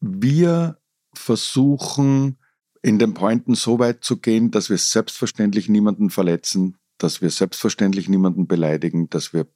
Wir 0.00 0.78
versuchen 1.14 2.38
in 2.82 2.98
den 2.98 3.14
Pointen 3.14 3.54
so 3.54 3.78
weit 3.78 4.04
zu 4.04 4.18
gehen, 4.18 4.50
dass 4.50 4.70
wir 4.70 4.78
selbstverständlich 4.78 5.68
niemanden 5.68 6.10
verletzen, 6.10 6.76
dass 6.98 7.22
wir 7.22 7.30
selbstverständlich 7.30 8.08
niemanden 8.08 8.46
beleidigen, 8.46 9.08
dass 9.10 9.32
wir 9.32 9.48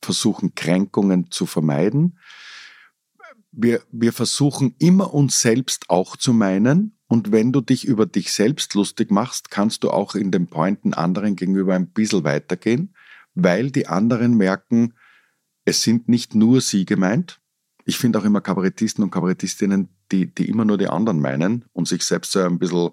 versuchen, 0.00 0.54
Kränkungen 0.54 1.30
zu 1.30 1.44
vermeiden. 1.44 2.18
Wir, 3.60 3.82
wir 3.90 4.12
versuchen 4.12 4.76
immer 4.78 5.12
uns 5.12 5.40
selbst 5.40 5.90
auch 5.90 6.16
zu 6.16 6.32
meinen. 6.32 6.96
Und 7.08 7.32
wenn 7.32 7.52
du 7.52 7.60
dich 7.60 7.84
über 7.84 8.06
dich 8.06 8.32
selbst 8.32 8.74
lustig 8.74 9.10
machst, 9.10 9.50
kannst 9.50 9.82
du 9.82 9.90
auch 9.90 10.14
in 10.14 10.30
den 10.30 10.46
Pointen 10.46 10.94
anderen 10.94 11.34
gegenüber 11.34 11.74
ein 11.74 11.88
bisschen 11.88 12.22
weitergehen, 12.22 12.94
weil 13.34 13.72
die 13.72 13.88
anderen 13.88 14.36
merken, 14.36 14.94
es 15.64 15.82
sind 15.82 16.08
nicht 16.08 16.36
nur 16.36 16.60
sie 16.60 16.84
gemeint. 16.84 17.40
Ich 17.84 17.98
finde 17.98 18.20
auch 18.20 18.24
immer 18.24 18.40
Kabarettisten 18.40 19.02
und 19.02 19.10
Kabarettistinnen, 19.10 19.88
die, 20.12 20.32
die 20.32 20.48
immer 20.48 20.64
nur 20.64 20.78
die 20.78 20.86
anderen 20.86 21.20
meinen 21.20 21.64
und 21.72 21.88
sich 21.88 22.04
selbst 22.04 22.30
so 22.30 22.40
ein 22.40 22.60
bisschen 22.60 22.90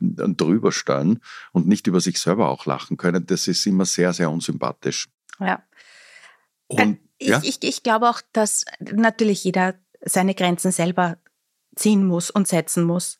drüber 0.00 0.72
stellen 0.72 1.20
und 1.52 1.68
nicht 1.68 1.86
über 1.86 2.00
sich 2.00 2.18
selber 2.18 2.48
auch 2.48 2.66
lachen 2.66 2.96
können. 2.96 3.24
Das 3.24 3.46
ist 3.46 3.64
immer 3.66 3.84
sehr, 3.84 4.12
sehr 4.12 4.32
unsympathisch. 4.32 5.08
Ja. 5.38 5.62
Und, 6.66 6.98
ich, 7.18 7.28
ja? 7.28 7.40
ich, 7.44 7.62
ich 7.62 7.84
glaube 7.84 8.10
auch, 8.10 8.20
dass 8.32 8.64
natürlich 8.80 9.44
jeder 9.44 9.74
seine 10.04 10.34
Grenzen 10.34 10.72
selber 10.72 11.16
ziehen 11.76 12.04
muss 12.04 12.30
und 12.30 12.48
setzen 12.48 12.84
muss. 12.84 13.16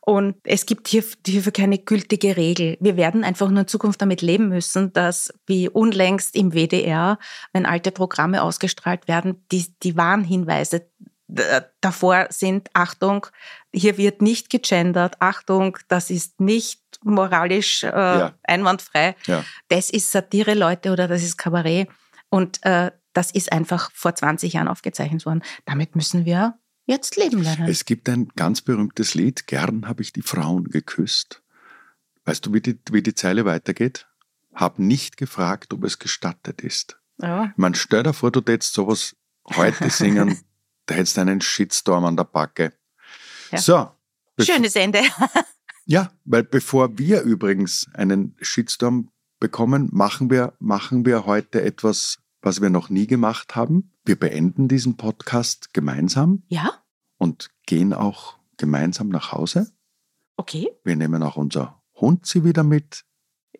Und 0.00 0.36
es 0.44 0.66
gibt 0.66 0.88
hier, 0.88 1.04
hierfür 1.26 1.52
keine 1.52 1.78
gültige 1.78 2.36
Regel. 2.36 2.76
Wir 2.80 2.96
werden 2.96 3.24
einfach 3.24 3.48
nur 3.48 3.62
in 3.62 3.68
Zukunft 3.68 4.02
damit 4.02 4.20
leben 4.20 4.48
müssen, 4.48 4.92
dass 4.92 5.32
wie 5.46 5.68
unlängst 5.68 6.36
im 6.36 6.52
WDR, 6.52 7.18
wenn 7.52 7.64
alte 7.64 7.90
Programme 7.90 8.42
ausgestrahlt 8.42 9.08
werden, 9.08 9.44
die, 9.50 9.72
die 9.82 9.96
Warnhinweise 9.96 10.86
davor 11.80 12.26
sind, 12.28 12.68
Achtung, 12.74 13.26
hier 13.72 13.96
wird 13.96 14.20
nicht 14.20 14.50
gegendert, 14.50 15.16
Achtung, 15.20 15.78
das 15.88 16.10
ist 16.10 16.40
nicht 16.40 16.82
moralisch 17.02 17.84
äh, 17.84 17.88
ja. 17.88 18.34
einwandfrei, 18.42 19.16
ja. 19.26 19.42
das 19.68 19.88
ist 19.88 20.10
Satire, 20.10 20.54
Leute, 20.54 20.92
oder 20.92 21.08
das 21.08 21.22
ist 21.22 21.38
Kabarett. 21.38 21.88
Und 22.28 22.64
äh, 22.66 22.90
das 23.12 23.30
ist 23.30 23.52
einfach 23.52 23.90
vor 23.92 24.14
20 24.14 24.54
Jahren 24.54 24.68
aufgezeichnet 24.68 25.26
worden. 25.26 25.42
Damit 25.64 25.96
müssen 25.96 26.24
wir 26.24 26.58
jetzt 26.86 27.16
leben 27.16 27.42
lernen. 27.42 27.68
Es 27.68 27.84
gibt 27.84 28.08
ein 28.08 28.28
ganz 28.36 28.60
berühmtes 28.62 29.14
Lied, 29.14 29.46
Gern 29.46 29.86
habe 29.86 30.02
ich 30.02 30.12
die 30.12 30.22
Frauen 30.22 30.68
geküsst. 30.68 31.42
Weißt 32.24 32.46
du, 32.46 32.52
wie 32.52 32.60
die, 32.60 32.78
wie 32.90 33.02
die 33.02 33.14
Zeile 33.14 33.44
weitergeht? 33.44 34.06
Hab 34.54 34.78
nicht 34.78 35.16
gefragt, 35.16 35.72
ob 35.72 35.84
es 35.84 35.98
gestattet 35.98 36.60
ist. 36.62 36.98
Ja. 37.20 37.52
Man 37.56 37.74
stell 37.74 38.02
dir 38.02 38.12
vor, 38.12 38.30
du 38.30 38.40
hättest 38.46 38.74
sowas 38.74 39.16
heute 39.54 39.90
singen, 39.90 40.38
da 40.86 40.94
hättest 40.94 41.16
du 41.16 41.22
einen 41.22 41.40
Shitstorm 41.40 42.04
an 42.04 42.16
der 42.16 42.24
Backe. 42.24 42.72
Ja. 43.50 43.58
So. 43.58 43.90
Schönes 44.40 44.74
Ende. 44.76 45.00
ja, 45.84 46.10
weil 46.24 46.42
bevor 46.42 46.98
wir 46.98 47.22
übrigens 47.22 47.86
einen 47.94 48.36
Shitstorm 48.40 49.10
bekommen, 49.38 49.88
machen 49.92 50.30
wir, 50.30 50.54
machen 50.58 51.04
wir 51.04 51.26
heute 51.26 51.62
etwas 51.62 52.21
was 52.42 52.60
wir 52.60 52.70
noch 52.70 52.90
nie 52.90 53.06
gemacht 53.06 53.56
haben. 53.56 53.92
Wir 54.04 54.18
beenden 54.18 54.68
diesen 54.68 54.96
Podcast 54.96 55.72
gemeinsam. 55.72 56.42
Ja. 56.48 56.82
Und 57.18 57.50
gehen 57.66 57.94
auch 57.94 58.36
gemeinsam 58.56 59.08
nach 59.08 59.32
Hause. 59.32 59.72
Okay. 60.36 60.70
Wir 60.84 60.96
nehmen 60.96 61.22
auch 61.22 61.36
unser 61.36 61.80
Hund 61.94 62.26
sie 62.26 62.44
wieder 62.44 62.64
mit. 62.64 63.04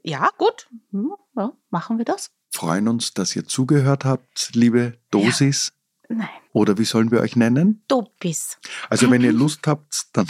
Ja, 0.02 0.30
gut. 0.36 0.68
Hm, 0.90 1.12
ja, 1.36 1.52
machen 1.70 1.98
wir 1.98 2.04
das. 2.04 2.32
Freuen 2.50 2.88
uns, 2.88 3.14
dass 3.14 3.34
ihr 3.36 3.46
zugehört 3.46 4.04
habt, 4.04 4.50
liebe 4.54 4.98
Dosis. 5.10 5.72
Ja. 6.08 6.16
Nein. 6.16 6.28
Oder 6.52 6.76
wie 6.76 6.84
sollen 6.84 7.10
wir 7.10 7.20
euch 7.20 7.36
nennen? 7.36 7.84
Dobis. 7.88 8.58
Also 8.90 9.10
wenn 9.10 9.22
ihr 9.22 9.32
Lust 9.32 9.66
habt, 9.66 10.08
dann 10.12 10.26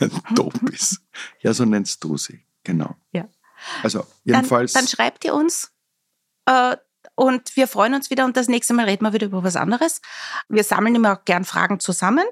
Dobis. 0.34 1.02
Ja, 1.40 1.52
so 1.52 1.64
nennst 1.64 2.02
du 2.02 2.16
sie. 2.16 2.44
Genau. 2.64 2.96
Ja. 3.12 3.28
Also 3.82 4.06
jedenfalls. 4.24 4.72
Dann, 4.72 4.84
dann 4.84 4.88
schreibt 4.88 5.24
ihr 5.24 5.34
uns 5.34 5.70
äh, 6.46 6.76
und 7.14 7.56
wir 7.56 7.68
freuen 7.68 7.94
uns 7.94 8.10
wieder 8.10 8.24
und 8.24 8.36
das 8.36 8.48
nächste 8.48 8.74
Mal 8.74 8.86
reden 8.86 9.04
wir 9.04 9.12
wieder 9.12 9.26
über 9.26 9.44
was 9.44 9.56
anderes. 9.56 10.00
Wir 10.48 10.64
sammeln 10.64 10.94
immer 10.94 11.14
auch 11.14 11.24
gern 11.24 11.44
Fragen 11.44 11.80
zusammen, 11.80 12.24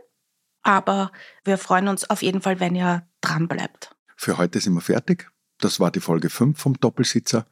aber 0.63 1.13
wir 1.45 1.59
freuen 1.59 1.89
uns 1.89 2.09
auf 2.09 2.23
jeden 2.23 2.41
Fall, 2.41 2.61
wenn 2.61 2.75
ihr 2.75 3.07
dran 3.21 3.49
bleibt. 3.49 3.95
Für 4.17 4.39
heute 4.39 4.61
sind 4.61 4.75
wir 4.75 4.81
fertig. 4.81 5.31
Das 5.59 5.81
war 5.81 5.91
die 5.91 6.01
Folge 6.01 6.31
5 6.31 6.59
vom 6.59 6.75
Doppelsitzer, 6.75 7.47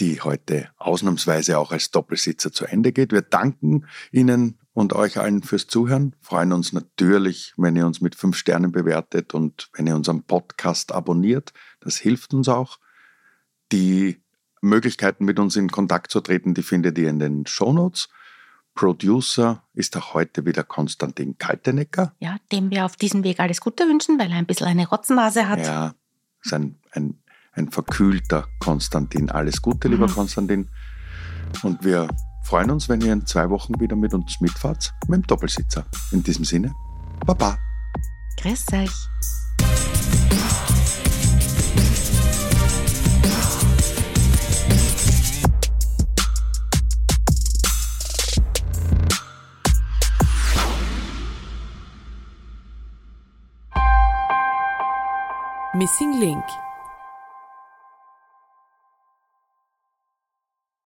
die 0.00 0.20
heute 0.22 0.70
ausnahmsweise 0.76 1.58
auch 1.58 1.72
als 1.72 1.90
Doppelsitzer 1.90 2.52
zu 2.52 2.64
Ende 2.64 2.92
geht. 2.92 3.12
Wir 3.12 3.22
danken 3.22 3.86
Ihnen 4.10 4.58
und 4.72 4.94
euch 4.94 5.18
allen 5.18 5.42
fürs 5.42 5.66
Zuhören. 5.66 6.16
Freuen 6.20 6.52
uns 6.52 6.72
natürlich, 6.72 7.52
wenn 7.56 7.76
ihr 7.76 7.86
uns 7.86 8.00
mit 8.00 8.14
fünf 8.14 8.36
Sternen 8.36 8.72
bewertet 8.72 9.34
und 9.34 9.68
wenn 9.74 9.86
ihr 9.86 9.96
unseren 9.96 10.22
Podcast 10.22 10.92
abonniert. 10.92 11.52
Das 11.80 11.98
hilft 11.98 12.32
uns 12.32 12.48
auch. 12.48 12.78
Die 13.70 14.21
Möglichkeiten, 14.62 15.24
mit 15.24 15.38
uns 15.38 15.56
in 15.56 15.70
Kontakt 15.70 16.10
zu 16.10 16.20
treten, 16.20 16.54
die 16.54 16.62
findet 16.62 16.96
ihr 16.96 17.10
in 17.10 17.18
den 17.18 17.46
Shownotes. 17.46 18.08
Producer 18.74 19.62
ist 19.74 19.96
auch 19.96 20.14
heute 20.14 20.46
wieder 20.46 20.62
Konstantin 20.62 21.36
Kaltenecker. 21.36 22.14
Ja, 22.20 22.36
dem 22.50 22.70
wir 22.70 22.86
auf 22.86 22.96
diesem 22.96 23.22
Weg 23.22 23.38
alles 23.38 23.60
Gute 23.60 23.84
wünschen, 23.84 24.18
weil 24.18 24.30
er 24.30 24.38
ein 24.38 24.46
bisschen 24.46 24.66
eine 24.66 24.88
Rotzennase 24.88 25.48
hat. 25.48 25.58
Ja, 25.58 25.94
ist 26.42 26.54
ein, 26.54 26.78
ein, 26.92 27.18
ein 27.52 27.70
verkühlter 27.70 28.46
Konstantin. 28.60 29.30
Alles 29.30 29.60
Gute, 29.60 29.88
lieber 29.88 30.08
mhm. 30.08 30.14
Konstantin. 30.14 30.70
Und 31.62 31.84
wir 31.84 32.08
freuen 32.44 32.70
uns, 32.70 32.88
wenn 32.88 33.02
ihr 33.02 33.12
in 33.12 33.26
zwei 33.26 33.50
Wochen 33.50 33.78
wieder 33.78 33.96
mit 33.96 34.14
uns 34.14 34.40
mitfahrt, 34.40 34.94
mit 35.06 35.22
dem 35.22 35.26
Doppelsitzer. 35.26 35.84
In 36.12 36.22
diesem 36.22 36.44
Sinne, 36.44 36.74
Baba. 37.26 37.58
Grüß 38.40 38.66
euch. 38.72 39.41
Missing 55.82 56.20
Link 56.20 56.44